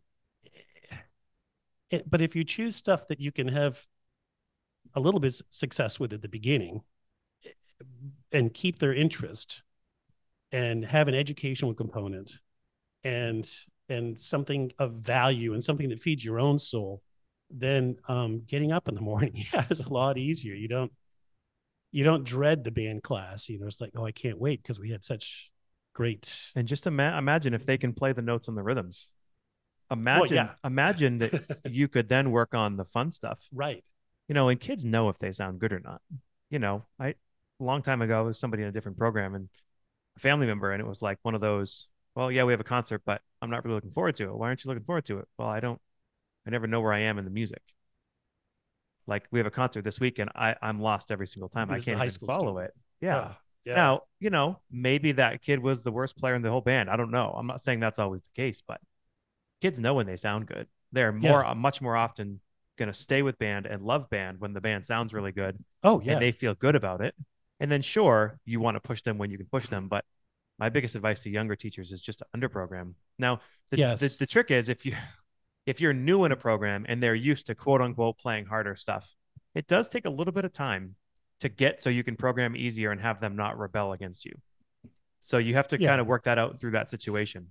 it, 1.90 2.08
but 2.08 2.20
if 2.20 2.34
you 2.34 2.44
choose 2.44 2.76
stuff 2.76 3.08
that 3.08 3.20
you 3.20 3.32
can 3.32 3.48
have 3.48 3.84
a 4.98 5.00
little 5.00 5.20
bit 5.20 5.40
success 5.50 5.98
with 5.98 6.12
at 6.12 6.22
the 6.22 6.28
beginning 6.28 6.82
and 8.32 8.52
keep 8.52 8.78
their 8.78 8.92
interest 8.92 9.62
and 10.52 10.84
have 10.84 11.08
an 11.08 11.14
educational 11.14 11.72
component 11.72 12.38
and 13.04 13.48
and 13.88 14.18
something 14.18 14.70
of 14.78 14.92
value 14.94 15.54
and 15.54 15.64
something 15.64 15.88
that 15.88 16.00
feeds 16.00 16.24
your 16.24 16.38
own 16.38 16.58
soul 16.58 17.02
then 17.50 17.96
um, 18.08 18.42
getting 18.46 18.72
up 18.72 18.88
in 18.88 18.94
the 18.94 19.00
morning 19.12 19.32
yeah 19.52 19.64
is 19.70 19.80
a 19.80 19.88
lot 19.88 20.18
easier. 20.18 20.54
You 20.54 20.68
don't 20.68 20.92
you 21.92 22.04
don't 22.04 22.24
dread 22.24 22.64
the 22.64 22.70
band 22.70 23.02
class 23.02 23.48
you 23.48 23.58
know 23.58 23.66
it's 23.66 23.80
like 23.80 23.92
oh 23.96 24.04
i 24.04 24.12
can't 24.12 24.38
wait 24.38 24.62
because 24.62 24.78
we 24.78 24.90
had 24.90 25.02
such 25.02 25.50
great 25.94 26.50
and 26.54 26.68
just 26.68 26.86
ima- 26.86 27.16
imagine 27.16 27.54
if 27.54 27.64
they 27.64 27.78
can 27.78 27.94
play 27.94 28.12
the 28.12 28.22
notes 28.22 28.48
on 28.48 28.54
the 28.54 28.62
rhythms. 28.62 29.06
Imagine 29.90 30.36
well, 30.36 30.46
yeah. 30.46 30.50
imagine 30.68 31.18
that 31.18 31.60
you 31.64 31.88
could 31.88 32.10
then 32.10 32.30
work 32.30 32.54
on 32.54 32.76
the 32.76 32.84
fun 32.84 33.10
stuff. 33.10 33.40
Right 33.54 33.82
you 34.28 34.34
know 34.34 34.48
and 34.48 34.60
kids 34.60 34.84
know 34.84 35.08
if 35.08 35.18
they 35.18 35.32
sound 35.32 35.58
good 35.58 35.72
or 35.72 35.80
not 35.80 36.00
you 36.50 36.58
know 36.58 36.84
i 36.98 37.08
a 37.08 37.14
long 37.64 37.82
time 37.82 38.02
ago 38.02 38.24
was 38.24 38.38
somebody 38.38 38.62
in 38.62 38.68
a 38.68 38.72
different 38.72 38.96
program 38.96 39.34
and 39.34 39.48
a 40.16 40.20
family 40.20 40.46
member 40.46 40.70
and 40.70 40.80
it 40.80 40.86
was 40.86 41.02
like 41.02 41.18
one 41.22 41.34
of 41.34 41.40
those 41.40 41.88
well 42.14 42.30
yeah 42.30 42.44
we 42.44 42.52
have 42.52 42.60
a 42.60 42.64
concert 42.64 43.02
but 43.04 43.20
i'm 43.42 43.50
not 43.50 43.64
really 43.64 43.74
looking 43.74 43.90
forward 43.90 44.14
to 44.14 44.24
it 44.24 44.34
why 44.34 44.46
aren't 44.46 44.64
you 44.64 44.68
looking 44.68 44.84
forward 44.84 45.04
to 45.04 45.18
it 45.18 45.28
well 45.38 45.48
i 45.48 45.60
don't 45.60 45.80
i 46.46 46.50
never 46.50 46.66
know 46.66 46.80
where 46.80 46.92
i 46.92 47.00
am 47.00 47.18
in 47.18 47.24
the 47.24 47.30
music 47.30 47.62
like 49.08 49.26
we 49.30 49.40
have 49.40 49.46
a 49.46 49.50
concert 49.50 49.82
this 49.82 49.98
week 49.98 50.18
and 50.18 50.30
I, 50.36 50.54
I'm 50.62 50.80
lost 50.80 51.10
every 51.10 51.26
single 51.26 51.48
time. 51.48 51.70
I 51.70 51.80
can't 51.80 51.96
even 51.96 52.26
follow 52.26 52.52
story. 52.52 52.66
it. 52.66 52.74
Yeah. 53.00 53.16
Uh, 53.16 53.32
yeah. 53.64 53.74
Now, 53.74 54.02
you 54.20 54.30
know, 54.30 54.60
maybe 54.70 55.12
that 55.12 55.42
kid 55.42 55.60
was 55.60 55.82
the 55.82 55.90
worst 55.90 56.16
player 56.16 56.34
in 56.34 56.42
the 56.42 56.50
whole 56.50 56.60
band. 56.60 56.88
I 56.88 56.96
don't 56.96 57.10
know. 57.10 57.34
I'm 57.36 57.46
not 57.46 57.60
saying 57.60 57.80
that's 57.80 57.98
always 57.98 58.22
the 58.22 58.40
case, 58.40 58.62
but 58.66 58.80
kids 59.60 59.80
know 59.80 59.94
when 59.94 60.06
they 60.06 60.16
sound 60.16 60.46
good. 60.46 60.68
They're 60.92 61.12
more, 61.12 61.42
yeah. 61.42 61.50
uh, 61.50 61.54
much 61.54 61.82
more 61.82 61.96
often 61.96 62.40
going 62.78 62.90
to 62.90 62.98
stay 62.98 63.22
with 63.22 63.38
band 63.38 63.66
and 63.66 63.82
love 63.82 64.08
band 64.08 64.40
when 64.40 64.52
the 64.52 64.60
band 64.60 64.86
sounds 64.86 65.12
really 65.12 65.32
good. 65.32 65.62
Oh, 65.82 66.00
yeah. 66.00 66.12
And 66.12 66.22
they 66.22 66.32
feel 66.32 66.54
good 66.54 66.74
about 66.74 67.00
it. 67.00 67.14
And 67.60 67.70
then, 67.70 67.82
sure, 67.82 68.38
you 68.44 68.60
want 68.60 68.76
to 68.76 68.80
push 68.80 69.02
them 69.02 69.18
when 69.18 69.30
you 69.30 69.36
can 69.36 69.46
push 69.46 69.66
them. 69.66 69.88
But 69.88 70.04
my 70.58 70.68
biggest 70.68 70.94
advice 70.94 71.22
to 71.24 71.30
younger 71.30 71.56
teachers 71.56 71.92
is 71.92 72.00
just 72.00 72.20
to 72.20 72.26
underprogram. 72.36 72.94
Now, 73.18 73.40
the, 73.70 73.78
yes. 73.78 74.00
the, 74.00 74.08
the 74.20 74.26
trick 74.26 74.50
is 74.50 74.68
if 74.68 74.86
you, 74.86 74.94
if 75.66 75.80
you're 75.80 75.92
new 75.92 76.24
in 76.24 76.32
a 76.32 76.36
program 76.36 76.86
and 76.88 77.02
they're 77.02 77.14
used 77.14 77.46
to 77.46 77.54
quote 77.54 77.82
unquote 77.82 78.18
playing 78.18 78.46
harder 78.46 78.74
stuff, 78.74 79.14
it 79.54 79.66
does 79.66 79.88
take 79.88 80.06
a 80.06 80.10
little 80.10 80.32
bit 80.32 80.44
of 80.44 80.52
time 80.52 80.94
to 81.40 81.48
get 81.48 81.82
so 81.82 81.90
you 81.90 82.04
can 82.04 82.16
program 82.16 82.56
easier 82.56 82.90
and 82.90 83.00
have 83.00 83.20
them 83.20 83.36
not 83.36 83.58
rebel 83.58 83.92
against 83.92 84.24
you. 84.24 84.32
So 85.20 85.38
you 85.38 85.54
have 85.54 85.68
to 85.68 85.80
yeah. 85.80 85.88
kind 85.88 86.00
of 86.00 86.06
work 86.06 86.24
that 86.24 86.38
out 86.38 86.60
through 86.60 86.72
that 86.72 86.88
situation. 86.88 87.48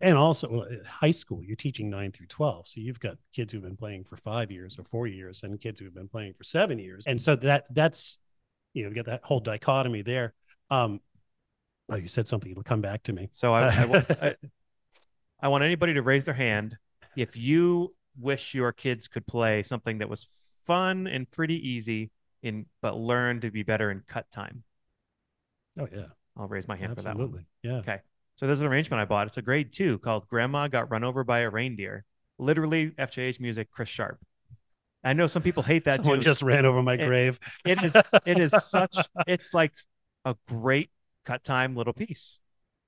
And 0.00 0.16
also, 0.16 0.66
high 0.86 1.10
school, 1.10 1.42
you're 1.42 1.56
teaching 1.56 1.90
nine 1.90 2.10
through 2.10 2.26
12. 2.26 2.68
So 2.68 2.80
you've 2.80 3.00
got 3.00 3.18
kids 3.34 3.52
who've 3.52 3.62
been 3.62 3.76
playing 3.76 4.04
for 4.04 4.16
five 4.16 4.50
years 4.50 4.78
or 4.78 4.84
four 4.84 5.06
years 5.06 5.42
and 5.42 5.60
kids 5.60 5.78
who've 5.78 5.94
been 5.94 6.08
playing 6.08 6.34
for 6.34 6.44
seven 6.44 6.78
years. 6.78 7.06
And 7.06 7.20
so 7.20 7.36
that 7.36 7.66
that's, 7.70 8.16
you 8.72 8.82
know, 8.82 8.88
you 8.88 8.94
get 8.94 9.06
that 9.06 9.24
whole 9.24 9.40
dichotomy 9.40 10.00
there. 10.00 10.32
Um, 10.70 11.00
oh, 11.90 11.96
you 11.96 12.08
said 12.08 12.28
something. 12.28 12.50
It'll 12.50 12.62
come 12.62 12.80
back 12.80 13.02
to 13.04 13.12
me. 13.12 13.28
So 13.32 13.52
I, 13.52 13.68
I, 13.68 14.06
I, 14.22 14.34
I 15.42 15.48
want 15.48 15.64
anybody 15.64 15.94
to 15.94 16.02
raise 16.02 16.24
their 16.24 16.34
hand 16.34 16.78
if 17.16 17.36
you 17.36 17.94
wish 18.18 18.54
your 18.54 18.72
kids 18.72 19.06
could 19.06 19.26
play 19.26 19.62
something 19.62 19.98
that 19.98 20.08
was 20.08 20.28
fun 20.66 21.06
and 21.06 21.30
pretty 21.30 21.68
easy 21.68 22.10
in 22.42 22.66
but 22.80 22.96
learn 22.96 23.40
to 23.40 23.50
be 23.50 23.62
better 23.62 23.90
in 23.90 24.02
cut 24.06 24.30
time. 24.30 24.62
Oh 25.78 25.88
yeah. 25.92 26.06
I'll 26.36 26.46
raise 26.48 26.68
my 26.68 26.76
hand 26.76 26.92
Absolutely. 26.92 27.44
for 27.62 27.70
that 27.72 27.72
one. 27.72 27.84
Yeah. 27.86 27.92
Okay. 27.92 28.00
So 28.40 28.46
there's 28.46 28.60
an 28.60 28.66
arrangement 28.66 29.02
I 29.02 29.04
bought. 29.04 29.26
It's 29.26 29.36
a 29.36 29.42
grade 29.42 29.70
two 29.70 29.98
called 29.98 30.26
Grandma 30.26 30.66
Got 30.66 30.90
Run 30.90 31.04
Over 31.04 31.24
by 31.24 31.40
a 31.40 31.50
Reindeer. 31.50 32.06
Literally 32.38 32.90
FJH 32.92 33.38
music, 33.38 33.70
Chris 33.70 33.90
Sharp. 33.90 34.18
I 35.04 35.12
know 35.12 35.26
some 35.26 35.42
people 35.42 35.62
hate 35.62 35.84
that 35.84 35.96
Someone 35.96 36.20
too. 36.20 36.24
just 36.24 36.40
ran 36.40 36.64
over 36.64 36.82
my 36.82 36.94
it, 36.94 37.04
grave. 37.04 37.38
it 37.66 37.84
is 37.84 37.94
it 38.24 38.38
is 38.40 38.52
such 38.64 38.96
it's 39.26 39.52
like 39.52 39.72
a 40.24 40.34
great 40.48 40.88
cut 41.26 41.44
time 41.44 41.76
little 41.76 41.92
piece. 41.92 42.40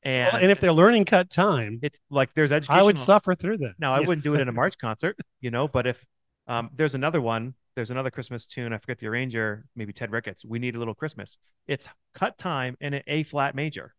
And, 0.02 0.32
well, 0.32 0.40
and 0.40 0.50
if 0.50 0.58
they're 0.58 0.72
learning 0.72 1.04
cut 1.04 1.28
time, 1.28 1.80
it's 1.82 2.00
like 2.08 2.32
there's 2.32 2.50
education. 2.50 2.80
I 2.80 2.82
would 2.82 2.98
suffer 2.98 3.34
through 3.34 3.58
that. 3.58 3.74
Now, 3.78 3.92
I 3.92 4.00
wouldn't 4.00 4.24
do 4.24 4.34
it 4.34 4.40
in 4.40 4.48
a 4.48 4.52
March 4.52 4.78
concert, 4.80 5.18
you 5.42 5.50
know, 5.50 5.68
but 5.68 5.86
if 5.86 6.02
um, 6.46 6.70
there's 6.74 6.94
another 6.94 7.20
one, 7.20 7.52
there's 7.76 7.90
another 7.90 8.10
Christmas 8.10 8.46
tune. 8.46 8.72
I 8.72 8.78
forget 8.78 9.00
the 9.00 9.06
arranger, 9.08 9.66
maybe 9.76 9.92
Ted 9.92 10.12
Ricketts. 10.12 10.46
We 10.46 10.58
need 10.58 10.76
a 10.76 10.78
little 10.78 10.94
Christmas. 10.94 11.36
It's 11.66 11.90
cut 12.14 12.38
time 12.38 12.78
in 12.80 12.94
an 12.94 13.02
A 13.06 13.22
flat 13.24 13.54
major. 13.54 13.94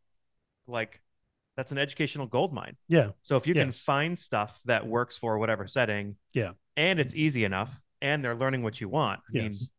Like 0.66 1.03
that's 1.56 1.72
an 1.72 1.78
educational 1.78 2.26
gold 2.26 2.54
mine. 2.54 2.76
Yeah. 2.88 3.10
So 3.22 3.36
if 3.36 3.48
you 3.48 3.54
yes. 3.54 3.64
can 3.64 3.72
find 3.72 4.18
stuff 4.18 4.60
that 4.66 4.88
works 4.88 5.16
for 5.18 5.38
whatever 5.38 5.68
setting, 5.68 6.16
yeah, 6.34 6.52
and 6.76 7.00
it's 7.00 7.14
easy 7.16 7.44
enough, 7.44 7.80
and 8.02 8.24
they're 8.24 8.36
learning 8.36 8.64
what 8.64 8.82
you 8.82 8.90
want. 8.90 9.20
I 9.20 9.32
yes. 9.34 9.44
mean, 9.44 9.70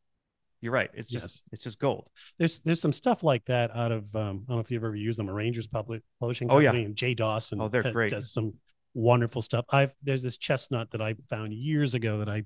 you're 0.60 0.72
right. 0.72 0.90
It's 0.94 1.08
just 1.08 1.24
yes. 1.24 1.42
it's 1.52 1.64
just 1.64 1.78
gold. 1.78 2.08
There's 2.38 2.60
there's 2.60 2.80
some 2.80 2.92
stuff 2.92 3.22
like 3.22 3.44
that 3.46 3.74
out 3.76 3.92
of 3.92 4.14
um, 4.16 4.44
I 4.48 4.52
don't 4.52 4.56
know 4.56 4.58
if 4.60 4.70
you've 4.70 4.84
ever 4.84 4.96
used 4.96 5.18
them. 5.18 5.28
Arrangers 5.28 5.66
Public 5.66 6.02
Publishing 6.20 6.48
Company 6.48 6.68
oh, 6.68 6.72
yeah. 6.72 6.86
and 6.86 6.96
Jay 6.96 7.14
Dawson. 7.14 7.60
Oh, 7.60 7.68
they're 7.68 7.82
great. 7.82 8.10
Does 8.10 8.32
some 8.32 8.54
wonderful 8.94 9.42
stuff. 9.42 9.66
I've 9.70 9.92
there's 10.02 10.22
this 10.22 10.36
chestnut 10.36 10.92
that 10.92 11.02
I 11.02 11.16
found 11.28 11.52
years 11.52 11.94
ago 11.94 12.18
that 12.18 12.28
I 12.28 12.44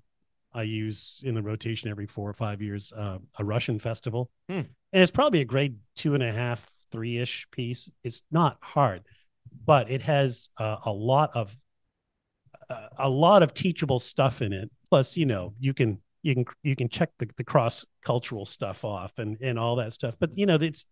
I 0.52 0.62
use 0.62 1.20
in 1.22 1.34
the 1.34 1.42
rotation 1.42 1.90
every 1.90 2.06
four 2.06 2.28
or 2.28 2.34
five 2.34 2.60
years. 2.60 2.92
Uh, 2.92 3.18
a 3.38 3.44
Russian 3.44 3.78
festival, 3.78 4.30
hmm. 4.48 4.54
and 4.54 4.68
it's 4.92 5.10
probably 5.10 5.40
a 5.40 5.44
grade 5.44 5.76
two 5.94 6.14
and 6.14 6.22
a 6.22 6.32
half, 6.32 6.66
three 6.90 7.18
ish 7.18 7.46
piece. 7.52 7.90
It's 8.02 8.22
not 8.32 8.56
hard, 8.60 9.02
but 9.64 9.90
it 9.90 10.02
has 10.02 10.50
uh, 10.58 10.76
a 10.84 10.92
lot 10.92 11.30
of 11.34 11.56
uh, 12.70 12.88
a 12.98 13.08
lot 13.08 13.42
of 13.42 13.54
teachable 13.54 13.98
stuff 13.98 14.42
in 14.42 14.52
it. 14.52 14.70
Plus, 14.88 15.16
you 15.16 15.26
know, 15.26 15.54
you 15.58 15.72
can 15.74 16.00
you 16.22 16.34
can 16.34 16.44
you 16.62 16.76
can 16.76 16.88
check 16.88 17.10
the, 17.18 17.28
the 17.36 17.44
cross 17.44 17.84
cultural 18.02 18.46
stuff 18.46 18.84
off 18.84 19.12
and 19.18 19.36
and 19.40 19.58
all 19.58 19.76
that 19.76 19.92
stuff 19.92 20.14
but 20.18 20.30
you 20.36 20.46
know 20.46 20.56
it's 20.56 20.84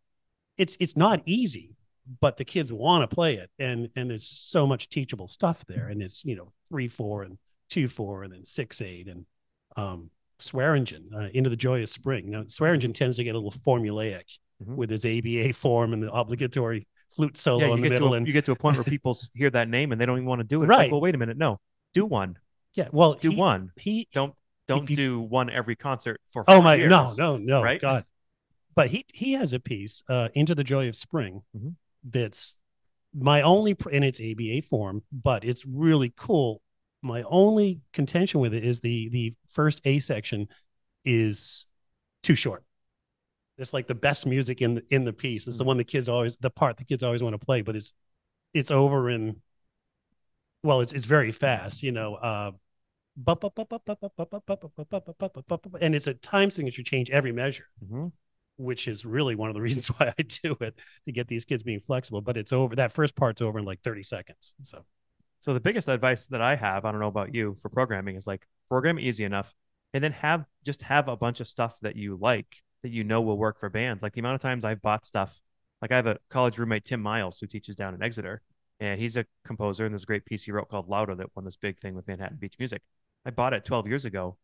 it's 0.56 0.76
it's 0.80 0.96
not 0.96 1.22
easy 1.26 1.74
but 2.20 2.36
the 2.36 2.44
kids 2.44 2.72
want 2.72 3.08
to 3.08 3.14
play 3.14 3.34
it 3.34 3.50
and 3.58 3.88
and 3.96 4.10
there's 4.10 4.26
so 4.26 4.66
much 4.66 4.88
teachable 4.88 5.26
stuff 5.26 5.64
there 5.66 5.88
and 5.88 6.02
it's 6.02 6.24
you 6.24 6.36
know 6.36 6.52
three 6.68 6.88
four 6.88 7.22
and 7.22 7.38
two 7.68 7.88
four 7.88 8.22
and 8.22 8.32
then 8.32 8.44
six 8.44 8.80
eight 8.80 9.08
and 9.08 9.26
um 9.76 10.10
swearingen 10.38 11.10
uh, 11.14 11.28
into 11.32 11.50
the 11.50 11.56
joyous 11.56 11.90
spring 11.90 12.30
now 12.30 12.44
swearingen 12.46 12.92
tends 12.92 13.16
to 13.16 13.24
get 13.24 13.34
a 13.34 13.38
little 13.38 13.60
formulaic 13.66 14.38
mm-hmm. 14.62 14.76
with 14.76 14.90
his 14.90 15.04
aba 15.04 15.52
form 15.52 15.92
and 15.92 16.02
the 16.02 16.12
obligatory 16.12 16.86
flute 17.10 17.36
solo 17.36 17.66
yeah, 17.66 17.74
in 17.74 17.80
the 17.80 17.88
middle 17.88 18.14
a, 18.14 18.16
and 18.16 18.26
you 18.26 18.32
get 18.32 18.44
to 18.46 18.52
a 18.52 18.56
point 18.56 18.76
where 18.76 18.84
people 18.84 19.18
hear 19.34 19.50
that 19.50 19.68
name 19.68 19.92
and 19.92 20.00
they 20.00 20.06
don't 20.06 20.16
even 20.16 20.28
want 20.28 20.40
to 20.40 20.46
do 20.46 20.62
it. 20.62 20.66
Right 20.66 20.78
like, 20.78 20.92
well 20.92 21.00
wait 21.00 21.14
a 21.14 21.18
minute. 21.18 21.36
No 21.36 21.60
do 21.94 22.04
one. 22.04 22.38
Yeah 22.74 22.88
well 22.92 23.14
do 23.14 23.30
he, 23.30 23.36
one. 23.36 23.72
he 23.76 24.08
don't 24.12 24.34
don't 24.68 24.88
you, 24.90 24.96
do 24.96 25.20
one 25.20 25.48
every 25.50 25.76
concert 25.76 26.20
for 26.30 26.44
oh 26.48 26.60
my 26.60 26.74
years, 26.74 26.90
no 26.90 27.12
no 27.16 27.36
no 27.36 27.62
right? 27.62 27.80
God. 27.80 28.04
But 28.74 28.90
he 28.90 29.06
he 29.12 29.32
has 29.32 29.52
a 29.52 29.60
piece 29.60 30.02
uh 30.08 30.28
into 30.34 30.54
the 30.54 30.64
joy 30.64 30.88
of 30.88 30.96
spring 30.96 31.42
mm-hmm. 31.56 31.70
that's 32.04 32.54
my 33.14 33.40
only 33.40 33.74
in 33.90 34.02
its 34.02 34.20
aba 34.20 34.60
form 34.62 35.02
but 35.12 35.44
it's 35.44 35.64
really 35.64 36.12
cool. 36.16 36.60
My 37.02 37.22
only 37.22 37.80
contention 37.92 38.40
with 38.40 38.52
it 38.52 38.64
is 38.64 38.80
the 38.80 39.08
the 39.10 39.34
first 39.48 39.80
a 39.84 40.00
section 40.00 40.48
is 41.04 41.66
too 42.22 42.34
short 42.34 42.65
it's 43.58 43.72
like 43.72 43.86
the 43.86 43.94
best 43.94 44.26
music 44.26 44.60
in 44.62 44.74
the 44.74 44.82
in 44.90 45.04
the 45.04 45.12
piece 45.12 45.46
it's 45.46 45.56
mm-hmm. 45.56 45.64
the 45.64 45.68
one 45.68 45.76
the 45.76 45.84
kids 45.84 46.08
always 46.08 46.36
the 46.40 46.50
part 46.50 46.76
the 46.76 46.84
kids 46.84 47.02
always 47.02 47.22
want 47.22 47.32
to 47.38 47.44
play 47.44 47.62
but 47.62 47.76
it's 47.76 47.92
it's 48.54 48.70
over 48.70 49.10
in 49.10 49.36
well 50.62 50.80
it's 50.80 50.92
it's 50.92 51.06
very 51.06 51.32
fast 51.32 51.82
you 51.82 51.92
know 51.92 52.14
uh 52.14 52.50
and 55.80 55.94
it's 55.94 56.06
a 56.06 56.14
time 56.14 56.50
signature 56.50 56.82
change 56.82 57.10
every 57.10 57.32
measure, 57.32 57.66
mm-hmm. 57.82 58.08
which 58.56 58.86
is 58.86 59.04
really 59.06 59.34
one 59.34 59.48
of 59.48 59.54
the 59.54 59.62
reasons 59.62 59.88
why 59.88 60.12
I 60.18 60.22
do 60.22 60.56
it 60.60 60.78
to 61.06 61.12
get 61.12 61.28
these 61.28 61.44
kids 61.44 61.62
being 61.62 61.80
flexible. 61.80 62.20
But 62.20 62.36
it's 62.36 62.52
over. 62.52 62.76
That 62.76 62.92
first 62.92 63.16
part's 63.16 63.40
over 63.40 63.58
in 63.58 63.64
like 63.64 63.80
30 63.82 64.02
seconds. 64.02 64.54
So, 64.62 64.84
so 65.40 65.54
the 65.54 65.60
biggest 65.60 65.88
advice 65.88 66.26
that 66.26 66.42
I 66.42 66.56
have, 66.56 66.84
I 66.84 66.92
don't 66.92 67.00
know 67.00 67.08
about 67.08 67.34
you 67.34 67.56
for 67.60 67.68
programming, 67.68 68.16
is 68.16 68.26
like 68.26 68.46
program 68.68 68.98
easy 68.98 69.24
enough, 69.24 69.54
and 69.94 70.04
then 70.04 70.12
have 70.12 70.44
just 70.64 70.82
have 70.82 71.08
a 71.08 71.16
bunch 71.16 71.40
of 71.40 71.48
stuff 71.48 71.76
that 71.80 71.96
you 71.96 72.18
like 72.20 72.62
that 72.86 72.92
you 72.92 73.02
know 73.04 73.20
will 73.20 73.36
work 73.36 73.58
for 73.58 73.68
bands. 73.68 74.02
Like 74.02 74.12
the 74.12 74.20
amount 74.20 74.36
of 74.36 74.40
times 74.40 74.64
I've 74.64 74.80
bought 74.80 75.04
stuff. 75.04 75.40
Like 75.82 75.92
I 75.92 75.96
have 75.96 76.06
a 76.06 76.18
college 76.30 76.56
roommate, 76.56 76.84
Tim 76.84 77.02
Miles, 77.02 77.40
who 77.40 77.46
teaches 77.46 77.74
down 77.76 77.94
in 77.94 78.02
Exeter, 78.02 78.42
and 78.80 79.00
he's 79.00 79.16
a 79.16 79.26
composer. 79.44 79.84
And 79.84 79.92
there's 79.92 80.04
a 80.04 80.06
great 80.06 80.24
piece 80.24 80.44
he 80.44 80.52
wrote 80.52 80.68
called 80.68 80.88
Louder 80.88 81.14
that 81.16 81.34
won 81.34 81.44
this 81.44 81.56
big 81.56 81.78
thing 81.80 81.94
with 81.94 82.06
Manhattan 82.06 82.38
Beach 82.38 82.54
Music. 82.58 82.82
I 83.24 83.30
bought 83.30 83.52
it 83.52 83.64
12 83.64 83.88
years 83.88 84.04
ago, 84.04 84.36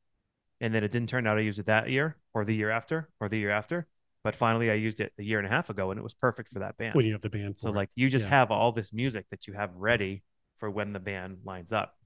and 0.60 0.74
then 0.74 0.82
it 0.82 0.90
didn't 0.90 1.08
turn 1.08 1.26
out 1.26 1.38
I 1.38 1.42
used 1.42 1.60
it 1.60 1.66
that 1.66 1.88
year 1.88 2.16
or 2.34 2.44
the 2.44 2.54
year 2.54 2.70
after 2.70 3.08
or 3.20 3.28
the 3.28 3.38
year 3.38 3.50
after. 3.50 3.86
But 4.24 4.34
finally, 4.36 4.70
I 4.70 4.74
used 4.74 5.00
it 5.00 5.12
a 5.18 5.22
year 5.22 5.38
and 5.38 5.46
a 5.46 5.50
half 5.50 5.70
ago, 5.70 5.90
and 5.90 5.98
it 5.98 6.02
was 6.02 6.14
perfect 6.14 6.52
for 6.52 6.58
that 6.58 6.76
band. 6.76 6.94
When 6.94 7.06
you 7.06 7.12
have 7.12 7.22
the 7.22 7.30
band, 7.30 7.56
so 7.58 7.70
it. 7.70 7.74
like 7.74 7.90
you 7.94 8.08
just 8.10 8.24
Yeah. 8.26 8.30
have 8.30 8.50
all 8.50 8.72
this 8.72 8.92
music 8.92 9.26
that 9.30 9.46
you 9.46 9.54
have 9.54 9.74
ready 9.76 10.22
for 10.56 10.70
when 10.70 10.92
the 10.92 11.00
band 11.00 11.38
lines 11.44 11.72
up. 11.72 11.96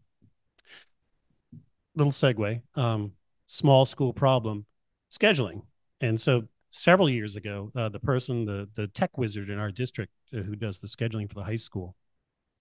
little 1.95 2.13
segue. 2.13 2.61
Um, 2.75 3.13
small 3.47 3.87
school 3.87 4.13
problem, 4.13 4.67
scheduling. 5.11 5.63
And 6.01 6.21
so 6.21 6.45
several 6.71 7.09
years 7.09 7.37
ago, 7.37 7.73
uh, 7.75 7.89
the 7.89 8.01
person, 8.01 8.45
the 8.45 8.69
the 8.75 8.89
tech 8.89 9.17
wizard 9.19 9.51
in 9.51 9.59
our 9.59 9.71
district 9.71 10.13
uh, 10.35 10.39
who 10.39 10.57
does 10.57 10.81
the 10.81 10.89
scheduling 10.89 11.29
for 11.29 11.35
the 11.35 11.45
high 11.45 11.57
school, 11.57 11.97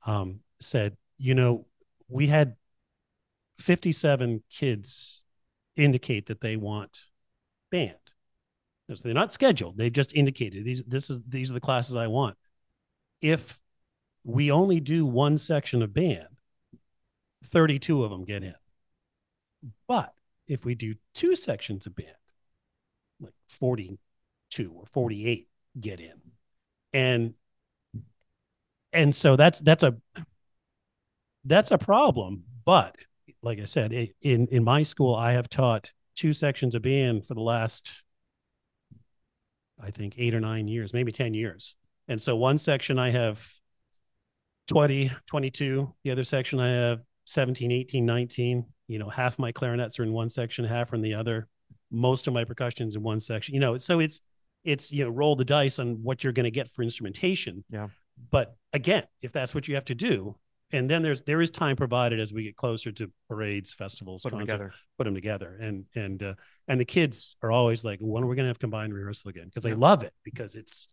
um, 0.05 0.39
said, 0.59 0.97
you 1.17 1.33
know, 1.35 1.65
we 2.07 2.27
had 2.27 2.55
57 3.59 4.43
kids 4.49 5.23
indicate 5.75 6.27
that 6.27 6.41
they 6.41 6.55
want 6.55 7.05
band. 7.71 7.95
So 8.89 9.01
they're 9.03 9.13
not 9.13 9.33
scheduled. 9.33 9.77
They've 9.77 9.91
just 9.91 10.13
indicated 10.13 10.63
these. 10.63 10.83
This 10.83 11.09
is 11.09 11.21
these 11.27 11.49
are 11.49 11.55
the 11.55 11.59
classes 11.59 11.95
I 11.95 12.07
want. 12.07 12.37
If 13.21 13.59
we 14.23 14.51
only 14.51 14.79
do 14.79 15.05
one 15.05 15.37
section 15.37 15.81
of 15.81 15.93
band, 15.93 16.27
32 17.45 18.03
of 18.03 18.11
them 18.11 18.25
get 18.25 18.43
in. 18.43 18.55
But 19.87 20.13
if 20.47 20.65
we 20.65 20.75
do 20.75 20.95
two 21.13 21.35
sections 21.35 21.87
of 21.87 21.95
band, 21.95 22.15
like 23.19 23.33
42 23.47 24.71
or 24.73 24.85
48 24.87 25.47
get 25.79 25.99
in. 25.99 26.13
And 26.93 27.33
and 28.93 29.13
so 29.13 29.35
that's 29.35 29.59
that's 29.59 29.83
a 29.83 29.95
that's 31.43 31.71
a 31.71 31.77
problem. 31.77 32.43
But 32.63 32.95
like 33.41 33.59
I 33.59 33.65
said, 33.65 33.91
in 34.21 34.47
in 34.47 34.63
my 34.63 34.83
school, 34.83 35.13
I 35.13 35.33
have 35.33 35.49
taught 35.49 35.91
two 36.15 36.33
sections 36.33 36.75
of 36.75 36.81
band 36.81 37.25
for 37.25 37.33
the 37.33 37.41
last 37.41 38.03
I 39.79 39.91
think 39.91 40.15
eight 40.17 40.33
or 40.33 40.39
nine 40.39 40.67
years, 40.67 40.93
maybe 40.93 41.11
10 41.11 41.33
years. 41.33 41.75
And 42.07 42.21
so 42.21 42.35
one 42.35 42.57
section 42.57 42.97
I 42.99 43.09
have 43.09 43.47
20, 44.67 45.11
22. 45.27 45.93
The 46.03 46.11
other 46.11 46.23
section 46.23 46.59
I 46.59 46.71
have 46.71 47.01
17, 47.25 47.71
18, 47.71 48.05
19. 48.05 48.65
You 48.87 48.99
know, 48.99 49.09
half 49.09 49.39
my 49.39 49.51
clarinets 49.51 49.99
are 49.99 50.03
in 50.03 50.13
one 50.13 50.29
section, 50.29 50.65
half 50.65 50.91
are 50.91 50.95
in 50.95 51.01
the 51.01 51.15
other. 51.15 51.47
Most 51.91 52.27
of 52.27 52.33
my 52.33 52.43
percussion's 52.43 52.95
in 52.95 53.03
one 53.03 53.19
section. 53.19 53.53
You 53.53 53.61
know, 53.61 53.77
so 53.77 53.99
it's 53.99 54.19
it's 54.63 54.91
you 54.91 55.03
know 55.03 55.09
roll 55.09 55.35
the 55.35 55.45
dice 55.45 55.79
on 55.79 56.01
what 56.03 56.23
you're 56.23 56.33
going 56.33 56.45
to 56.45 56.51
get 56.51 56.69
for 56.71 56.81
instrumentation. 56.83 57.63
Yeah. 57.69 57.87
But 58.31 58.55
again, 58.73 59.03
if 59.21 59.31
that's 59.31 59.53
what 59.53 59.67
you 59.67 59.75
have 59.75 59.85
to 59.85 59.95
do, 59.95 60.35
and 60.71 60.89
then 60.89 61.01
there's 61.01 61.21
there 61.23 61.41
is 61.41 61.51
time 61.51 61.75
provided 61.75 62.19
as 62.19 62.33
we 62.33 62.43
get 62.43 62.55
closer 62.55 62.91
to 62.93 63.11
parades, 63.29 63.73
festivals, 63.73 64.23
Put 64.23 64.31
them 64.31 64.39
together. 64.39 64.71
put 64.97 65.03
them 65.03 65.13
together, 65.13 65.57
and 65.61 65.85
and 65.95 66.23
uh, 66.23 66.33
and 66.67 66.79
the 66.79 66.85
kids 66.85 67.35
are 67.43 67.51
always 67.51 67.83
like, 67.85 67.99
when 68.01 68.23
are 68.23 68.27
we 68.27 68.35
going 68.35 68.45
to 68.45 68.49
have 68.49 68.59
combined 68.59 68.93
rehearsal 68.93 69.29
again? 69.29 69.45
Because 69.45 69.63
they 69.63 69.69
Yeah. 69.71 69.75
love 69.77 70.03
it 70.03 70.13
because 70.23 70.55
it's 70.55 70.87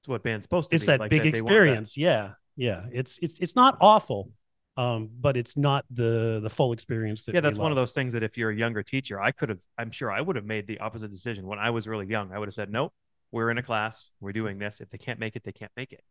It's 0.00 0.08
what 0.08 0.22
band's 0.22 0.44
supposed 0.44 0.70
to 0.70 0.76
it's 0.76 0.84
be. 0.84 0.86
that 0.88 1.00
like 1.00 1.10
big 1.10 1.22
that. 1.22 1.28
experience. 1.28 1.96
Yeah, 1.96 2.32
yeah. 2.56 2.84
It's 2.92 3.18
it's 3.22 3.40
it's 3.40 3.56
not 3.56 3.76
awful, 3.80 4.30
um, 4.76 5.10
but 5.20 5.36
it's 5.36 5.56
not 5.56 5.84
the 5.90 6.40
the 6.42 6.50
full 6.50 6.72
experience 6.72 7.24
that 7.24 7.34
yeah 7.34 7.40
that's 7.40 7.58
one 7.58 7.70
of 7.70 7.76
those 7.76 7.92
things 7.92 8.14
that 8.14 8.22
if 8.22 8.38
you're 8.38 8.50
a 8.50 8.56
younger 8.56 8.82
teacher 8.82 9.20
i 9.20 9.30
could 9.30 9.50
have 9.50 9.58
i'm 9.76 9.90
sure 9.90 10.10
i 10.10 10.20
would 10.20 10.36
have 10.36 10.46
made 10.46 10.66
the 10.66 10.78
opposite 10.80 11.10
decision. 11.10 11.46
When 11.46 11.58
i 11.58 11.70
was 11.70 11.86
really 11.86 12.06
young 12.06 12.32
i 12.32 12.38
would 12.38 12.48
have 12.48 12.54
said 12.54 12.70
nope 12.70 12.92
we're 13.30 13.50
in 13.50 13.58
a 13.58 13.62
class 13.62 14.10
we're 14.20 14.32
doing 14.32 14.58
this. 14.58 14.80
If 14.80 14.90
they 14.90 14.98
can't 14.98 15.18
make 15.18 15.36
it 15.36 15.44
they 15.44 15.52
can't 15.52 15.72
make 15.76 15.92
it. 15.92 16.02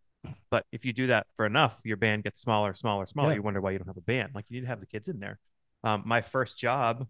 But 0.50 0.66
if 0.72 0.86
you 0.86 0.94
do 0.94 1.08
that 1.08 1.28
for 1.36 1.46
enough 1.46 1.80
your 1.84 1.98
band 1.98 2.24
gets 2.24 2.42
smaller 2.42 2.74
smaller 2.74 3.06
smaller. 3.06 3.30
Yeah. 3.30 3.36
you 3.36 3.42
wonder 3.42 3.62
why 3.62 3.72
you 3.72 3.78
don't 3.78 3.88
have 3.88 3.98
a 3.98 4.02
band. 4.02 4.32
Like 4.36 4.46
you 4.50 4.56
need 4.58 4.62
to 4.62 4.68
have 4.68 4.80
the 4.80 4.86
kids 4.86 5.08
in 5.08 5.20
there. 5.20 5.40
Um, 5.84 6.04
my 6.06 6.22
first 6.22 6.60
job 6.60 7.08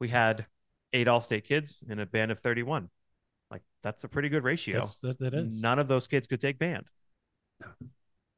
we 0.00 0.08
had 0.08 0.46
eight 0.92 1.08
all-state 1.08 1.44
kids 1.44 1.84
in 1.88 2.00
a 2.00 2.06
band 2.06 2.30
of 2.30 2.40
31 2.40 2.90
like 3.50 3.62
that's 3.82 4.04
a 4.04 4.08
pretty 4.08 4.28
good 4.28 4.44
ratio. 4.44 4.80
That's, 4.80 4.98
that, 4.98 5.18
that 5.20 5.34
is. 5.34 5.62
None 5.62 5.78
of 5.78 5.88
those 5.88 6.06
kids 6.06 6.26
could 6.26 6.40
take 6.40 6.58
band. 6.58 6.90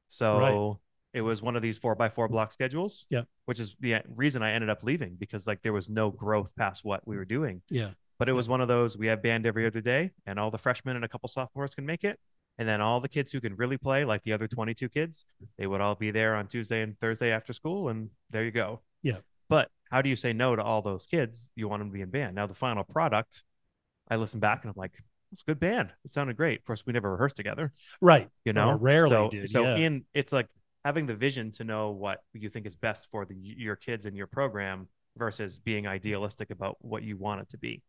So 0.09 0.81
it 1.15 1.21
was 1.23 1.43
one 1.43 1.57
of 1.57 1.63
these 1.63 1.79
four 1.79 1.95
by 1.95 2.09
four 2.09 2.29
block 2.29 2.53
schedules 2.53 3.07
Yeah. 3.11 3.23
which 3.45 3.61
is 3.61 3.77
the 3.81 4.01
reason 4.09 4.43
i 4.43 4.53
ended 4.53 4.71
up 4.71 4.83
leaving 4.83 5.17
because 5.19 5.47
like 5.47 5.63
there 5.63 5.73
was 5.73 5.89
no 5.89 6.11
growth 6.11 6.55
past 6.57 6.85
what 6.85 7.07
we 7.07 7.17
were 7.17 7.25
doing. 7.25 7.63
Yeah. 7.71 7.91
but 8.19 8.29
it 8.29 8.33
was 8.33 8.49
one 8.49 8.61
of 8.61 8.69
those 8.69 8.97
we 8.97 9.09
have 9.09 9.23
band 9.23 9.47
every 9.47 9.67
other 9.67 9.81
day 9.81 10.11
and 10.27 10.39
all 10.39 10.51
the 10.51 10.59
freshmen 10.59 10.97
and 10.97 11.05
a 11.05 11.09
couple 11.09 11.29
sophomores 11.29 11.75
can 11.75 11.85
make 11.87 12.05
it. 12.05 12.19
And 12.59 12.69
then 12.69 12.81
all 12.83 13.01
the 13.01 13.09
kids 13.09 13.33
who 13.33 13.41
can 13.41 13.57
really 13.57 13.79
play 13.79 14.05
like 14.05 14.23
the 14.25 14.33
other 14.33 14.47
22 14.47 14.89
kids 14.91 15.25
they 15.59 15.67
would 15.67 15.81
all 15.81 15.95
be 15.95 16.11
there 16.11 16.35
on 16.37 16.47
tuesday 16.47 16.83
and 16.83 16.99
thursday 17.01 17.31
after 17.33 17.53
school 17.53 17.89
and 17.89 18.11
there 18.31 18.45
you 18.45 18.51
go. 18.51 18.81
Yeah. 19.03 19.19
but 19.49 19.71
how 19.91 20.01
do 20.03 20.09
you 20.09 20.17
say 20.17 20.33
no 20.33 20.57
to 20.57 20.63
all 20.63 20.81
those 20.81 21.07
kids? 21.07 21.51
You 21.57 21.69
want 21.69 21.81
them 21.81 21.89
to 21.91 21.93
be 21.95 22.01
in 22.01 22.11
band. 22.11 22.35
Now 22.35 22.47
the 22.47 22.55
final 22.55 22.85
product 22.85 23.43
i 24.09 24.17
listen 24.17 24.41
back 24.41 24.63
and 24.65 24.71
i'm 24.71 24.75
like 24.77 24.93
it's 25.33 25.41
a 25.41 25.45
good 25.47 25.61
band. 25.61 25.89
It 26.05 26.11
sounded 26.11 26.37
great. 26.37 26.59
Of 26.61 26.67
course 26.67 26.85
we 26.87 26.93
never 26.93 27.11
rehearsed 27.11 27.37
together. 27.37 27.73
Right. 28.03 28.29
you 28.45 28.51
Or 28.51 28.55
know? 28.55 28.73
rarely 28.79 29.09
so, 29.09 29.31
did, 29.31 29.49
so 29.49 29.63
yeah. 29.63 29.77
in 29.77 30.05
it's 30.13 30.31
like 30.33 30.47
having 30.85 31.07
the 31.07 31.15
vision 31.15 31.53
to 31.53 31.65
know 31.65 31.91
what 31.91 32.23
you 32.33 32.49
think 32.49 32.67
is 32.67 32.75
best 32.77 33.09
for 33.11 33.25
the 33.25 33.35
your 33.37 33.77
kids 33.77 34.07
and 34.07 34.17
your 34.17 34.27
program 34.27 34.89
versus 35.17 35.59
being 35.59 35.87
idealistic 35.87 36.51
about 36.51 36.77
what 36.81 37.03
you 37.03 37.17
want 37.17 37.41
it 37.41 37.49
to 37.51 37.59
be 37.59 37.83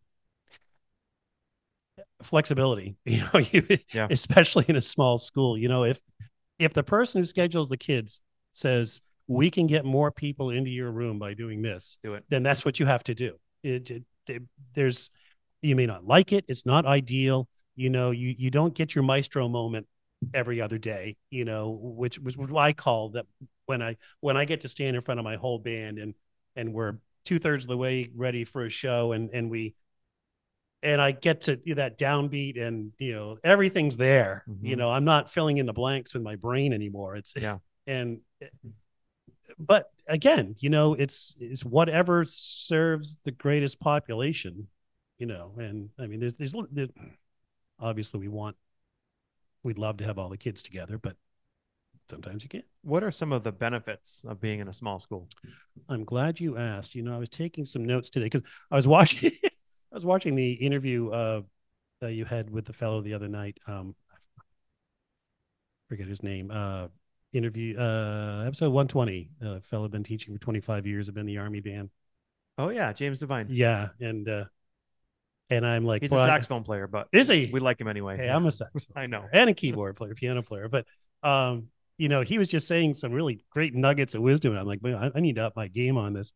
Flexibility. 2.21 2.95
You 3.05 3.23
know, 3.33 3.39
you, 3.39 3.65
Yeah. 3.93 4.07
especially 4.09 4.65
in 4.67 4.75
a 4.75 4.81
small 4.81 5.17
school. 5.17 5.57
You 5.57 5.67
know, 5.67 5.83
if 5.83 5.99
if 6.59 6.73
the 6.73 6.83
person 6.83 7.21
who 7.21 7.25
schedules 7.25 7.69
the 7.69 7.77
kids 7.77 8.21
says 8.51 9.01
we 9.27 9.49
can 9.49 9.67
get 9.67 9.85
more 9.85 10.11
people 10.11 10.49
into 10.49 10.69
your 10.69 10.91
room 10.91 11.17
by 11.19 11.33
doing 11.33 11.61
this, 11.61 11.97
do 12.03 12.13
it 12.15 12.23
then 12.29 12.43
that's 12.43 12.63
what 12.65 12.79
you 12.79 12.85
have 12.85 13.03
to 13.05 13.13
do. 13.15 13.35
It, 13.63 13.89
it- 13.91 14.03
there- 14.25 14.39
there's 14.73 15.09
you 15.61 15.75
may 15.75 15.85
not 15.85 16.05
like 16.05 16.31
it. 16.31 16.45
It's 16.47 16.65
not 16.65 16.85
ideal. 16.85 17.47
You 17.75 17.89
know, 17.89 18.11
you 18.11 18.33
you 18.37 18.49
don't 18.49 18.73
get 18.73 18.95
your 18.95 19.03
maestro 19.03 19.47
moment 19.49 19.87
every 20.33 20.61
other 20.61 20.77
day. 20.77 21.17
You 21.29 21.45
know, 21.45 21.69
which 21.69 22.19
was 22.19 22.37
what 22.37 22.55
I 22.55 22.73
call 22.73 23.09
that 23.09 23.25
when 23.65 23.81
I 23.81 23.97
when 24.19 24.37
I 24.37 24.45
get 24.45 24.61
to 24.61 24.67
stand 24.67 24.95
in 24.95 25.01
front 25.01 25.19
of 25.19 25.23
my 25.23 25.35
whole 25.35 25.59
band 25.59 25.97
and 25.99 26.13
and 26.55 26.73
we're 26.73 26.97
two 27.25 27.39
thirds 27.39 27.63
of 27.65 27.69
the 27.69 27.77
way 27.77 28.09
ready 28.15 28.43
for 28.43 28.65
a 28.65 28.69
show 28.69 29.11
and 29.13 29.29
and 29.33 29.49
we 29.49 29.75
and 30.81 31.01
I 31.01 31.11
get 31.11 31.41
to 31.41 31.59
you 31.63 31.75
know, 31.75 31.81
that 31.81 31.97
downbeat 31.97 32.61
and 32.61 32.91
you 32.99 33.13
know 33.13 33.37
everything's 33.43 33.97
there. 33.97 34.43
You 34.61 34.75
Mhm. 34.75 34.79
know, 34.79 34.91
I'm 34.91 35.05
not 35.05 35.31
filling 35.31 35.57
in 35.57 35.65
the 35.65 35.73
blanks 35.73 36.13
with 36.13 36.23
my 36.23 36.35
brain 36.35 36.73
anymore. 36.73 37.15
It's 37.15 37.33
Yeah. 37.35 37.59
and 37.87 38.21
but 39.57 39.91
again, 40.07 40.55
you 40.59 40.69
know, 40.69 40.93
it's 40.93 41.35
it's 41.39 41.63
whatever 41.63 42.25
serves 42.25 43.17
the 43.23 43.31
greatest 43.31 43.79
population, 43.79 44.67
you 45.19 45.25
know. 45.25 45.53
And 45.57 45.89
I 45.99 46.07
mean, 46.07 46.19
there's 46.19 46.35
there's, 46.35 46.53
there's 46.71 46.89
obviously 47.79 48.19
we 48.19 48.27
want 48.27 48.55
we'd 49.63 49.79
love 49.79 49.97
to 49.97 50.03
have 50.05 50.17
all 50.17 50.29
the 50.29 50.37
kids 50.37 50.61
together, 50.61 50.97
but 50.97 51.15
sometimes 52.09 52.43
you 52.43 52.49
can't. 52.49 52.65
what 52.83 53.03
are 53.03 53.11
some 53.11 53.31
of 53.31 53.43
the 53.43 53.51
benefits 53.51 54.23
of 54.27 54.39
being 54.41 54.59
in 54.59 54.67
a 54.67 54.73
small 54.73 54.99
school 54.99 55.27
I'm 55.89 56.03
glad 56.05 56.39
you 56.39 56.57
asked. 56.57 56.95
You 56.95 57.01
know, 57.03 57.15
I 57.15 57.17
was 57.17 57.29
taking 57.29 57.65
some 57.65 57.85
notes 57.85 58.09
today 58.09 58.25
because 58.25 58.43
I 58.71 58.75
was 58.75 58.87
watching 58.87 59.31
I 59.43 59.95
was 59.95 60.05
watching 60.05 60.35
the 60.35 60.53
interview 60.53 61.09
uh 61.09 61.41
that 62.01 62.13
you 62.13 62.25
had 62.25 62.49
with 62.49 62.65
the 62.65 62.73
fellow 62.73 63.01
the 63.01 63.13
other 63.13 63.27
night. 63.29 63.57
Um 63.67 63.95
I 64.39 64.43
forget 65.89 66.07
his 66.07 66.23
name. 66.23 66.51
Uh 66.51 66.87
interview 67.33 67.77
uh 67.77 68.43
episode 68.45 68.71
120. 68.71 69.29
Uh 69.43 69.59
fellow 69.61 69.87
been 69.87 70.03
teaching 70.03 70.33
for 70.33 70.39
25 70.39 70.85
years, 70.85 71.07
I've 71.07 71.15
been 71.15 71.21
in 71.21 71.27
the 71.27 71.37
army 71.37 71.61
band. 71.61 71.89
oh 72.57 72.69
yeah 72.69 72.93
james 72.93 73.19
devine 73.19 73.47
Yeah, 73.49 73.89
and 73.99 74.27
uh 74.27 74.45
and 75.55 75.65
I'm 75.65 75.85
like, 75.85 76.01
he's 76.01 76.11
well, 76.11 76.21
a 76.21 76.23
I- 76.23 76.27
saxophone 76.27 76.63
player 76.63 76.87
but 76.87 77.07
Is 77.11 77.27
he? 77.27 77.49
we 77.51 77.59
like 77.59 77.79
him 77.79 77.87
anyway 77.87 78.17
Hey, 78.17 78.29
I'm 78.29 78.45
a 78.45 78.51
sax 78.51 78.87
i 78.95 79.07
know 79.07 79.25
and 79.31 79.49
a 79.49 79.53
keyboard 79.53 79.95
player, 79.95 80.13
piano 80.13 80.41
player. 80.41 80.67
But 80.67 80.85
um, 81.23 81.67
you 81.97 82.09
know, 82.09 82.21
he 82.21 82.37
was 82.37 82.47
just 82.47 82.67
saying 82.67 82.95
some 82.95 83.11
really 83.11 83.43
great 83.49 83.73
nuggets 83.73 84.15
of 84.15 84.21
wisdom. 84.21 84.51
And 84.51 84.59
I'm 84.59 84.67
like, 84.67 84.81
man, 84.83 84.95
I, 84.95 85.11
I 85.15 85.19
need 85.19 85.35
to 85.35 85.45
up 85.45 85.55
my 85.55 85.67
game 85.67 85.97
on 85.97 86.13
this. 86.13 86.33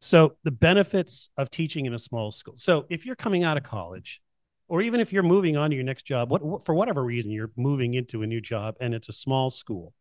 So 0.00 0.36
the 0.44 0.50
benefits 0.50 1.28
of 1.36 1.50
teaching 1.50 1.86
in 1.86 1.92
a 1.92 1.98
small 1.98 2.30
school. 2.30 2.54
So 2.56 2.86
if 2.88 3.04
you're 3.04 3.16
coming 3.16 3.44
out 3.44 3.56
of 3.56 3.62
college, 3.62 4.20
or 4.68 4.80
even 4.80 5.00
if 5.00 5.12
you're 5.12 5.22
moving 5.24 5.56
on 5.56 5.70
to 5.70 5.76
your 5.76 5.84
next 5.84 6.04
job, 6.04 6.30
what, 6.30 6.42
what 6.42 6.64
for 6.64 6.74
whatever 6.74 7.04
reason 7.04 7.32
you're 7.32 7.50
moving 7.56 7.94
into 7.94 8.22
a 8.22 8.26
new 8.26 8.40
job 8.40 8.76
and 8.80 8.94
it's 8.94 9.08
a 9.08 9.12
small 9.12 9.50
school, 9.50 9.92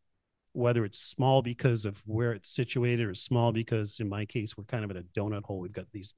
whether 0.53 0.85
it's 0.85 0.99
small 0.99 1.41
because 1.41 1.85
of 1.85 2.01
where 2.05 2.31
it's 2.33 2.49
situated 2.49 3.07
or 3.07 3.15
small 3.15 3.51
because 3.51 3.99
in 3.99 4.07
my 4.07 4.25
case 4.25 4.55
we're 4.55 4.63
kind 4.65 4.85
of 4.85 4.91
in 4.91 4.97
a 4.97 5.03
donut 5.19 5.43
hole. 5.43 5.59
We've 5.59 5.71
got 5.71 5.87
these 5.91 6.13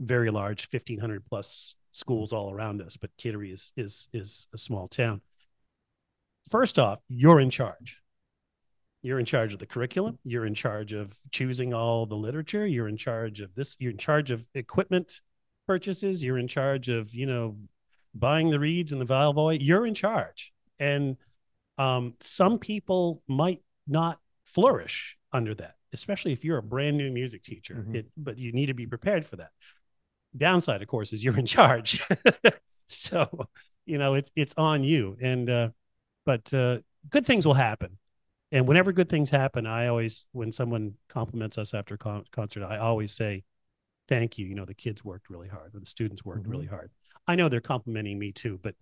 very 0.00 0.30
large 0.30 0.68
1500 0.70 1.24
plus 1.24 1.74
schools 1.92 2.32
all 2.32 2.52
around 2.52 2.82
us, 2.82 2.96
but 2.96 3.10
Kittery 3.16 3.52
is 3.52 3.72
is 3.76 4.08
is 4.12 4.48
a 4.54 4.58
small 4.58 4.88
town. 4.88 5.20
First 6.50 6.78
off, 6.78 7.00
you're 7.08 7.40
in 7.40 7.50
charge. 7.50 8.00
You're 9.02 9.18
in 9.18 9.24
charge 9.26 9.52
of 9.52 9.58
the 9.58 9.66
curriculum. 9.66 10.18
You're 10.24 10.46
in 10.46 10.54
charge 10.54 10.92
of 10.92 11.16
choosing 11.30 11.72
all 11.72 12.06
the 12.06 12.16
literature. 12.16 12.66
You're 12.66 12.88
in 12.88 12.96
charge 12.96 13.40
of 13.40 13.54
this. 13.54 13.76
You're 13.78 13.92
in 13.92 13.98
charge 13.98 14.30
of 14.30 14.48
equipment. 14.54 15.20
purchases. 15.66 16.22
You're 16.22 16.38
in 16.38 16.46
charge 16.48 16.88
of, 16.88 17.12
you 17.14 17.26
know, 17.26 17.56
buying 18.14 18.50
the 18.50 18.58
reeds 18.60 18.92
and 18.92 19.00
the 19.00 19.04
valve 19.04 19.36
oil. 19.38 19.52
You're 19.54 19.86
in 19.86 19.94
charge. 19.94 20.52
And 20.78 21.16
um, 21.78 22.14
some 22.20 22.58
people 22.58 23.22
might 23.26 23.62
not 23.88 24.20
flourish 24.44 25.16
under 25.32 25.54
that, 25.56 25.74
especially 25.92 26.32
if 26.32 26.44
you're 26.44 26.58
a 26.58 26.62
brand 26.62 26.96
new 26.96 27.10
music 27.10 27.42
teacher. 27.42 27.84
Mhm. 27.88 27.94
It, 27.96 28.06
but 28.16 28.38
you 28.38 28.52
need 28.52 28.66
to 28.66 28.74
be 28.74 28.86
prepared 28.86 29.26
for 29.26 29.36
that. 29.36 29.50
Downside, 30.36 30.82
of 30.82 30.88
course, 30.88 31.12
is 31.12 31.24
you're 31.24 31.38
in 31.38 31.46
charge. 31.46 32.02
so, 32.88 33.48
you 33.84 33.98
know, 33.98 34.14
it's 34.14 34.30
it's 34.36 34.54
on 34.56 34.84
you. 34.84 35.16
And 35.20 35.48
uh, 35.48 35.68
but 36.24 36.52
uh, 36.52 36.78
good 37.08 37.26
things 37.26 37.46
will 37.46 37.54
happen. 37.54 37.98
And 38.52 38.68
whenever 38.68 38.92
good 38.92 39.08
things 39.08 39.30
happen, 39.30 39.66
I 39.66 39.88
always, 39.88 40.26
when 40.32 40.52
someone 40.52 40.94
compliments 41.08 41.58
us 41.58 41.74
after 41.74 41.96
con- 41.96 42.24
concert, 42.30 42.64
I 42.64 42.78
always 42.78 43.12
say, 43.12 43.42
"Thank 44.08 44.38
you." 44.38 44.46
You 44.46 44.54
know, 44.54 44.64
the 44.64 44.74
kids 44.74 45.04
worked 45.04 45.30
really 45.30 45.48
hard, 45.48 45.74
or 45.74 45.80
the 45.80 45.86
students 45.86 46.24
worked 46.24 46.46
Mhm. 46.46 46.50
really 46.50 46.66
hard. 46.66 46.90
I 47.26 47.34
know 47.34 47.48
they're 47.48 47.60
complimenting 47.60 48.18
me 48.18 48.30
too, 48.32 48.58
but 48.62 48.76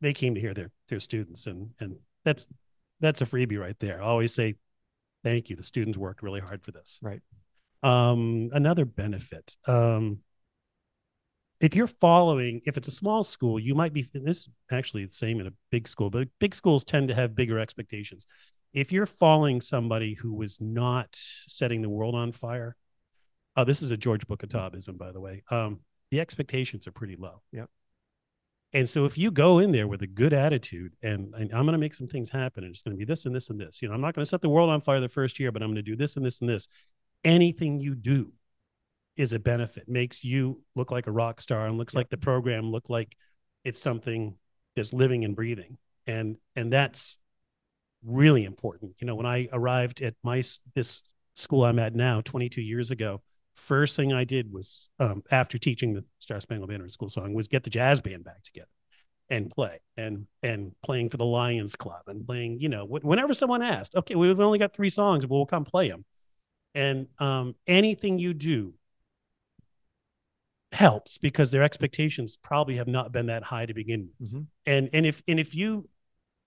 they 0.00 0.12
came 0.12 0.34
to 0.34 0.40
hear 0.40 0.52
their 0.54 0.72
their 0.88 1.00
students, 1.00 1.46
and 1.46 1.74
and 1.78 1.96
that's 2.24 2.48
that's 3.00 3.20
a 3.20 3.26
freebie 3.26 3.58
right 3.58 3.78
there. 3.78 4.02
I 4.02 4.06
always 4.06 4.34
say, 4.34 4.56
"Thank 5.22 5.48
you." 5.48 5.56
The 5.56 5.62
students 5.62 5.96
worked 5.96 6.22
really 6.22 6.40
hard 6.40 6.62
for 6.62 6.72
this. 6.72 6.98
Right. 7.02 7.20
Um, 7.84 8.50
another 8.52 8.84
benefit. 8.84 9.56
Um, 9.66 10.22
if 11.62 11.76
you're 11.76 11.86
following, 11.86 12.60
if 12.66 12.76
it's 12.76 12.88
a 12.88 12.92
small 12.92 13.22
school, 13.22 13.58
you 13.58 13.74
might 13.74 13.92
be. 13.92 14.06
This 14.12 14.48
actually 14.70 15.06
the 15.06 15.12
same 15.12 15.40
in 15.40 15.46
a 15.46 15.52
big 15.70 15.86
school, 15.86 16.10
but 16.10 16.28
big 16.40 16.54
schools 16.54 16.82
tend 16.82 17.08
to 17.08 17.14
have 17.14 17.36
bigger 17.36 17.58
expectations. 17.58 18.26
If 18.74 18.90
you're 18.90 19.06
following 19.06 19.60
somebody 19.60 20.14
who 20.14 20.34
was 20.34 20.60
not 20.60 21.08
setting 21.12 21.80
the 21.80 21.88
world 21.88 22.16
on 22.16 22.32
fire, 22.32 22.74
oh, 23.56 23.64
this 23.64 23.80
is 23.80 23.92
a 23.92 23.96
George 23.96 24.26
Bukatabism, 24.26 24.98
by 24.98 25.12
the 25.12 25.20
way. 25.20 25.44
Um, 25.50 25.80
the 26.10 26.20
expectations 26.20 26.86
are 26.88 26.92
pretty 26.92 27.16
low. 27.16 27.42
Yep. 27.52 27.70
And 28.72 28.88
so 28.88 29.04
if 29.04 29.16
you 29.16 29.30
go 29.30 29.58
in 29.58 29.70
there 29.70 29.86
with 29.86 30.02
a 30.02 30.06
good 30.06 30.32
attitude 30.32 30.94
and, 31.02 31.32
and 31.34 31.52
I'm 31.52 31.64
going 31.64 31.72
to 31.72 31.78
make 31.78 31.94
some 31.94 32.06
things 32.08 32.30
happen 32.30 32.64
and 32.64 32.72
it's 32.72 32.82
going 32.82 32.96
to 32.96 32.98
be 32.98 33.04
this 33.04 33.24
and 33.26 33.34
this 33.34 33.50
and 33.50 33.60
this, 33.60 33.82
you 33.82 33.88
know, 33.88 33.94
I'm 33.94 34.00
not 34.00 34.14
going 34.14 34.24
to 34.24 34.28
set 34.28 34.40
the 34.40 34.48
world 34.48 34.70
on 34.70 34.80
fire 34.80 34.98
the 34.98 35.08
first 35.08 35.38
year, 35.38 35.52
but 35.52 35.62
I'm 35.62 35.68
going 35.68 35.76
to 35.76 35.82
do 35.82 35.94
this 35.94 36.16
and 36.16 36.24
this 36.24 36.40
and 36.40 36.48
this. 36.48 36.66
Anything 37.22 37.78
you 37.78 37.94
do 37.94 38.32
is 39.16 39.32
a 39.32 39.38
benefit, 39.38 39.88
makes 39.88 40.24
you 40.24 40.62
look 40.74 40.90
like 40.90 41.06
a 41.06 41.12
rock 41.12 41.40
star 41.40 41.66
and 41.66 41.76
looks 41.78 41.94
Yep. 41.94 42.00
like 42.00 42.10
the 42.10 42.16
program 42.16 42.70
look 42.70 42.88
like 42.88 43.14
it's 43.64 43.78
something 43.78 44.36
that's 44.74 44.92
living 44.92 45.24
and 45.24 45.36
breathing. 45.36 45.78
And 46.06 46.36
and 46.56 46.72
that's 46.72 47.18
really 48.04 48.44
important. 48.44 48.94
You 48.98 49.06
know, 49.06 49.14
when 49.14 49.26
I 49.26 49.48
arrived 49.52 50.00
at 50.02 50.14
my 50.22 50.42
this 50.74 51.02
school 51.34 51.64
I'm 51.64 51.78
at 51.78 51.94
now 51.94 52.20
22 52.20 52.60
years 52.60 52.90
ago, 52.90 53.22
first 53.54 53.96
thing 53.96 54.12
I 54.12 54.24
did 54.24 54.52
was 54.52 54.88
um, 54.98 55.22
after 55.30 55.58
teaching 55.58 55.94
the 55.94 56.04
Star 56.18 56.40
Spangled 56.40 56.70
Banner 56.70 56.88
school 56.88 57.08
song 57.08 57.34
was 57.34 57.48
get 57.48 57.62
the 57.62 57.70
jazz 57.70 58.00
band 58.00 58.24
back 58.24 58.42
together 58.42 58.68
and 59.30 59.50
play 59.50 59.80
and 59.96 60.26
and 60.42 60.72
playing 60.82 61.10
for 61.10 61.16
the 61.16 61.24
Lions 61.24 61.76
Club 61.76 62.02
and 62.06 62.26
playing, 62.26 62.58
you 62.60 62.68
know, 62.68 62.86
wh- 62.86 63.04
whenever 63.04 63.34
someone 63.34 63.62
asked, 63.62 63.94
okay, 63.94 64.14
we've 64.14 64.40
only 64.40 64.58
got 64.58 64.74
three 64.74 64.90
songs, 64.90 65.24
but 65.24 65.34
we'll 65.34 65.46
come 65.46 65.64
play 65.64 65.88
them. 65.88 66.04
And 66.74 67.06
um, 67.18 67.54
anything 67.66 68.18
you 68.18 68.34
do 68.34 68.74
helps 70.72 71.18
because 71.18 71.50
their 71.50 71.62
expectations 71.62 72.36
probably 72.36 72.76
have 72.76 72.88
not 72.88 73.12
been 73.12 73.26
that 73.26 73.42
high 73.42 73.66
to 73.66 73.74
begin 73.74 74.08
with. 74.20 74.32
Mhm. 74.32 74.46
And 74.66 74.90
and 74.92 75.06
if 75.06 75.22
and 75.28 75.38
if 75.40 75.54
you 75.54 75.88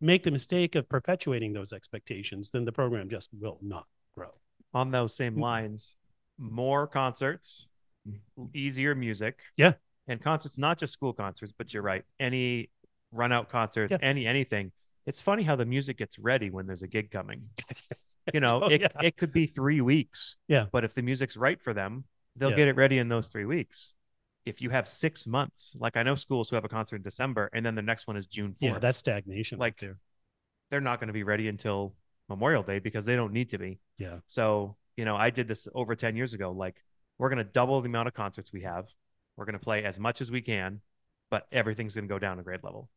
make 0.02 0.24
the 0.24 0.32
mistake 0.32 0.76
of 0.76 0.88
perpetuating 0.90 1.54
those 1.54 1.72
expectations, 1.74 2.52
then 2.52 2.66
the 2.66 2.72
program 2.72 3.10
just 3.10 3.30
will 3.34 3.60
not 3.62 3.88
grow. 4.16 4.32
On 4.74 4.92
those 4.92 5.16
same 5.16 5.40
lines, 5.40 5.96
more 6.38 6.86
concerts, 6.88 7.68
easier 8.54 8.94
music. 8.96 9.40
Yeah. 9.58 9.74
And 10.08 10.22
concerts, 10.22 10.58
not 10.60 10.78
just 10.78 10.94
school 10.94 11.14
concerts, 11.14 11.54
but 11.58 11.74
you're 11.74 11.82
right. 11.84 12.04
Any 12.20 12.70
run 13.12 13.32
out 13.32 13.50
concerts, 13.50 13.92
Yeah. 13.92 13.98
any 14.02 14.28
anything. 14.28 14.72
It's 15.06 15.22
funny 15.22 15.44
how 15.44 15.56
the 15.56 15.66
music 15.66 15.98
gets 15.98 16.18
ready 16.20 16.50
when 16.50 16.68
there's 16.68 16.82
a 16.84 16.88
gig 16.88 17.12
coming. 17.12 17.50
You 18.34 18.40
know, 18.40 18.64
Oh, 18.64 18.68
it, 18.70 18.82
yeah. 18.82 18.88
it 19.04 19.18
could 19.18 19.32
be 19.32 19.46
three 19.46 19.82
weeks. 19.82 20.38
Yeah. 20.48 20.66
But 20.72 20.84
if 20.84 20.96
the 20.96 21.04
music's 21.04 21.38
right 21.38 21.62
for 21.62 21.76
them, 21.76 22.06
they'll 22.36 22.50
Yeah. 22.50 22.56
get 22.56 22.68
it 22.70 22.76
ready 22.76 22.98
in 22.98 23.08
those 23.08 23.28
three 23.28 23.46
weeks. 23.46 23.94
If 24.46 24.62
you 24.62 24.70
have 24.70 24.88
six 24.88 25.26
months, 25.26 25.76
like 25.80 25.98
I 25.98 26.04
know 26.04 26.16
schools 26.16 26.50
who 26.50 26.56
have 26.56 26.66
a 26.66 26.70
concert 26.70 26.98
in 26.98 27.02
December 27.02 27.50
and 27.54 27.66
then 27.66 27.76
the 27.76 27.82
next 27.82 28.06
one 28.08 28.16
is 28.16 28.28
June 28.28 28.52
4th, 28.52 28.56
Yeah, 28.62 28.80
that's 28.80 28.98
stagnation. 29.00 29.58
Like- 29.58 29.74
right 29.74 29.80
there. 29.80 29.98
they're 30.72 30.82
not 30.82 31.00
going 31.00 31.08
to 31.08 31.14
be 31.14 31.24
ready 31.24 31.48
until 31.48 31.94
Memorial 32.30 32.64
Day 32.64 32.80
because 32.80 33.06
they 33.06 33.16
don't 33.16 33.34
need 33.34 33.50
to 33.50 33.58
be. 33.58 33.80
Yeah. 33.98 34.18
So, 34.28 34.76
you 34.98 35.06
know, 35.06 35.16
I 35.16 35.30
did 35.30 35.48
this 35.48 35.68
over 35.76 35.96
10 35.96 36.16
years 36.16 36.34
ago. 36.34 36.52
Like, 36.52 36.84
we're 37.18 37.30
going 37.30 37.38
to 37.38 37.44
double 37.44 37.80
the 37.82 37.88
amount 37.88 38.08
of 38.08 38.14
concerts 38.14 38.52
we 38.54 38.62
have. 38.62 38.90
We're 39.38 39.46
going 39.46 39.54
to 39.54 39.60
play 39.60 39.84
as 39.84 40.00
much 40.00 40.22
as 40.22 40.32
we 40.32 40.42
can, 40.42 40.82
but 41.32 41.48
everything's 41.52 41.96
going 41.96 42.08
to 42.08 42.14
go 42.14 42.20
down 42.20 42.40
a 42.40 42.44
grade 42.44 42.62
level. 42.64 42.90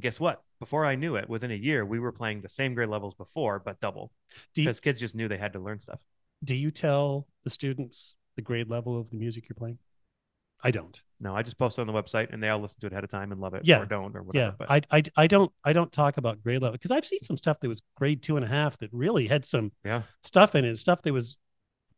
Guess 0.00 0.18
what? 0.20 0.42
Before 0.60 0.84
I 0.86 0.94
knew 0.94 1.16
it, 1.16 1.28
within 1.28 1.50
a 1.50 1.54
year, 1.54 1.84
we 1.84 1.98
were 1.98 2.12
playing 2.12 2.40
the 2.40 2.48
same 2.48 2.74
grade 2.74 2.88
levels 2.88 3.14
before, 3.14 3.58
but 3.58 3.80
double 3.80 4.12
Do 4.54 4.62
you, 4.62 4.66
because 4.68 4.80
kids 4.80 4.98
just 5.00 5.14
knew 5.14 5.28
they 5.28 5.36
had 5.36 5.52
to 5.52 5.58
learn 5.58 5.78
stuff. 5.78 6.00
do 6.42 6.54
you 6.56 6.70
tell 6.70 7.26
the 7.44 7.50
students 7.50 8.14
the 8.36 8.42
grade 8.42 8.68
level 8.70 8.98
of 8.98 9.10
the 9.10 9.16
music 9.16 9.48
you're 9.48 9.54
playing? 9.56 9.78
I 10.62 10.70
don't. 10.70 11.00
No, 11.22 11.36
I 11.36 11.42
just 11.42 11.58
post 11.58 11.78
it 11.78 11.82
on 11.82 11.86
the 11.86 11.92
website 11.92 12.28
and 12.32 12.42
they 12.42 12.48
all 12.48 12.58
listen 12.58 12.80
to 12.80 12.86
it 12.86 12.92
ahead 12.92 13.04
of 13.04 13.10
time 13.10 13.30
and 13.32 13.40
love 13.40 13.52
it 13.54 13.62
Yeah. 13.64 13.80
or 13.80 13.86
don't 13.86 14.16
or 14.16 14.22
whatever. 14.22 14.46
Yeah, 14.46 14.52
but 14.58 14.70
I, 14.70 14.80
I 14.90 15.02
I 15.16 15.26
don't 15.26 15.52
I 15.64 15.72
don't 15.72 15.92
talk 15.92 16.16
about 16.16 16.42
grade 16.42 16.62
level 16.62 16.72
because 16.72 16.90
I've 16.90 17.04
seen 17.04 17.22
some 17.22 17.36
stuff 17.36 17.60
that 17.60 17.68
was 17.68 17.82
grade 17.96 18.22
two 18.22 18.36
and 18.36 18.44
a 18.44 18.48
half 18.48 18.78
that 18.78 18.88
really 18.92 19.26
had 19.26 19.44
some 19.44 19.72
yeah, 19.84 20.02
stuff 20.22 20.54
in 20.54 20.64
it, 20.64 20.76
stuff 20.78 21.02
that 21.02 21.12
was 21.12 21.36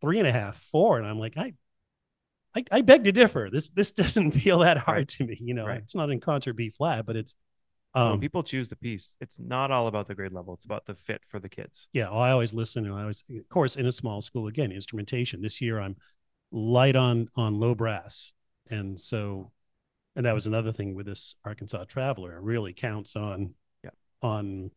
three 0.01 0.19
and 0.19 0.27
a 0.27 0.33
half, 0.33 0.59
four, 0.59 0.99
and 0.99 1.07
I'm 1.07 1.19
like, 1.21 1.37
I, 1.37 1.55
I, 2.57 2.65
I 2.73 2.81
beg 2.83 3.05
to 3.05 3.13
differ. 3.13 3.49
This 3.53 3.69
this 3.71 3.93
doesn't 4.03 4.33
feel 4.33 4.59
that 4.61 4.77
hard 4.79 4.97
Right. 4.99 5.09
to 5.09 5.25
me. 5.25 5.39
You 5.41 5.55
know, 5.55 5.67
Right. 5.67 5.79
it's 5.79 5.95
not 5.95 6.11
in 6.11 6.19
concert 6.21 6.55
B 6.55 6.71
flat, 6.71 7.07
but 7.07 7.15
it's, 7.17 7.37
so 7.95 8.05
when 8.07 8.13
um, 8.15 8.21
people 8.21 8.43
choose 8.43 8.69
the 8.69 8.77
piece, 8.77 9.15
it's 9.21 9.39
not 9.39 9.71
all 9.71 9.87
about 9.87 10.09
the 10.09 10.15
grade 10.15 10.33
level. 10.33 10.55
It's 10.55 10.65
about 10.65 10.87
the 10.87 10.95
fit 10.95 11.21
for 11.29 11.39
the 11.39 11.49
kids. 11.49 11.89
yeah. 11.93 12.11
I 12.11 12.31
always 12.33 12.53
listen, 12.55 12.87
and 12.87 12.95
I 12.95 13.03
always, 13.03 13.23
of 13.31 13.49
course, 13.51 13.77
in 13.77 13.87
a 13.87 13.93
small 13.93 14.21
school 14.23 14.47
again, 14.49 14.73
instrumentation. 14.73 15.43
This 15.43 15.61
year, 15.61 15.79
I'm 15.79 15.97
light 16.51 16.97
on 16.97 17.29
on 17.37 17.61
low 17.61 17.75
brass, 17.75 18.33
and 18.73 18.99
so, 18.99 19.53
and 20.17 20.27
that 20.27 20.35
was 20.35 20.47
another 20.47 20.73
thing 20.73 20.95
with 20.95 21.07
this 21.07 21.37
Arkansas 21.45 21.85
Traveler. 21.85 22.37
It 22.37 22.43
really 22.43 22.73
counts 22.73 23.15
on, 23.17 23.55
Yeah. 23.85 23.91
on 24.23 24.71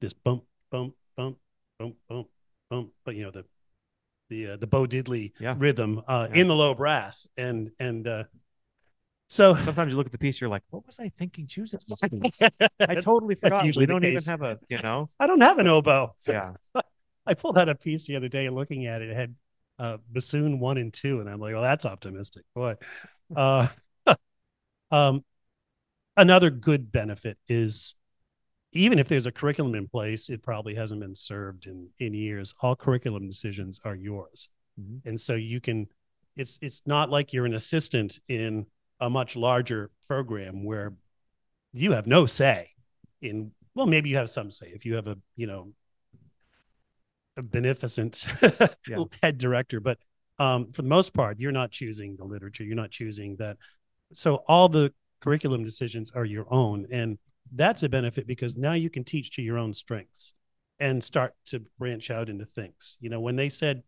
this 0.00 0.12
bump, 0.12 0.44
bump, 0.70 0.94
bump, 1.16 1.38
bump, 1.78 1.96
bump, 2.08 2.28
bump. 2.70 2.90
But 3.04 3.14
you 3.16 3.22
know 3.24 3.30
the 3.30 3.44
the 4.28 4.48
uh, 4.48 4.56
the 4.56 4.66
Bo 4.66 4.86
Diddley 4.86 5.32
Yeah. 5.40 5.54
rhythm 5.56 6.02
uh, 6.06 6.28
Yeah. 6.30 6.40
in 6.40 6.48
the 6.48 6.54
low 6.56 6.74
brass, 6.74 7.26
and 7.36 7.70
and 7.78 8.06
uh, 8.06 8.24
so 9.28 9.56
Sometimes 9.56 9.90
you 9.90 9.96
look 9.96 10.06
at 10.06 10.12
the 10.12 10.18
piece, 10.18 10.40
you're 10.40 10.50
like, 10.50 10.62
what 10.70 10.86
was 10.86 10.98
I 11.00 11.08
thinking 11.08 11.46
choosing 11.48 11.80
this 11.88 12.00
piece? 12.00 12.40
I 12.80 12.94
totally 12.94 13.34
forgot. 13.34 13.64
usually 13.66 13.82
We 13.82 13.86
don't 13.92 14.04
even 14.04 14.22
have 14.22 14.42
a, 14.42 14.58
you 14.68 14.78
know, 14.82 15.10
I 15.18 15.26
don't 15.26 15.40
have 15.40 15.58
an 15.58 15.66
oboe. 15.66 16.14
yeah. 16.28 16.52
I 17.26 17.34
pulled 17.34 17.58
out 17.58 17.68
a 17.68 17.74
piece 17.74 18.06
the 18.06 18.14
other 18.14 18.28
day 18.28 18.48
looking 18.48 18.86
at 18.86 19.02
it, 19.02 19.10
it 19.10 19.16
had 19.16 19.34
uh, 19.78 19.98
bassoon 20.10 20.58
one 20.58 20.78
and 20.78 20.92
two, 20.92 21.20
and 21.20 21.28
I'm 21.28 21.40
like, 21.40 21.52
well, 21.52 21.62
that's 21.62 21.84
optimistic, 21.84 22.44
boy. 22.54 22.76
Uh, 23.34 23.66
um, 24.92 25.24
another 26.16 26.48
good 26.48 26.92
benefit 26.92 27.36
is 27.48 27.96
even 28.72 29.00
if 29.00 29.08
there's 29.08 29.26
a 29.26 29.32
curriculum 29.32 29.74
in 29.74 29.88
place, 29.88 30.28
it 30.28 30.42
probably 30.44 30.76
hasn't 30.76 31.00
been 31.00 31.14
served 31.16 31.66
in 31.66 31.88
in 31.98 32.14
years. 32.14 32.54
All 32.60 32.76
curriculum 32.76 33.26
decisions 33.26 33.80
are 33.84 33.96
yours, 33.96 34.48
Mhm. 34.80 35.00
and 35.04 35.20
so 35.20 35.34
you 35.34 35.60
can. 35.60 35.88
It's 36.36 36.58
it's 36.62 36.82
not 36.86 37.10
like 37.10 37.32
you're 37.32 37.46
an 37.46 37.54
assistant 37.54 38.20
in 38.28 38.66
a 39.00 39.10
much 39.10 39.34
larger 39.34 39.90
program 40.06 40.62
where 40.64 40.94
you 41.72 41.92
have 41.92 42.06
no 42.06 42.26
say 42.26 42.70
in. 43.20 43.52
Well, 43.74 43.86
maybe 43.86 44.08
you 44.08 44.16
have 44.16 44.30
some 44.30 44.50
say 44.50 44.70
if 44.74 44.86
you 44.86 44.94
have 44.94 45.06
a 45.06 45.18
you 45.36 45.46
know 45.46 45.72
beneficent 47.42 48.26
Yeah. 48.88 49.04
head 49.22 49.38
director, 49.38 49.80
but 49.80 49.98
um, 50.38 50.72
for 50.72 50.82
the 50.82 50.88
most 50.88 51.14
part, 51.14 51.40
you're 51.40 51.52
not 51.52 51.70
choosing 51.70 52.16
the 52.16 52.24
literature. 52.24 52.64
You're 52.64 52.76
not 52.76 52.90
choosing 52.90 53.36
that. 53.36 53.56
So 54.12 54.36
all 54.48 54.68
the 54.68 54.92
curriculum 55.20 55.64
decisions 55.64 56.12
are 56.12 56.24
your 56.24 56.46
own, 56.52 56.86
and 56.90 57.18
that's 57.54 57.82
a 57.82 57.88
benefit 57.88 58.26
because 58.26 58.56
now 58.56 58.72
you 58.72 58.90
can 58.90 59.04
teach 59.04 59.32
to 59.36 59.42
your 59.42 59.58
own 59.58 59.72
strengths 59.72 60.34
and 60.78 61.02
start 61.02 61.34
to 61.46 61.62
branch 61.78 62.10
out 62.10 62.28
into 62.28 62.44
things. 62.44 62.96
You 63.00 63.08
know, 63.08 63.20
when 63.20 63.36
they 63.36 63.48
said, 63.48 63.82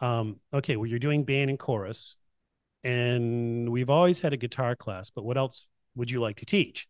um, 0.00 0.40
"Okay, 0.52 0.76
well, 0.76 0.86
you're 0.88 0.98
doing 0.98 1.24
band 1.24 1.50
and 1.50 1.58
chorus, 1.58 2.16
and 2.82 3.68
we've 3.70 3.90
always 3.90 4.20
had 4.20 4.32
a 4.32 4.36
guitar 4.36 4.76
class, 4.76 5.10
but 5.10 5.24
what 5.24 5.36
else 5.36 5.66
would 5.94 6.10
you 6.10 6.20
like 6.20 6.36
to 6.36 6.46
teach?" 6.46 6.88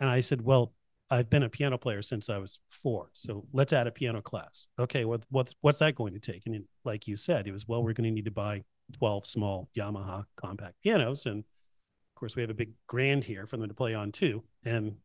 And 0.00 0.08
I 0.08 0.20
said, 0.20 0.42
"Well, 0.42 0.72
I've 1.10 1.30
been 1.30 1.44
a 1.44 1.48
piano 1.48 1.78
player 1.78 2.02
since 2.02 2.28
I 2.28 2.38
was 2.38 2.58
four. 2.68 3.10
So 3.12 3.46
let's 3.52 3.72
add 3.72 3.86
a 3.86 3.92
piano 3.92 4.20
class. 4.20 4.66
Okay, 4.78 5.04
what, 5.04 5.22
what's 5.30 5.54
what's 5.60 5.78
that 5.78 5.94
going 5.94 6.14
to 6.14 6.20
take? 6.20 6.42
And 6.46 6.54
it, 6.54 6.64
like 6.84 7.06
you 7.06 7.16
said, 7.16 7.46
it 7.46 7.52
was 7.52 7.68
well, 7.68 7.82
we're 7.82 7.92
going 7.92 8.08
to 8.08 8.10
need 8.10 8.24
to 8.24 8.30
buy 8.30 8.64
twelve 8.92 9.26
small 9.26 9.68
Yamaha 9.76 10.24
compact 10.36 10.74
pianos, 10.82 11.26
and 11.26 11.38
of 11.38 12.14
course 12.16 12.34
we 12.34 12.42
have 12.42 12.50
a 12.50 12.54
big 12.54 12.72
grand 12.86 13.24
here 13.24 13.46
for 13.46 13.56
them 13.56 13.68
to 13.68 13.74
play 13.74 13.94
on 13.94 14.10
too. 14.12 14.42
And 14.64 14.96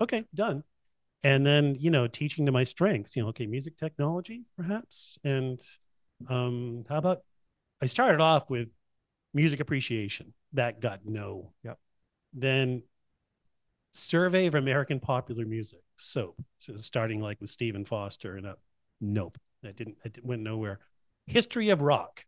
okay, 0.00 0.24
done. 0.34 0.64
And 1.22 1.44
then 1.44 1.76
you 1.78 1.90
know, 1.90 2.06
teaching 2.06 2.46
to 2.46 2.52
my 2.52 2.64
strengths. 2.64 3.16
You 3.16 3.22
know, 3.22 3.28
okay, 3.30 3.46
music 3.46 3.76
technology 3.76 4.44
perhaps, 4.56 5.18
and 5.24 5.60
um, 6.28 6.84
how 6.88 6.98
about 6.98 7.22
I 7.82 7.86
started 7.86 8.20
off 8.20 8.48
with 8.48 8.68
music 9.34 9.60
appreciation 9.60 10.32
that 10.54 10.80
got 10.80 11.00
no. 11.04 11.52
Yep. 11.64 11.78
Then 12.32 12.82
Survey 13.94 14.46
of 14.46 14.54
American 14.54 14.98
Popular 15.00 15.44
Music, 15.46 15.80
SOAP, 15.96 16.36
so 16.58 16.76
starting 16.78 17.20
like 17.20 17.40
with 17.40 17.50
Stephen 17.50 17.84
Foster 17.84 18.36
and 18.36 18.46
up. 18.46 18.60
Nope, 19.00 19.38
that 19.62 19.76
didn't. 19.76 19.96
It 20.04 20.18
went 20.24 20.42
nowhere. 20.42 20.80
History 21.26 21.70
of 21.70 21.80
Rock. 21.80 22.24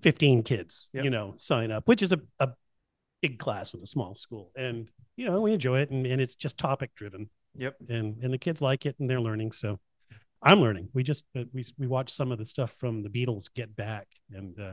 Fifteen 0.00 0.42
kids, 0.42 0.90
Yep. 0.94 1.04
you 1.04 1.10
know, 1.10 1.34
sign 1.36 1.70
up, 1.70 1.86
which 1.86 2.02
is 2.02 2.12
a, 2.12 2.20
a 2.40 2.48
big 3.20 3.38
class 3.38 3.72
in 3.72 3.80
a 3.82 3.86
small 3.86 4.14
school, 4.16 4.50
and 4.56 4.90
you 5.16 5.26
know 5.26 5.40
we 5.40 5.52
enjoy 5.52 5.78
it, 5.80 5.90
and, 5.90 6.04
and 6.06 6.20
it's 6.20 6.34
just 6.34 6.58
topic 6.58 6.92
driven 6.96 7.28
Yep. 7.56 7.76
and 7.88 8.20
and 8.22 8.32
the 8.32 8.38
kids 8.38 8.60
like 8.60 8.84
it 8.86 8.96
and 8.98 9.08
they're 9.10 9.20
learning 9.20 9.52
so 9.52 9.78
i'm 10.42 10.58
learning 10.60 10.88
we 10.94 11.02
just 11.02 11.26
uh, 11.36 11.44
we 11.52 11.62
we 11.78 11.86
watched 11.86 12.16
some 12.16 12.32
of 12.32 12.38
the 12.38 12.46
stuff 12.46 12.72
from 12.72 13.02
the 13.02 13.10
beatles 13.10 13.52
get 13.54 13.76
back 13.76 14.08
and 14.32 14.58
uh 14.58 14.72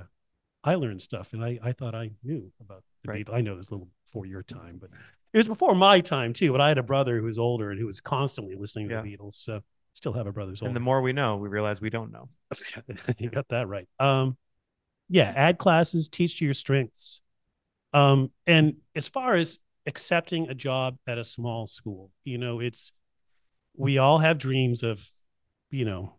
i 0.63 0.75
learned 0.75 1.01
stuff 1.01 1.33
and 1.33 1.43
i 1.43 1.59
i 1.61 1.73
thought 1.73 1.93
i 1.93 2.09
knew 2.23 2.49
about 2.61 2.83
the 3.03 3.11
Right. 3.11 3.25
beatles 3.27 3.33
i 3.35 3.41
know 3.41 3.53
it 3.55 3.57
was 3.57 3.67
a 3.67 3.73
little 3.73 3.89
before 4.05 4.25
your 4.25 4.43
time 4.43 4.77
but 4.79 4.91
it 5.33 5.37
was 5.37 5.47
before 5.47 5.75
my 5.75 5.99
time 6.01 6.33
too 6.33 6.51
but 6.51 6.61
i 6.61 6.67
had 6.67 6.77
a 6.77 6.83
brother 6.83 7.17
who 7.19 7.25
was 7.25 7.37
older 7.39 7.71
and 7.71 7.79
who 7.79 7.85
was 7.85 7.99
constantly 7.99 8.55
listening 8.55 8.89
to 8.89 8.95
Yeah. 8.95 9.01
the 9.01 9.17
beatles 9.17 9.33
so 9.35 9.61
still 9.93 10.13
have 10.13 10.27
a 10.27 10.31
brother 10.31 10.51
who's 10.51 10.61
And 10.61 10.75
the 10.75 10.79
more 10.79 11.01
we 11.01 11.13
know, 11.13 11.37
we 11.37 11.49
realize 11.49 11.81
we 11.81 11.89
don't 11.89 12.11
know. 12.11 12.29
you 13.17 13.29
got 13.29 13.47
that 13.49 13.67
right 13.67 13.87
um 13.99 14.37
yeah 15.09 15.31
add 15.35 15.57
classes 15.57 16.07
teach 16.07 16.39
to 16.39 16.45
your 16.45 16.53
strengths 16.53 17.21
um 17.93 18.31
and 18.47 18.75
as 18.95 19.07
far 19.07 19.35
as 19.35 19.59
accepting 19.85 20.49
a 20.49 20.53
job 20.53 20.97
at 21.07 21.17
a 21.17 21.23
small 21.23 21.67
school 21.67 22.11
you 22.23 22.37
know 22.37 22.59
it's 22.59 22.93
we 23.75 23.97
all 23.97 24.19
have 24.19 24.37
dreams 24.37 24.83
of 24.83 25.11
you 25.71 25.85
know 25.85 26.13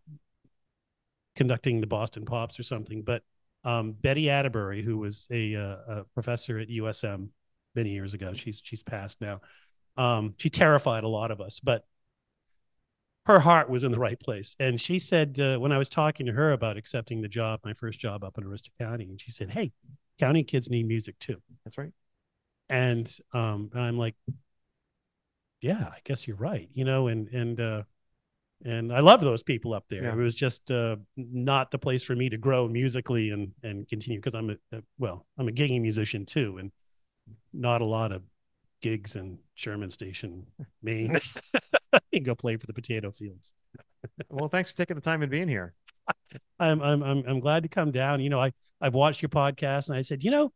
conducting 1.37 1.81
the 1.81 1.87
boston 1.87 2.25
pops 2.25 2.59
or 2.59 2.63
something 2.63 3.03
but 3.03 3.23
um 3.65 3.93
betty 3.93 4.29
atterbury 4.31 4.83
who 4.83 4.99
was 4.99 5.29
a, 5.31 5.55
uh, 5.55 5.77
a 5.89 6.05
professor 6.15 6.59
at 6.59 6.69
usm 6.69 7.29
many 7.75 7.91
years 7.91 8.15
ago 8.15 8.33
she's 8.35 8.61
she's 8.65 8.83
passed 8.83 9.21
now 9.21 9.41
um 9.97 10.35
she 10.39 10.49
terrified 10.51 11.05
a 11.05 11.09
lot 11.09 11.31
of 11.31 11.41
us 11.41 11.61
but 11.61 11.85
her 13.27 13.41
heart 13.41 13.69
was 13.71 13.85
in 13.85 13.93
the 13.93 13.99
right 13.99 14.19
place. 14.19 14.57
And 14.59 14.81
she 14.81 14.99
said, 14.99 15.39
uh, 15.39 15.59
when 15.59 15.73
I 15.73 15.79
was 15.79 15.89
talking 15.89 16.27
to 16.27 16.33
her 16.33 16.53
about 16.53 16.77
accepting 16.77 17.21
the 17.21 17.29
job, 17.29 17.61
my 17.65 17.73
first 17.73 18.01
job 18.01 18.25
up 18.25 18.39
in 18.39 18.45
Aroostook 18.45 18.71
County, 18.79 19.05
and 19.05 19.21
she 19.21 19.31
said, 19.31 19.51
Hey, 19.51 19.73
county 20.19 20.43
kids 20.43 20.71
need 20.71 20.89
music 20.89 21.19
too. 21.19 21.37
That's 21.65 21.79
right. 21.79 21.93
And, 22.69 23.13
um, 23.33 23.71
and 23.73 23.83
I'm 23.83 23.99
like, 23.99 24.15
yeah, 25.61 25.89
I 25.93 25.99
guess 26.05 26.27
you're 26.27 26.37
right. 26.37 26.69
You 26.73 26.85
know, 26.85 27.09
and, 27.09 27.29
and, 27.29 27.61
uh, 27.61 27.83
and 28.65 28.93
I 28.93 29.01
love 29.01 29.21
those 29.21 29.43
people 29.43 29.75
up 29.75 29.85
there. 29.89 30.05
Yeah. 30.05 30.13
It 30.13 30.17
was 30.17 30.35
just 30.35 30.71
uh, 30.71 30.97
not 31.17 31.71
the 31.71 31.79
place 31.79 32.03
for 32.03 32.15
me 32.15 32.29
to 32.29 32.37
grow 32.37 32.69
musically 32.69 33.31
and 33.31 33.53
and 33.63 33.89
continue 33.89 34.19
because 34.19 34.35
I'm 34.35 34.51
a, 34.51 34.77
a 34.77 34.83
well, 34.99 35.25
I'm 35.39 35.49
a 35.49 35.51
gigging 35.51 35.81
musician 35.81 36.27
too, 36.27 36.59
and 36.59 36.71
not 37.53 37.81
a 37.81 37.85
lot 37.85 38.13
of 38.13 38.23
gigs 38.83 39.17
in 39.17 39.39
Sherman 39.55 39.91
Station, 39.91 40.47
Maine. 40.83 41.17
you 42.13 42.21
go 42.21 42.35
play 42.35 42.57
for 42.57 42.67
the 42.67 42.73
potato 42.73 43.11
fields. 43.11 43.55
Well, 44.29 44.49
thanks 44.49 44.71
for 44.71 44.77
taking 44.77 44.95
the 44.97 45.03
time 45.03 45.23
and 45.23 45.31
being 45.31 45.49
here. 45.49 45.75
I'm 46.59 46.81
I'm 46.83 47.03
I'm 47.03 47.25
I'm 47.27 47.41
glad 47.41 47.63
to 47.65 47.69
come 47.69 47.91
down. 47.91 48.21
You 48.21 48.31
know, 48.31 48.41
I 48.41 48.53
I've 48.81 48.95
watched 48.95 49.23
your 49.23 49.29
podcast 49.29 49.89
and 49.89 49.97
I 49.99 50.03
said, 50.03 50.25
you 50.25 50.31
know, 50.31 50.53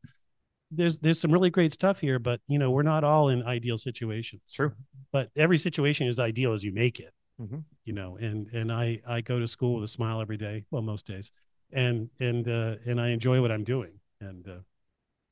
there's 0.70 0.98
there's 0.98 1.20
some 1.20 1.30
really 1.30 1.50
great 1.50 1.72
stuff 1.72 2.00
here, 2.00 2.18
but 2.18 2.40
you 2.48 2.58
know, 2.58 2.70
we're 2.70 2.82
not 2.82 3.04
all 3.04 3.28
in 3.28 3.42
ideal 3.42 3.78
situations. 3.78 4.42
True. 4.52 4.72
But 5.12 5.30
every 5.36 5.58
situation 5.58 6.06
is 6.06 6.18
ideal 6.18 6.52
as 6.52 6.64
you 6.64 6.72
make 6.72 6.98
it. 7.00 7.12
Mhm. 7.40 7.64
You 7.84 7.92
know, 7.92 8.16
and 8.16 8.48
and 8.48 8.72
I 8.72 9.00
I 9.06 9.20
go 9.20 9.38
to 9.38 9.46
school 9.46 9.74
with 9.74 9.84
a 9.84 9.88
smile 9.88 10.20
every 10.20 10.36
day. 10.36 10.64
Well, 10.70 10.82
most 10.82 11.06
days, 11.06 11.30
and 11.72 12.08
and 12.18 12.48
uh, 12.48 12.76
and 12.86 13.00
I 13.00 13.08
enjoy 13.08 13.40
what 13.40 13.52
I'm 13.52 13.64
doing. 13.64 14.00
And 14.20 14.48
uh, 14.48 14.58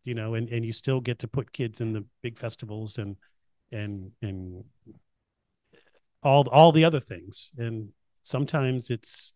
you 0.04 0.14
know, 0.14 0.34
and 0.34 0.48
and 0.50 0.64
you 0.64 0.72
still 0.72 1.00
get 1.00 1.18
to 1.20 1.28
put 1.28 1.52
kids 1.52 1.80
in 1.80 1.92
the 1.92 2.04
big 2.22 2.38
festivals 2.38 2.98
and 2.98 3.16
and 3.70 4.12
and 4.20 4.64
all 6.22 6.48
all 6.48 6.72
the 6.72 6.84
other 6.84 7.00
things. 7.00 7.50
And 7.56 7.90
sometimes 8.22 8.90
it's 8.90 9.32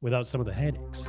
without 0.00 0.26
some 0.26 0.40
of 0.40 0.46
the 0.46 0.54
headaches. 0.54 1.06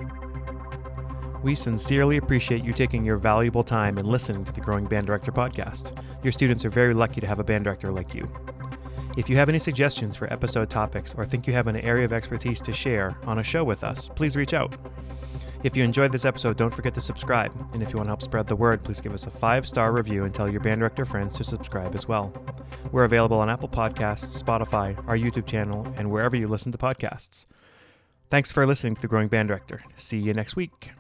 We 1.44 1.56
sincerely 1.56 2.18
appreciate 2.18 2.64
you 2.64 2.72
taking 2.72 3.04
your 3.04 3.18
valuable 3.18 3.64
time 3.64 3.98
and 3.98 4.08
listening 4.08 4.46
to 4.46 4.52
the 4.52 4.62
Growing 4.62 4.86
Band 4.86 5.08
Director 5.08 5.32
podcast. 5.32 5.92
Your 6.24 6.32
students 6.32 6.66
are 6.66 6.70
very 6.70 6.94
lucky 6.94 7.20
to 7.20 7.26
have 7.26 7.40
a 7.40 7.44
band 7.44 7.64
director 7.64 7.92
like 7.92 8.14
you. 8.14 8.32
If 9.18 9.28
you 9.28 9.36
have 9.38 9.50
any 9.50 9.60
suggestions 9.60 10.16
for 10.16 10.32
episode 10.32 10.70
topics 10.70 11.16
or 11.16 11.26
think 11.26 11.48
you 11.48 11.54
have 11.54 11.68
an 11.68 11.78
area 11.78 12.06
of 12.06 12.14
expertise 12.14 12.62
to 12.62 12.72
share 12.72 13.18
on 13.24 13.40
a 13.40 13.44
show 13.44 13.64
with 13.64 13.84
us, 13.84 14.08
please 14.08 14.36
reach 14.36 14.54
out. 14.54 14.76
If 15.64 15.76
you 15.76 15.84
enjoyed 15.84 16.12
this 16.12 16.26
episode, 16.26 16.58
don't 16.58 16.74
forget 16.74 16.94
to 16.96 17.02
subscribe. 17.02 17.54
And 17.74 17.84
if 17.84 17.92
you 17.92 17.98
want 17.98 18.08
to 18.08 18.12
help 18.12 18.22
spread 18.22 18.48
the 18.48 18.56
word, 18.56 18.84
please 18.84 19.02
give 19.02 19.14
us 19.14 19.28
a 19.28 19.32
five 19.32 19.68
star 19.68 19.92
review 19.92 20.24
and 20.24 20.34
tell 20.34 20.50
your 20.50 20.62
band 20.62 20.80
director 20.80 21.06
friends 21.06 21.38
to 21.38 21.44
subscribe 21.44 21.96
as 21.96 22.08
well. 22.08 22.34
We're 22.92 23.04
available 23.04 23.40
on 23.40 23.50
Apple 23.50 23.70
Podcasts, 23.70 24.42
Spotify, 24.42 24.98
our 25.08 25.18
YouTube 25.18 25.46
channel, 25.46 25.92
and 25.98 26.12
wherever 26.12 26.36
you 26.36 26.48
listen 26.48 26.72
to 26.72 26.78
podcasts. 26.78 27.46
Thanks 28.30 28.52
for 28.52 28.66
listening 28.66 28.96
to 28.96 29.02
The 29.02 29.08
Growing 29.08 29.28
Band 29.28 29.50
Director. 29.50 29.84
See 29.96 30.18
you 30.18 30.34
next 30.34 30.56
week. 30.56 30.92